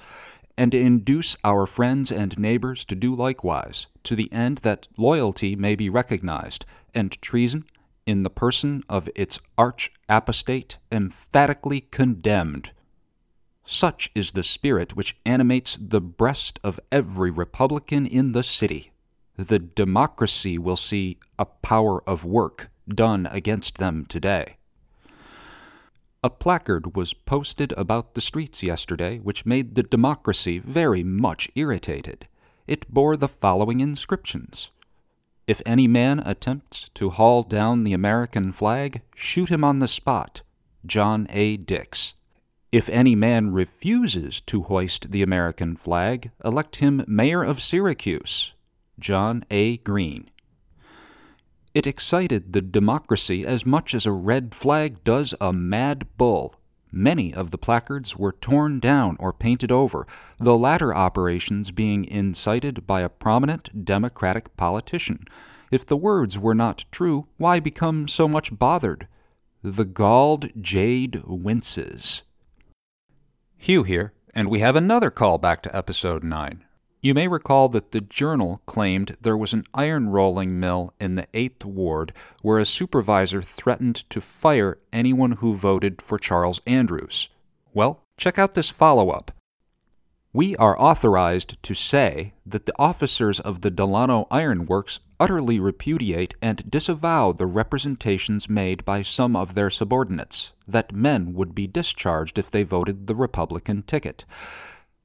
and 0.57 0.73
induce 0.73 1.35
our 1.43 1.65
friends 1.65 2.09
and 2.09 2.39
neighbors 2.39 2.85
to 2.85 2.95
do 2.95 3.13
likewise, 3.13 3.87
to 4.03 4.15
the 4.15 4.31
end 4.31 4.59
that 4.59 4.87
loyalty 4.97 5.57
may 5.57 5.75
be 5.75 5.89
recognized, 5.89 6.65
and 6.95 7.21
treason, 7.21 7.65
in 8.05 8.23
the 8.23 8.29
person 8.29 8.81
of 8.87 9.09
its 9.13 9.39
arch 9.57 9.91
apostate, 10.07 10.77
emphatically 10.89 11.81
condemned. 11.81 12.71
Such 13.65 14.09
is 14.15 14.31
the 14.31 14.43
spirit 14.43 14.95
which 14.95 15.17
animates 15.25 15.77
the 15.79 15.99
breast 15.99 16.61
of 16.63 16.79
every 16.93 17.29
Republican 17.29 18.07
in 18.07 18.31
the 18.31 18.43
city. 18.43 18.93
The 19.35 19.59
democracy 19.59 20.57
will 20.57 20.77
see 20.77 21.17
a 21.37 21.45
power 21.45 22.01
of 22.09 22.23
work 22.23 22.69
done 22.87 23.27
against 23.31 23.77
them 23.77 24.05
today. 24.05 24.57
A 26.23 26.29
placard 26.29 26.95
was 26.95 27.13
posted 27.13 27.73
about 27.73 28.13
the 28.13 28.21
streets 28.21 28.63
yesterday 28.63 29.19
which 29.19 29.45
made 29.45 29.75
the 29.75 29.83
democracy 29.83 30.59
very 30.59 31.03
much 31.03 31.49
irritated. 31.55 32.27
It 32.65 32.91
bore 32.91 33.15
the 33.15 33.27
following 33.27 33.79
inscriptions 33.79 34.71
If 35.45 35.61
any 35.65 35.87
man 35.87 36.19
attempts 36.19 36.89
to 36.95 37.11
haul 37.11 37.43
down 37.43 37.83
the 37.83 37.93
American 37.93 38.51
flag, 38.51 39.03
shoot 39.15 39.49
him 39.49 39.63
on 39.63 39.79
the 39.79 39.87
spot. 39.87 40.41
John 40.85 41.27
A. 41.29 41.57
Dix. 41.57 42.13
If 42.71 42.89
any 42.89 43.15
man 43.15 43.53
refuses 43.53 44.41
to 44.41 44.63
hoist 44.63 45.11
the 45.11 45.21
American 45.21 45.75
flag, 45.75 46.31
elect 46.43 46.77
him 46.77 47.05
mayor 47.07 47.43
of 47.43 47.61
Syracuse. 47.61 48.53
John 48.99 49.45
A. 49.49 49.77
Green. 49.77 50.29
It 51.77 51.85
excited 51.85 52.53
the 52.53 52.61
democracy 52.63 53.45
as 53.45 53.63
much 53.63 53.93
as 53.93 54.07
a 54.07 54.11
red 54.11 54.55
flag 54.55 55.03
does 55.03 55.35
a 55.39 55.53
mad 55.53 56.07
bull. 56.17 56.55
Many 56.91 57.31
of 57.31 57.51
the 57.51 57.59
placards 57.59 58.17
were 58.17 58.31
torn 58.31 58.79
down 58.79 59.15
or 59.19 59.31
painted 59.31 59.71
over, 59.71 60.07
the 60.39 60.57
latter 60.57 60.91
operations 60.91 61.69
being 61.69 62.03
incited 62.03 62.87
by 62.87 63.01
a 63.01 63.09
prominent 63.09 63.85
Democratic 63.85 64.57
politician. 64.57 65.25
If 65.69 65.85
the 65.85 65.95
words 65.95 66.39
were 66.39 66.55
not 66.55 66.85
true, 66.91 67.27
why 67.37 67.59
become 67.59 68.07
so 68.07 68.27
much 68.27 68.57
bothered? 68.57 69.07
The 69.61 69.85
galled 69.85 70.49
jade 70.59 71.21
winces. 71.27 72.23
Hugh 73.55 73.83
here, 73.83 74.13
and 74.33 74.49
we 74.49 74.61
have 74.61 74.75
another 74.75 75.11
call 75.11 75.37
back 75.37 75.61
to 75.61 75.75
episode 75.75 76.23
9. 76.23 76.63
You 77.07 77.13
may 77.13 77.29
recall 77.29 77.69
that 77.69 77.93
the 77.93 78.01
Journal 78.01 78.61
claimed 78.65 79.15
there 79.21 79.37
was 79.37 79.53
an 79.53 79.63
iron 79.73 80.09
rolling 80.09 80.59
mill 80.59 80.93
in 80.99 81.15
the 81.15 81.25
8th 81.33 81.63
Ward 81.63 82.11
where 82.41 82.59
a 82.59 82.65
supervisor 82.65 83.41
threatened 83.41 84.03
to 84.09 84.19
fire 84.19 84.77
anyone 84.91 85.31
who 85.39 85.55
voted 85.55 86.01
for 86.01 86.19
Charles 86.19 86.59
Andrews. 86.67 87.29
Well, 87.73 88.03
check 88.17 88.37
out 88.37 88.55
this 88.55 88.69
follow 88.69 89.09
up. 89.09 89.31
We 90.33 90.57
are 90.57 90.77
authorized 90.77 91.55
to 91.63 91.73
say 91.73 92.33
that 92.45 92.65
the 92.65 92.75
officers 92.77 93.39
of 93.39 93.61
the 93.61 93.71
Delano 93.71 94.27
Iron 94.29 94.65
Works 94.65 94.99
utterly 95.17 95.61
repudiate 95.61 96.35
and 96.41 96.69
disavow 96.69 97.31
the 97.31 97.45
representations 97.45 98.49
made 98.49 98.83
by 98.83 99.01
some 99.01 99.33
of 99.33 99.55
their 99.55 99.69
subordinates 99.69 100.51
that 100.67 100.91
men 100.91 101.33
would 101.33 101.55
be 101.55 101.67
discharged 101.67 102.37
if 102.37 102.51
they 102.51 102.63
voted 102.63 103.07
the 103.07 103.15
Republican 103.15 103.83
ticket. 103.83 104.25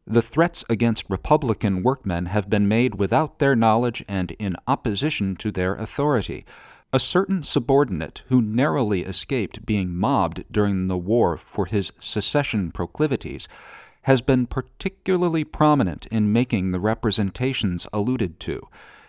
The 0.07 0.23
threats 0.23 0.65
against 0.69 1.09
Republican 1.09 1.83
workmen 1.83 2.27
have 2.27 2.51
been 2.51 2.67
made 2.67 2.97
without 2.97 3.39
their 3.39 3.55
knowledge 3.55 4.05
and 4.09 4.33
in 4.33 4.57
opposition 4.67 5.37
to 5.37 5.53
their 5.53 5.75
authority. 5.75 6.45
A 6.93 6.99
certain 6.99 7.43
subordinate 7.43 8.23
who 8.27 8.43
narrowly 8.43 9.03
escaped 9.03 9.65
being 9.65 9.97
mobbed 9.97 10.45
during 10.51 10.89
the 10.89 10.99
war 10.99 11.37
for 11.37 11.67
his 11.67 11.93
secession 12.01 12.73
proclivities 12.73 13.49
has 14.03 14.21
been 14.21 14.47
particularly 14.47 15.45
prominent 15.45 16.07
in 16.07 16.33
making 16.33 16.73
the 16.73 16.81
representations 16.81 17.87
alluded 17.93 18.41
to. 18.41 18.61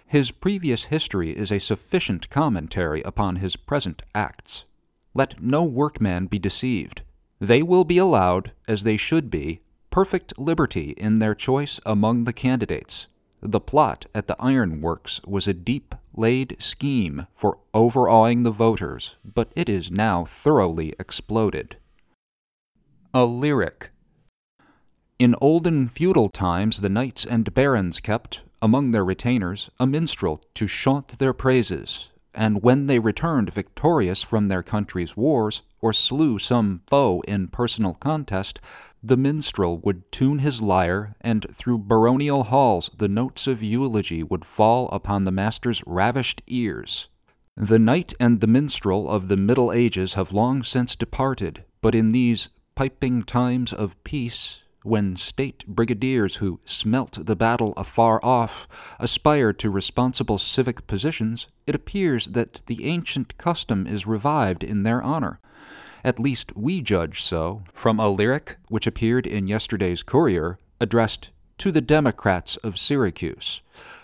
His 0.05 0.29
previous 0.29 0.85
history 0.85 1.31
is 1.31 1.51
a 1.51 1.59
sufficient 1.59 2.29
commentary 2.29 3.01
upon 3.01 3.37
his 3.37 3.55
present 3.55 4.03
acts. 4.13 4.65
Let 5.15 5.41
no 5.41 5.63
workman 5.65 6.27
be 6.27 6.37
deceived. 6.37 7.01
They 7.39 7.63
will 7.63 7.83
be 7.83 7.97
allowed, 7.97 8.51
as 8.67 8.83
they 8.83 8.95
should 8.95 9.31
be, 9.31 9.61
perfect 9.93 10.33
liberty 10.39 10.95
in 10.97 11.19
their 11.19 11.35
choice 11.35 11.79
among 11.85 12.23
the 12.23 12.33
candidates. 12.33 13.05
The 13.41 13.59
plot 13.59 14.07
at 14.15 14.25
the 14.25 14.35
iron 14.39 14.81
works 14.81 15.21
was 15.23 15.47
a 15.47 15.53
deep 15.53 15.93
laid 16.15 16.55
scheme 16.59 17.27
for 17.31 17.59
overawing 17.75 18.41
the 18.41 18.49
voters, 18.49 19.17
but 19.23 19.51
it 19.55 19.69
is 19.69 19.91
now 19.91 20.25
thoroughly 20.25 20.95
exploded. 20.97 21.77
A 23.13 23.25
lyric. 23.25 23.91
In 25.19 25.35
olden 25.39 25.87
feudal 25.87 26.29
times, 26.29 26.81
the 26.81 26.89
knights 26.89 27.23
and 27.23 27.53
barons 27.53 27.99
kept, 27.99 28.41
among 28.63 28.93
their 28.93 29.05
retainers, 29.05 29.69
a 29.79 29.85
minstrel 29.85 30.41
to 30.55 30.65
chaunt 30.65 31.19
their 31.19 31.33
praises, 31.33 32.09
and 32.33 32.63
when 32.63 32.87
they 32.87 32.97
returned 32.97 33.53
victorious 33.53 34.23
from 34.23 34.47
their 34.47 34.63
country's 34.63 35.15
wars, 35.15 35.61
or 35.81 35.93
slew 35.93 36.39
some 36.39 36.81
foe 36.87 37.21
in 37.27 37.47
personal 37.47 37.93
contest, 37.93 38.59
the 39.03 39.17
minstrel 39.17 39.79
would 39.79 40.09
tune 40.11 40.39
his 40.39 40.61
lyre, 40.61 41.15
and 41.19 41.45
through 41.51 41.77
baronial 41.77 42.45
halls 42.45 42.89
the 42.97 43.09
notes 43.09 43.47
of 43.47 43.61
eulogy 43.61 44.23
would 44.23 44.45
fall 44.45 44.87
upon 44.89 45.23
the 45.23 45.31
master's 45.31 45.83
ravished 45.85 46.41
ears. 46.47 47.09
The 47.57 47.77
knight 47.77 48.13
and 48.19 48.39
the 48.39 48.47
minstrel 48.47 49.09
of 49.09 49.27
the 49.27 49.37
Middle 49.37 49.71
Ages 49.73 50.13
have 50.13 50.31
long 50.31 50.63
since 50.63 50.95
departed, 50.95 51.65
but 51.81 51.93
in 51.93 52.09
these 52.09 52.49
piping 52.75 53.23
times 53.23 53.73
of 53.73 54.01
peace, 54.03 54.63
when 54.83 55.15
state 55.15 55.65
brigadiers 55.67 56.37
who 56.37 56.59
smelt 56.65 57.25
the 57.25 57.35
battle 57.35 57.73
afar 57.77 58.19
off 58.23 58.67
aspire 58.99 59.53
to 59.53 59.69
responsible 59.69 60.37
civic 60.37 60.87
positions, 60.87 61.47
it 61.67 61.75
appears 61.75 62.27
that 62.27 62.65
the 62.65 62.85
ancient 62.85 63.37
custom 63.37 63.85
is 63.85 64.07
revived 64.07 64.63
in 64.63 64.83
their 64.83 65.01
honor. 65.01 65.39
At 66.03 66.19
least 66.19 66.51
we 66.55 66.81
judge 66.81 67.21
so 67.21 67.63
from 67.73 67.99
a 67.99 68.09
lyric 68.09 68.57
which 68.67 68.87
appeared 68.87 69.25
in 69.25 69.47
yesterday's 69.47 70.03
Courier 70.03 70.57
addressed 70.81 71.29
to 71.59 71.71
the 71.71 71.81
Democrats 71.81 72.57
of 72.57 72.77
Syracuse, 72.77 73.61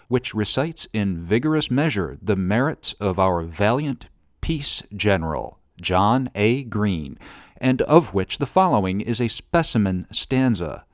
which 0.07 0.33
recites 0.33 0.87
in 0.93 1.19
vigorous 1.19 1.69
measure 1.69 2.17
the 2.21 2.37
merits 2.37 2.93
of 2.93 3.19
our 3.19 3.41
valiant 3.41 4.07
peace 4.39 4.81
general, 4.95 5.59
John 5.81 6.29
A. 6.35 6.63
Green, 6.63 7.17
and 7.57 7.81
of 7.81 8.13
which 8.13 8.37
the 8.37 8.45
following 8.45 9.01
is 9.01 9.19
a 9.19 9.27
specimen 9.27 10.05
stanza. 10.11 10.85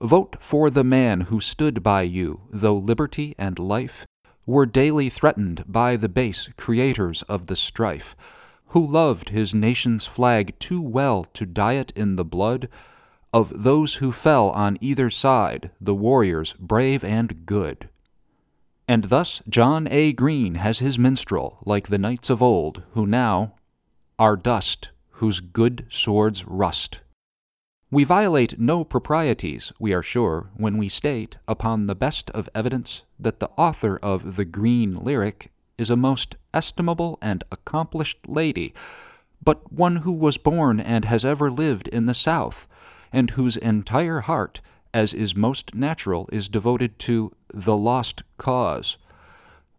Vote 0.00 0.36
for 0.38 0.70
the 0.70 0.84
man 0.84 1.22
who 1.22 1.40
stood 1.40 1.82
by 1.82 2.02
you, 2.02 2.42
though 2.50 2.76
liberty 2.76 3.34
and 3.36 3.58
life 3.58 4.06
were 4.46 4.66
daily 4.66 5.08
threatened 5.08 5.64
by 5.66 5.96
the 5.96 6.08
base 6.08 6.50
creators 6.56 7.22
of 7.22 7.46
the 7.46 7.56
strife, 7.56 8.14
who 8.74 8.84
loved 8.84 9.28
his 9.28 9.54
nation's 9.54 10.04
flag 10.04 10.58
too 10.58 10.82
well 10.82 11.22
to 11.22 11.46
diet 11.46 11.92
in 11.94 12.16
the 12.16 12.24
blood 12.24 12.68
of 13.32 13.62
those 13.62 13.94
who 13.94 14.10
fell 14.10 14.50
on 14.50 14.76
either 14.80 15.08
side, 15.08 15.70
the 15.80 15.94
warriors 15.94 16.54
brave 16.58 17.04
and 17.04 17.46
good. 17.46 17.88
And 18.88 19.04
thus 19.04 19.42
John 19.48 19.86
A. 19.90 20.12
Green 20.12 20.56
has 20.56 20.80
his 20.80 20.98
minstrel, 20.98 21.58
like 21.64 21.86
the 21.86 21.98
knights 21.98 22.30
of 22.30 22.42
old, 22.42 22.82
who 22.94 23.06
now 23.06 23.54
are 24.18 24.36
dust 24.36 24.90
whose 25.18 25.38
good 25.38 25.86
swords 25.88 26.44
rust. 26.44 27.00
We 27.92 28.02
violate 28.02 28.58
no 28.58 28.82
proprieties, 28.82 29.72
we 29.78 29.94
are 29.94 30.02
sure, 30.02 30.50
when 30.56 30.78
we 30.78 30.88
state, 30.88 31.36
upon 31.46 31.86
the 31.86 31.94
best 31.94 32.28
of 32.30 32.48
evidence, 32.52 33.04
that 33.20 33.38
the 33.38 33.50
author 33.50 33.96
of 34.02 34.34
the 34.34 34.44
Green 34.44 34.96
lyric 34.96 35.52
is 35.78 35.90
a 35.90 35.96
most 35.96 36.36
estimable 36.52 37.18
and 37.20 37.44
accomplished 37.50 38.18
lady, 38.26 38.74
but 39.42 39.72
one 39.72 39.96
who 39.96 40.12
was 40.12 40.38
born 40.38 40.80
and 40.80 41.04
has 41.04 41.24
ever 41.24 41.50
lived 41.50 41.88
in 41.88 42.06
the 42.06 42.14
South, 42.14 42.66
and 43.12 43.30
whose 43.30 43.56
entire 43.56 44.20
heart, 44.20 44.60
as 44.92 45.12
is 45.12 45.36
most 45.36 45.74
natural, 45.74 46.28
is 46.32 46.48
devoted 46.48 46.98
to 46.98 47.32
the 47.52 47.76
lost 47.76 48.22
cause 48.38 48.96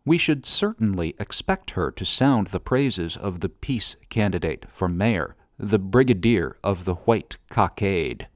we 0.05 0.17
should 0.19 0.45
certainly 0.45 1.15
expect 1.19 1.71
her 1.71 1.91
to 1.91 2.05
sound 2.05 2.47
the 2.47 2.59
praises 2.59 3.17
of 3.17 3.39
the 3.39 3.49
peace 3.49 3.97
candidate 4.09 4.65
for 4.69 4.87
mayor, 4.87 5.35
the 5.57 5.79
brigadier 5.79 6.55
of 6.63 6.85
the 6.85 6.93
White 6.93 7.37
Cockade. 7.49 8.27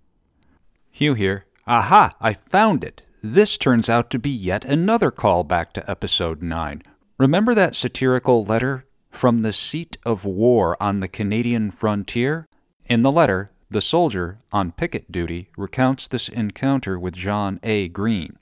Hugh 0.89 1.13
here. 1.13 1.45
Aha! 1.67 2.15
I 2.19 2.33
found 2.33 2.83
it! 2.83 3.03
This 3.21 3.57
turns 3.57 3.87
out 3.87 4.09
to 4.09 4.19
be 4.19 4.31
yet 4.31 4.65
another 4.65 5.11
callback 5.11 5.73
to 5.73 5.89
episode 5.89 6.41
9. 6.41 6.81
Remember 7.19 7.53
that 7.53 7.75
satirical 7.75 8.45
letter 8.45 8.85
from 9.11 9.39
the 9.39 9.51
seat 9.51 9.97
of 10.05 10.23
war 10.23 10.81
on 10.81 11.01
the 11.01 11.09
Canadian 11.09 11.69
frontier? 11.69 12.47
In 12.85 13.01
the 13.01 13.11
letter, 13.11 13.51
the 13.69 13.81
soldier 13.81 14.39
on 14.53 14.71
picket 14.71 15.11
duty 15.11 15.49
recounts 15.57 16.07
this 16.07 16.29
encounter 16.29 16.97
with 16.97 17.17
John 17.17 17.59
A. 17.61 17.89
Green. 17.89 18.37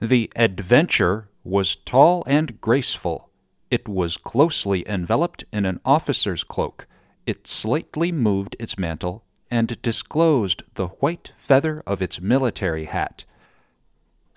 The 0.00 0.32
adventure 0.34 1.28
was 1.44 1.76
tall 1.76 2.24
and 2.26 2.62
graceful. 2.62 3.28
It 3.70 3.86
was 3.86 4.16
closely 4.16 4.88
enveloped 4.88 5.44
in 5.52 5.66
an 5.66 5.80
officer's 5.84 6.44
cloak. 6.44 6.86
It 7.26 7.46
slightly 7.46 8.10
moved 8.10 8.56
its 8.58 8.78
mantle 8.78 9.22
and 9.50 9.80
disclosed 9.82 10.62
the 10.76 10.88
white 10.88 11.34
feather 11.36 11.82
of 11.86 12.00
its 12.00 12.22
military 12.22 12.86
hat. 12.86 13.26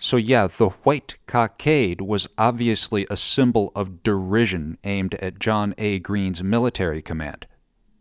So, 0.02 0.16
yeah, 0.16 0.46
the 0.46 0.70
white 0.70 1.18
cockade 1.26 2.00
was 2.00 2.26
obviously 2.38 3.06
a 3.10 3.18
symbol 3.18 3.70
of 3.76 4.02
derision 4.02 4.78
aimed 4.82 5.14
at 5.16 5.38
John 5.38 5.74
A. 5.76 5.98
Green's 5.98 6.42
military 6.42 7.02
command. 7.02 7.46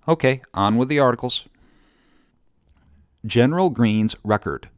Okay, 0.08 0.42
on 0.54 0.78
with 0.78 0.88
the 0.88 1.00
articles. 1.00 1.46
General 3.26 3.70
Green's 3.70 4.16
record. 4.24 4.70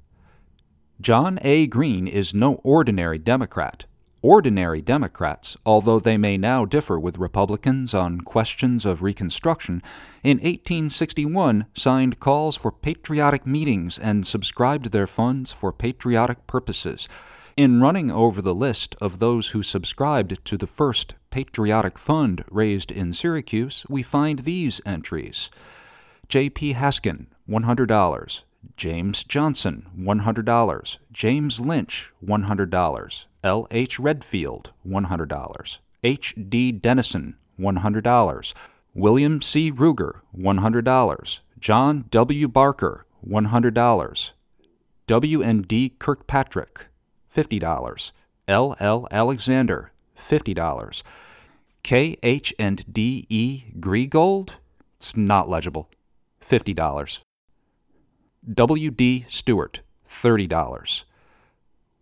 John 1.00 1.38
A. 1.44 1.68
Green 1.68 2.08
is 2.08 2.34
no 2.34 2.56
ordinary 2.64 3.20
Democrat 3.20 3.86
ordinary 4.22 4.82
Democrats, 4.82 5.58
although 5.66 6.00
they 6.00 6.18
may 6.18 6.38
now 6.38 6.66
differ 6.66 7.00
with 7.00 7.18
Republicans 7.18 7.94
on 7.94 8.22
questions 8.22 8.86
of 8.86 9.02
Reconstruction, 9.02 9.82
in 10.24 10.38
1861 10.38 11.66
signed 11.74 12.20
calls 12.20 12.56
for 12.56 12.72
patriotic 12.72 13.46
meetings 13.46 13.98
and 13.98 14.26
subscribed 14.26 14.92
their 14.92 15.08
funds 15.08 15.52
for 15.52 15.74
patriotic 15.74 16.46
purposes. 16.48 17.10
In 17.58 17.82
running 17.82 18.10
over 18.10 18.42
the 18.42 18.56
list 18.56 18.96
of 19.02 19.20
those 19.20 19.50
who 19.50 19.62
subscribed 19.62 20.44
to 20.46 20.58
the 20.58 20.68
first 20.68 21.16
patriotic 21.32 21.98
fund 21.98 22.44
raised 22.50 22.92
in 22.92 23.14
Syracuse, 23.14 23.86
we 23.90 24.04
find 24.04 24.40
these 24.40 24.82
entries 24.86 25.50
J.P. 26.30 26.76
Haskin, 26.76 27.26
$100. 27.50 28.44
James 28.78 29.24
Johnson, 29.24 29.88
$100. 29.98 30.98
James 31.12 31.60
Lynch, 31.60 32.14
$100. 32.26 33.26
L. 33.44 33.68
H. 33.72 34.00
Redfield, 34.00 34.72
$100. 34.88 35.78
H. 36.04 36.36
D. 36.50 36.72
Dennison, 36.72 37.36
$100. 37.60 38.54
William 38.94 39.42
C. 39.42 39.72
Ruger, 39.72 40.22
$100. 40.38 41.40
John 41.60 42.06
W. 42.10 42.48
Barker, 42.48 43.06
$100. 43.28 44.32
W. 45.08 45.42
and 45.42 45.68
D. 45.68 45.90
Kirkpatrick, 45.90 46.88
$50. 47.36 48.12
L. 48.48 48.76
L. 48.80 49.08
Alexander, 49.12 49.92
$50. 50.18 51.04
K. 51.84 52.18
H. 52.22 52.54
and 52.60 52.94
D. 52.94 53.26
E. 53.30 53.64
Griegold? 53.80 54.52
It's 54.98 55.18
not 55.18 55.50
legible. 55.50 55.90
$50. 56.48 57.22
W. 58.54 58.92
D. 58.92 59.26
Stewart, 59.28 59.82
$30. 60.08 61.04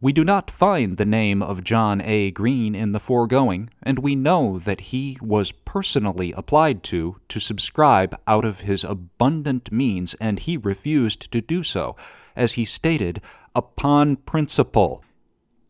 We 0.01 0.13
do 0.13 0.23
not 0.23 0.49
find 0.49 0.95
the 0.95 1.05
name 1.05 1.43
of 1.43 1.61
John 1.61 1.99
A. 1.99 2.31
Green 2.31 2.73
in 2.73 2.93
the 2.93 3.01
foregoing, 3.01 3.69
and 3.83 3.99
we 3.99 4.15
know 4.15 4.57
that 4.57 4.79
he 4.79 5.17
was 5.21 5.51
personally 5.51 6.31
applied 6.37 6.83
to 6.83 7.19
to 7.27 7.39
subscribe 7.41 8.17
out 8.25 8.45
of 8.45 8.61
his 8.61 8.85
abundant 8.85 9.73
means, 9.73 10.13
and 10.13 10.39
he 10.39 10.55
refused 10.55 11.29
to 11.33 11.41
do 11.41 11.63
so, 11.63 11.97
as 12.33 12.53
he 12.53 12.63
stated, 12.63 13.21
upon 13.53 14.15
principle. 14.15 15.03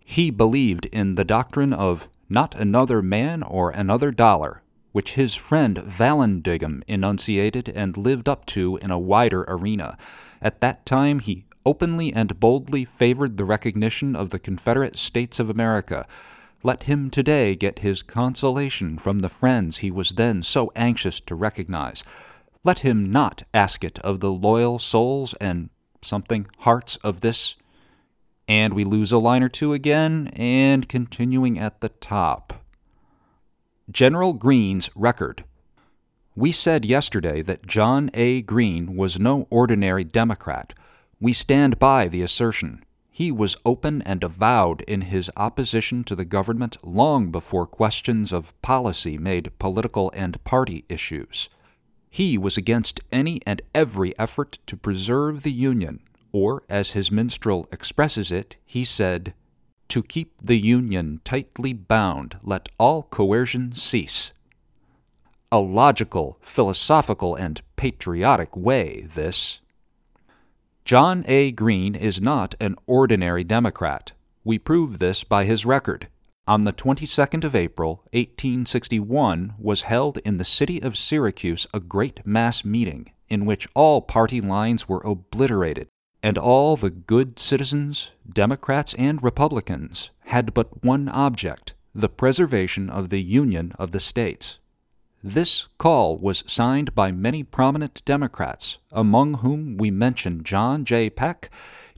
He 0.06 0.30
believed 0.30 0.86
in 0.86 1.14
the 1.14 1.26
doctrine 1.26 1.74
of 1.74 2.08
not 2.30 2.54
another 2.54 3.02
man 3.02 3.42
or 3.42 3.72
another 3.72 4.12
dollar, 4.12 4.62
which 4.92 5.14
his 5.14 5.34
friend 5.34 5.78
Vallandigham 5.78 6.84
enunciated 6.88 7.68
and 7.70 7.98
lived 7.98 8.30
up 8.30 8.46
to 8.48 8.78
in 8.78 8.92
a 8.92 9.00
wider 9.00 9.44
arena. 9.48 9.98
At 10.40 10.62
that 10.62 10.86
time 10.86 11.18
he 11.18 11.46
openly 11.70 12.12
and 12.12 12.40
boldly 12.40 12.84
favored 12.84 13.38
the 13.38 13.46
recognition 13.46 14.16
of 14.16 14.32
the 14.32 14.40
Confederate 14.40 14.98
States 14.98 15.40
of 15.40 15.52
America. 15.52 16.04
Let 16.64 16.84
him 16.84 17.12
today 17.12 17.56
get 17.56 17.86
his 17.86 18.02
consolation 18.02 18.98
from 18.98 19.20
the 19.20 19.30
friends 19.30 19.78
he 19.78 19.92
was 19.92 20.10
then 20.10 20.42
so 20.42 20.72
anxious 20.76 21.22
to 21.22 21.36
recognize. 21.36 22.04
Let 22.64 22.80
him 22.80 23.12
not 23.12 23.44
ask 23.54 23.84
it 23.84 24.00
of 24.00 24.20
the 24.20 24.32
loyal 24.32 24.80
souls 24.80 25.36
and 25.36 25.70
something 26.02 26.48
hearts 26.58 26.96
of 27.04 27.22
this. 27.22 27.56
And 28.48 28.74
we 28.74 28.84
lose 28.84 29.12
a 29.12 29.20
line 29.20 29.44
or 29.44 29.50
two 29.50 29.74
again, 29.74 30.32
and 30.34 30.90
continuing 30.90 31.60
at 31.60 31.82
the 31.82 31.90
top. 31.90 32.66
General 33.92 34.34
Green's 34.34 34.90
record. 34.96 35.44
We 36.36 36.52
said 36.52 36.84
yesterday 36.84 37.44
that 37.44 37.68
John 37.68 38.10
A. 38.16 38.42
Green 38.42 38.96
was 38.96 39.20
no 39.20 39.46
ordinary 39.52 40.04
Democrat. 40.04 40.74
We 41.22 41.34
stand 41.34 41.80
by 41.80 42.08
the 42.08 42.22
assertion. 42.22 42.86
He 43.12 43.30
was 43.30 43.58
open 43.66 44.02
and 44.04 44.24
avowed 44.24 44.82
in 44.82 45.02
his 45.02 45.30
opposition 45.36 46.06
to 46.06 46.16
the 46.16 46.24
government 46.24 46.78
long 46.82 47.30
before 47.32 47.68
questions 47.68 48.32
of 48.32 48.60
policy 48.62 49.18
made 49.18 49.52
political 49.60 50.12
and 50.16 50.42
party 50.46 50.86
issues. 50.88 51.50
He 52.10 52.38
was 52.38 52.56
against 52.56 53.02
any 53.12 53.42
and 53.46 53.62
every 53.76 54.18
effort 54.18 54.60
to 54.68 54.78
preserve 54.78 55.44
the 55.44 55.52
Union, 55.52 56.00
or, 56.32 56.64
as 56.70 56.92
his 56.92 57.12
minstrel 57.12 57.68
expresses 57.70 58.32
it, 58.32 58.56
he 58.66 58.86
said, 58.86 59.34
To 59.90 60.02
keep 60.02 60.42
the 60.42 60.58
Union 60.58 61.20
tightly 61.26 61.74
bound, 61.74 62.40
let 62.42 62.70
all 62.80 63.04
coercion 63.04 63.74
cease. 63.74 64.32
A 65.52 65.60
logical, 65.60 66.38
philosophical, 66.42 67.36
and 67.36 67.62
patriotic 67.76 68.56
way, 68.56 69.02
this. 69.14 69.60
John 70.90 71.24
A. 71.28 71.52
Green 71.52 71.94
is 71.94 72.20
not 72.20 72.56
an 72.60 72.76
ordinary 72.88 73.44
Democrat. 73.44 74.14
We 74.44 74.58
prove 74.58 74.98
this 74.98 75.24
by 75.24 75.46
his 75.46 75.64
record. 75.64 76.08
On 76.48 76.62
the 76.62 76.74
22nd 76.74 77.44
of 77.44 77.54
April, 77.54 77.98
1861, 78.12 79.54
was 79.60 79.84
held 79.84 80.18
in 80.26 80.38
the 80.38 80.44
city 80.44 80.82
of 80.82 80.98
Syracuse 80.98 81.68
a 81.76 81.80
great 81.80 82.26
mass 82.26 82.66
meeting 82.66 83.12
in 83.28 83.46
which 83.46 83.68
all 83.76 84.02
party 84.02 84.42
lines 84.42 84.90
were 84.90 85.06
obliterated, 85.06 85.90
and 86.24 86.40
all 86.40 86.76
the 86.76 86.90
good 86.90 87.38
citizens, 87.38 88.10
Democrats 88.28 88.96
and 88.96 89.22
Republicans, 89.22 90.10
had 90.22 90.56
but 90.56 90.84
one 90.84 91.08
object 91.10 91.76
the 91.94 92.10
preservation 92.10 92.90
of 92.90 93.10
the 93.10 93.22
Union 93.22 93.74
of 93.78 93.92
the 93.92 94.00
States. 94.00 94.58
This 95.24 95.68
call 95.78 96.18
was 96.18 96.46
signed 96.48 96.96
by 96.96 97.12
many 97.12 97.44
prominent 97.44 98.02
Democrats, 98.06 98.78
among 98.90 99.36
whom 99.36 99.76
we 99.76 99.92
mention 99.92 100.44
John 100.46 100.86
J. 100.86 101.10
Peck, 101.10 101.50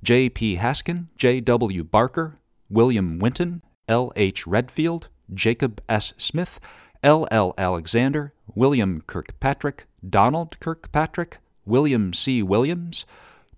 J. 0.01 0.27
P. 0.27 0.55
Haskin, 0.57 1.07
J. 1.17 1.39
W. 1.39 1.83
Barker, 1.83 2.39
William 2.67 3.19
Winton, 3.19 3.61
L. 3.87 4.11
H. 4.15 4.47
Redfield, 4.47 5.07
Jacob 5.31 5.83
S. 5.87 6.13
Smith, 6.17 6.59
L. 7.03 7.27
L. 7.29 7.53
Alexander, 7.59 8.33
William 8.55 9.01
Kirkpatrick, 9.05 9.85
Donald 10.07 10.59
Kirkpatrick, 10.59 11.37
William 11.63 12.13
C. 12.13 12.41
Williams, 12.41 13.05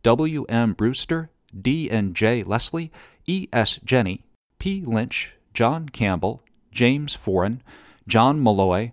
W. 0.04 0.44
M. 0.50 0.74
Brewster, 0.74 1.30
D. 1.58 1.90
and 1.90 2.14
J. 2.14 2.44
Leslie, 2.44 2.92
E. 3.26 3.48
S. 3.54 3.80
Jenny, 3.86 4.26
P. 4.60 4.84
Lynch, 4.86 5.36
John 5.54 5.88
Campbell, 5.88 6.42
James 6.70 7.16
Forren, 7.16 7.62
John 8.06 8.44
Malloy, 8.44 8.92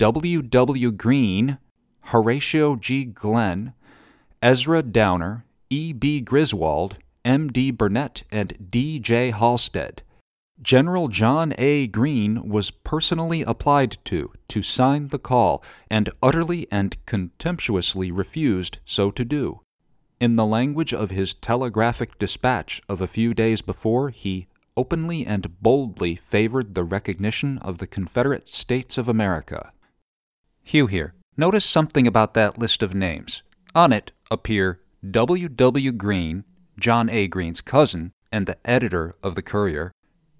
W. 0.00 0.40
W. 0.40 0.92
Green, 0.92 1.58
Horatio 2.04 2.74
G. 2.74 3.04
Glenn, 3.04 3.74
Ezra 4.40 4.82
Downer, 4.82 5.44
E. 5.68 5.92
B. 5.92 6.22
Griswold, 6.22 6.96
M. 7.22 7.48
D. 7.48 7.70
Burnett, 7.70 8.22
and 8.32 8.70
D. 8.70 8.98
J. 8.98 9.30
Halstead. 9.30 10.02
General 10.62 11.08
John 11.08 11.52
A. 11.58 11.86
Green 11.86 12.48
was 12.48 12.70
personally 12.70 13.42
applied 13.42 13.98
to 14.06 14.32
to 14.48 14.62
sign 14.62 15.08
the 15.08 15.18
call, 15.18 15.62
and 15.90 16.08
utterly 16.22 16.66
and 16.70 16.96
contemptuously 17.04 18.10
refused 18.10 18.78
so 18.86 19.10
to 19.10 19.22
do. 19.22 19.60
In 20.18 20.32
the 20.32 20.46
language 20.46 20.94
of 20.94 21.10
his 21.10 21.34
telegraphic 21.34 22.18
dispatch 22.18 22.80
of 22.88 23.02
a 23.02 23.06
few 23.06 23.34
days 23.34 23.60
before, 23.60 24.08
he 24.08 24.46
openly 24.78 25.26
and 25.26 25.60
boldly 25.60 26.16
favored 26.16 26.74
the 26.74 26.84
recognition 26.84 27.58
of 27.58 27.76
the 27.76 27.86
Confederate 27.86 28.48
States 28.48 28.96
of 28.96 29.06
America. 29.06 29.74
Hugh 30.70 30.86
here. 30.86 31.14
Notice 31.36 31.64
something 31.64 32.06
about 32.06 32.34
that 32.34 32.56
list 32.56 32.80
of 32.80 32.94
names. 32.94 33.42
On 33.74 33.92
it 33.92 34.12
appear 34.30 34.80
W. 35.10 35.48
W. 35.48 35.90
Greene, 35.90 36.44
John 36.78 37.10
A. 37.10 37.26
Green's 37.26 37.60
cousin 37.60 38.12
and 38.30 38.46
the 38.46 38.56
editor 38.64 39.16
of 39.20 39.34
the 39.34 39.42
Courier, 39.42 39.90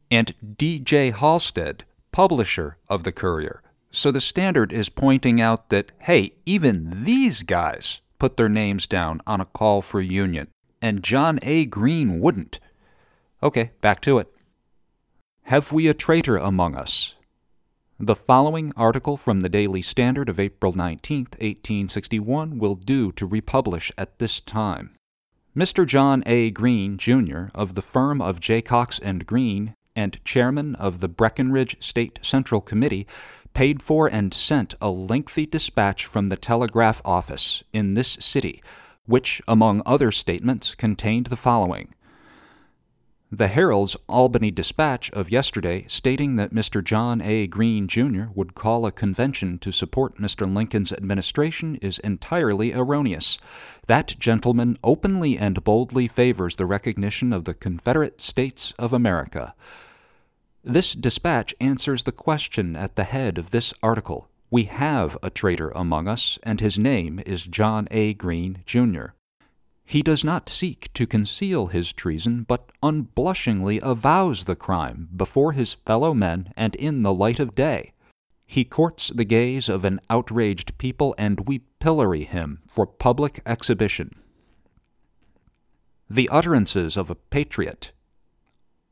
and 0.09 0.33
D. 0.57 0.79
J. 0.79 1.11
Halstead, 1.11 1.83
publisher 2.13 2.77
of 2.89 3.03
the 3.03 3.11
Courier. 3.11 3.61
So 3.91 4.13
the 4.13 4.21
Standard 4.21 4.73
is 4.73 4.89
pointing 4.89 5.41
out 5.41 5.69
that, 5.71 5.91
hey, 5.99 6.35
even 6.47 7.05
these 7.05 7.43
guys 7.43 8.01
put 8.21 8.37
their 8.37 8.49
names 8.49 8.87
down 8.87 9.21
on 9.27 9.41
a 9.41 9.47
call 9.47 9.83
for 9.83 10.01
union, 10.01 10.47
and 10.81 11.03
John 11.03 11.41
A. 11.43 11.67
Green 11.67 12.21
wouldn't. 12.21 12.61
Okay, 13.43 13.73
back 13.81 14.01
to 14.03 14.21
it. 14.21 14.29
Have 15.47 15.73
we 15.73 15.89
a 15.89 15.95
traitor 15.95 16.37
among 16.37 16.77
us? 16.77 17.17
The 18.03 18.17
following 18.17 18.73
article 18.79 19.19
from 19.19 19.41
the 19.41 19.51
Daily 19.51 19.83
Standard 19.83 20.31
of 20.31 20.41
April 20.41 20.73
19, 20.73 21.19
1861, 21.39 22.59
will 22.59 22.75
do 22.75 23.13
to 23.13 23.27
republish 23.27 23.93
at 23.99 24.19
this 24.19 24.41
time. 24.41 24.97
Mr. 25.55 25.87
John 25.87 26.23
A. 26.25 26.51
Green, 26.51 26.97
Jr., 26.97 27.49
of 27.55 27.75
the 27.75 27.83
firm 27.83 28.23
of 28.23 28.41
Jaycox 28.41 29.01
and 29.03 29.27
Green, 29.27 29.75
and 29.95 30.19
chairman 30.25 30.77
of 30.77 31.01
the 31.01 31.11
Breckinridge 31.11 31.77
State 31.79 32.19
Central 32.23 32.63
Committee, 32.63 33.07
paid 33.53 33.83
for 33.83 34.07
and 34.07 34.33
sent 34.33 34.75
a 34.81 34.89
lengthy 34.89 35.45
dispatch 35.45 36.07
from 36.07 36.29
the 36.29 36.39
telegraph 36.39 37.03
office 37.05 37.63
in 37.71 37.93
this 37.93 38.17
city, 38.19 38.63
which, 39.05 39.43
among 39.47 39.83
other 39.85 40.11
statements, 40.11 40.75
contained 40.75 41.27
the 41.27 41.37
following 41.37 41.93
the 43.33 43.47
Herald's 43.47 43.97
Albany 44.09 44.51
dispatch 44.51 45.09
of 45.13 45.31
yesterday, 45.31 45.85
stating 45.87 46.35
that 46.35 46.53
Mr. 46.53 46.83
John 46.83 47.21
A. 47.21 47.47
Green 47.47 47.87
Jr. 47.87 48.25
would 48.35 48.57
call 48.57 48.85
a 48.85 48.91
convention 48.91 49.59
to 49.61 49.71
support 49.71 50.17
Mr. 50.17 50.53
Lincoln's 50.53 50.93
administration, 50.93 51.77
is 51.77 52.01
entirely 52.01 52.73
erroneous. 52.73 53.39
That 53.87 54.19
gentleman 54.19 54.79
openly 54.83 55.39
and 55.39 55.63
boldly 55.63 56.09
favors 56.09 56.57
the 56.57 56.67
recognition 56.67 57.33
of 57.33 57.45
the 57.45 57.55
Confederate 57.55 58.21
States 58.21 58.75
of 58.81 58.93
America. 58.93 59.55
This 60.65 60.95
dispatch 60.95 61.55
answers 61.61 62.03
the 62.03 62.13
question 62.13 62.75
at 62.75 62.97
the 62.97 63.05
head 63.05 63.39
of 63.39 63.53
this 63.53 63.73
article. 63.81 64.29
We 64.51 64.65
have 64.65 65.17
a 65.23 65.31
traitor 65.31 65.71
among 65.71 66.09
us, 66.09 66.41
and 66.43 66.61
his 66.61 66.81
name 66.81 67.23
is 67.25 67.45
John 67.45 67.87
A. 67.93 68.13
Green, 68.15 68.65
Jr. 68.67 69.11
He 69.91 70.03
does 70.03 70.23
not 70.23 70.49
seek 70.49 70.93
to 70.93 71.05
conceal 71.05 71.67
his 71.67 71.93
treason, 71.93 72.45
but 72.45 72.71
unblushingly 72.81 73.81
avows 73.83 74.45
the 74.45 74.55
crime 74.55 75.09
before 75.17 75.51
his 75.51 75.75
fellow 75.75 76.15
men 76.15 76.53
and 76.57 76.77
in 76.77 77.03
the 77.03 77.13
light 77.13 77.41
of 77.41 77.57
day. 77.57 77.93
He 78.47 78.65
courts 78.65 79.09
the 79.09 79.25
gaze 79.25 79.69
of 79.69 79.85
an 79.85 79.99
outraged 80.09 80.79
people, 80.79 81.13
and 81.19 81.49
we 81.49 81.65
pillory 81.81 82.23
him 82.23 82.61
for 82.69 82.87
public 82.87 83.43
exhibition. 83.45 84.15
The 86.09 86.29
utterances 86.29 86.97
of 86.97 87.11
a 87.11 87.17
patriot. 87.17 87.91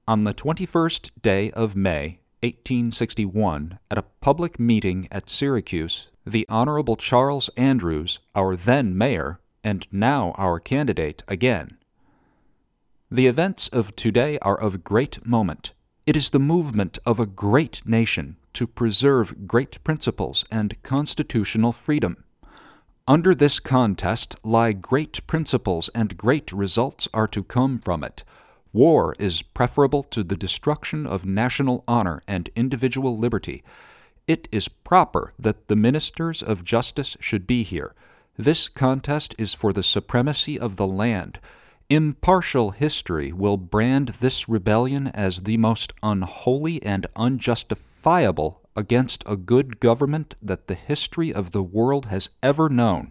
On 0.08 0.22
the 0.22 0.34
21st 0.34 1.12
day 1.22 1.52
of 1.52 1.76
May, 1.76 2.18
1861, 2.42 3.78
at 3.88 3.98
a 3.98 4.10
public 4.20 4.58
meeting 4.58 5.06
at 5.12 5.30
Syracuse, 5.30 6.08
the 6.26 6.44
Honorable 6.48 6.96
Charles 6.96 7.50
Andrews, 7.56 8.18
our 8.34 8.56
then 8.56 8.98
mayor, 8.98 9.38
and 9.62 9.86
now 9.92 10.32
our 10.36 10.58
candidate 10.60 11.22
again. 11.28 11.78
The 13.10 13.26
events 13.26 13.68
of 13.68 13.96
today 13.96 14.38
are 14.40 14.60
of 14.60 14.84
great 14.84 15.24
moment. 15.26 15.72
It 16.06 16.16
is 16.16 16.30
the 16.30 16.38
movement 16.38 16.98
of 17.06 17.18
a 17.18 17.26
great 17.26 17.82
nation 17.86 18.36
to 18.54 18.66
preserve 18.66 19.46
great 19.46 19.82
principles 19.84 20.44
and 20.50 20.82
constitutional 20.82 21.72
freedom. 21.72 22.24
Under 23.06 23.34
this 23.34 23.60
contest 23.60 24.36
lie 24.42 24.72
great 24.72 25.26
principles 25.26 25.88
and 25.94 26.18
great 26.18 26.52
results 26.52 27.08
are 27.14 27.28
to 27.28 27.42
come 27.42 27.78
from 27.78 28.04
it. 28.04 28.24
War 28.72 29.14
is 29.18 29.40
preferable 29.40 30.02
to 30.02 30.22
the 30.22 30.36
destruction 30.36 31.06
of 31.06 31.24
national 31.24 31.84
honor 31.88 32.22
and 32.28 32.50
individual 32.54 33.16
liberty. 33.16 33.62
It 34.26 34.46
is 34.52 34.68
proper 34.68 35.32
that 35.38 35.68
the 35.68 35.76
ministers 35.76 36.42
of 36.42 36.64
justice 36.64 37.16
should 37.20 37.46
be 37.46 37.62
here. 37.62 37.94
This 38.40 38.68
contest 38.68 39.34
is 39.36 39.52
for 39.52 39.72
the 39.72 39.82
supremacy 39.82 40.60
of 40.60 40.76
the 40.76 40.86
land. 40.86 41.40
Impartial 41.90 42.70
history 42.70 43.32
will 43.32 43.56
brand 43.56 44.10
this 44.20 44.48
rebellion 44.48 45.08
as 45.08 45.42
the 45.42 45.56
most 45.56 45.92
unholy 46.04 46.80
and 46.84 47.08
unjustifiable 47.16 48.60
against 48.76 49.24
a 49.26 49.36
good 49.36 49.80
government 49.80 50.36
that 50.40 50.68
the 50.68 50.76
history 50.76 51.34
of 51.34 51.50
the 51.50 51.64
world 51.64 52.06
has 52.06 52.30
ever 52.40 52.68
known. 52.68 53.10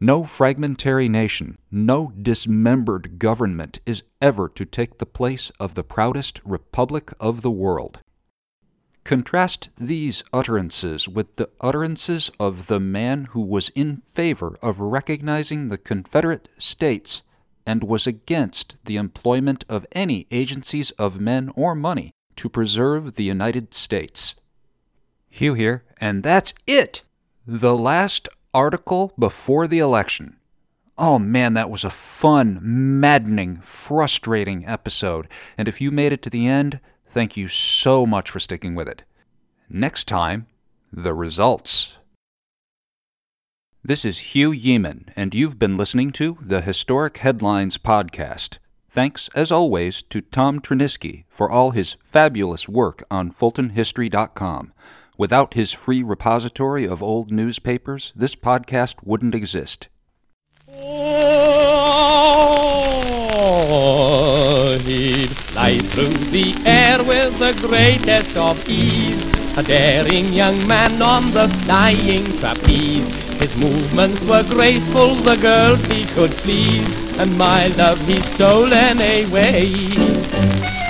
No 0.00 0.24
fragmentary 0.24 1.06
nation, 1.06 1.58
no 1.70 2.10
dismembered 2.22 3.18
government 3.18 3.78
is 3.84 4.04
ever 4.22 4.48
to 4.48 4.64
take 4.64 4.96
the 4.96 5.04
place 5.04 5.52
of 5.60 5.74
the 5.74 5.84
proudest 5.84 6.40
republic 6.46 7.12
of 7.20 7.42
the 7.42 7.50
world. 7.50 8.00
Contrast 9.04 9.70
these 9.76 10.22
utterances 10.32 11.08
with 11.08 11.34
the 11.36 11.50
utterances 11.60 12.30
of 12.38 12.68
the 12.68 12.78
man 12.78 13.24
who 13.30 13.40
was 13.40 13.70
in 13.70 13.96
favor 13.96 14.56
of 14.62 14.80
recognizing 14.80 15.68
the 15.68 15.78
Confederate 15.78 16.48
States 16.56 17.22
and 17.66 17.82
was 17.82 18.06
against 18.06 18.76
the 18.84 18.96
employment 18.96 19.64
of 19.68 19.86
any 19.92 20.26
agencies 20.30 20.92
of 20.92 21.20
men 21.20 21.50
or 21.56 21.74
money 21.74 22.12
to 22.36 22.48
preserve 22.48 23.14
the 23.14 23.24
United 23.24 23.74
States. 23.74 24.36
Hugh 25.28 25.54
here, 25.54 25.84
and 26.00 26.22
that's 26.22 26.54
it! 26.66 27.02
The 27.46 27.76
last 27.76 28.28
article 28.54 29.12
before 29.18 29.66
the 29.66 29.80
election. 29.80 30.36
Oh 30.96 31.18
man, 31.18 31.54
that 31.54 31.70
was 31.70 31.84
a 31.84 31.90
fun, 31.90 32.60
maddening, 32.62 33.56
frustrating 33.62 34.66
episode. 34.66 35.26
And 35.58 35.66
if 35.66 35.80
you 35.80 35.90
made 35.90 36.12
it 36.12 36.22
to 36.22 36.30
the 36.30 36.46
end, 36.46 36.80
thank 37.12 37.36
you 37.36 37.46
so 37.46 38.06
much 38.06 38.30
for 38.30 38.40
sticking 38.40 38.74
with 38.74 38.88
it. 38.88 39.02
Next 39.68 40.08
time, 40.08 40.46
the 40.90 41.12
results. 41.12 41.98
This 43.84 44.04
is 44.04 44.32
Hugh 44.34 44.50
Yeaman, 44.52 45.10
and 45.14 45.34
you've 45.34 45.58
been 45.58 45.76
listening 45.76 46.10
to 46.12 46.38
the 46.40 46.62
Historic 46.62 47.18
Headlines 47.18 47.76
Podcast. 47.76 48.58
Thanks, 48.88 49.28
as 49.34 49.52
always, 49.52 50.02
to 50.04 50.22
Tom 50.22 50.60
Tryniski 50.60 51.24
for 51.28 51.50
all 51.50 51.72
his 51.72 51.96
fabulous 52.02 52.68
work 52.68 53.02
on 53.10 53.30
FultonHistory.com. 53.30 54.72
Without 55.18 55.52
his 55.54 55.72
free 55.72 56.02
repository 56.02 56.88
of 56.88 57.02
old 57.02 57.30
newspapers, 57.30 58.12
this 58.16 58.34
podcast 58.34 58.96
wouldn't 59.04 59.34
exist. 59.34 59.88
Oh, 60.74 61.52
fly 65.62 65.78
through 65.92 66.18
the 66.36 66.52
air 66.66 66.98
with 67.04 67.38
the 67.38 67.52
greatest 67.66 68.36
of 68.36 68.68
ease. 68.68 69.22
A 69.56 69.62
daring 69.62 70.32
young 70.32 70.66
man 70.66 71.00
on 71.00 71.30
the 71.30 71.48
flying 71.64 72.36
trapeze. 72.38 73.06
His 73.38 73.56
movements 73.56 74.24
were 74.24 74.42
graceful, 74.42 75.14
the 75.14 75.36
girls 75.36 75.84
he 75.84 76.04
could 76.14 76.32
please, 76.42 76.88
and 77.20 77.38
my 77.38 77.68
love 77.68 78.04
he 78.08 78.20
stole 78.22 78.72
away. 78.72 80.81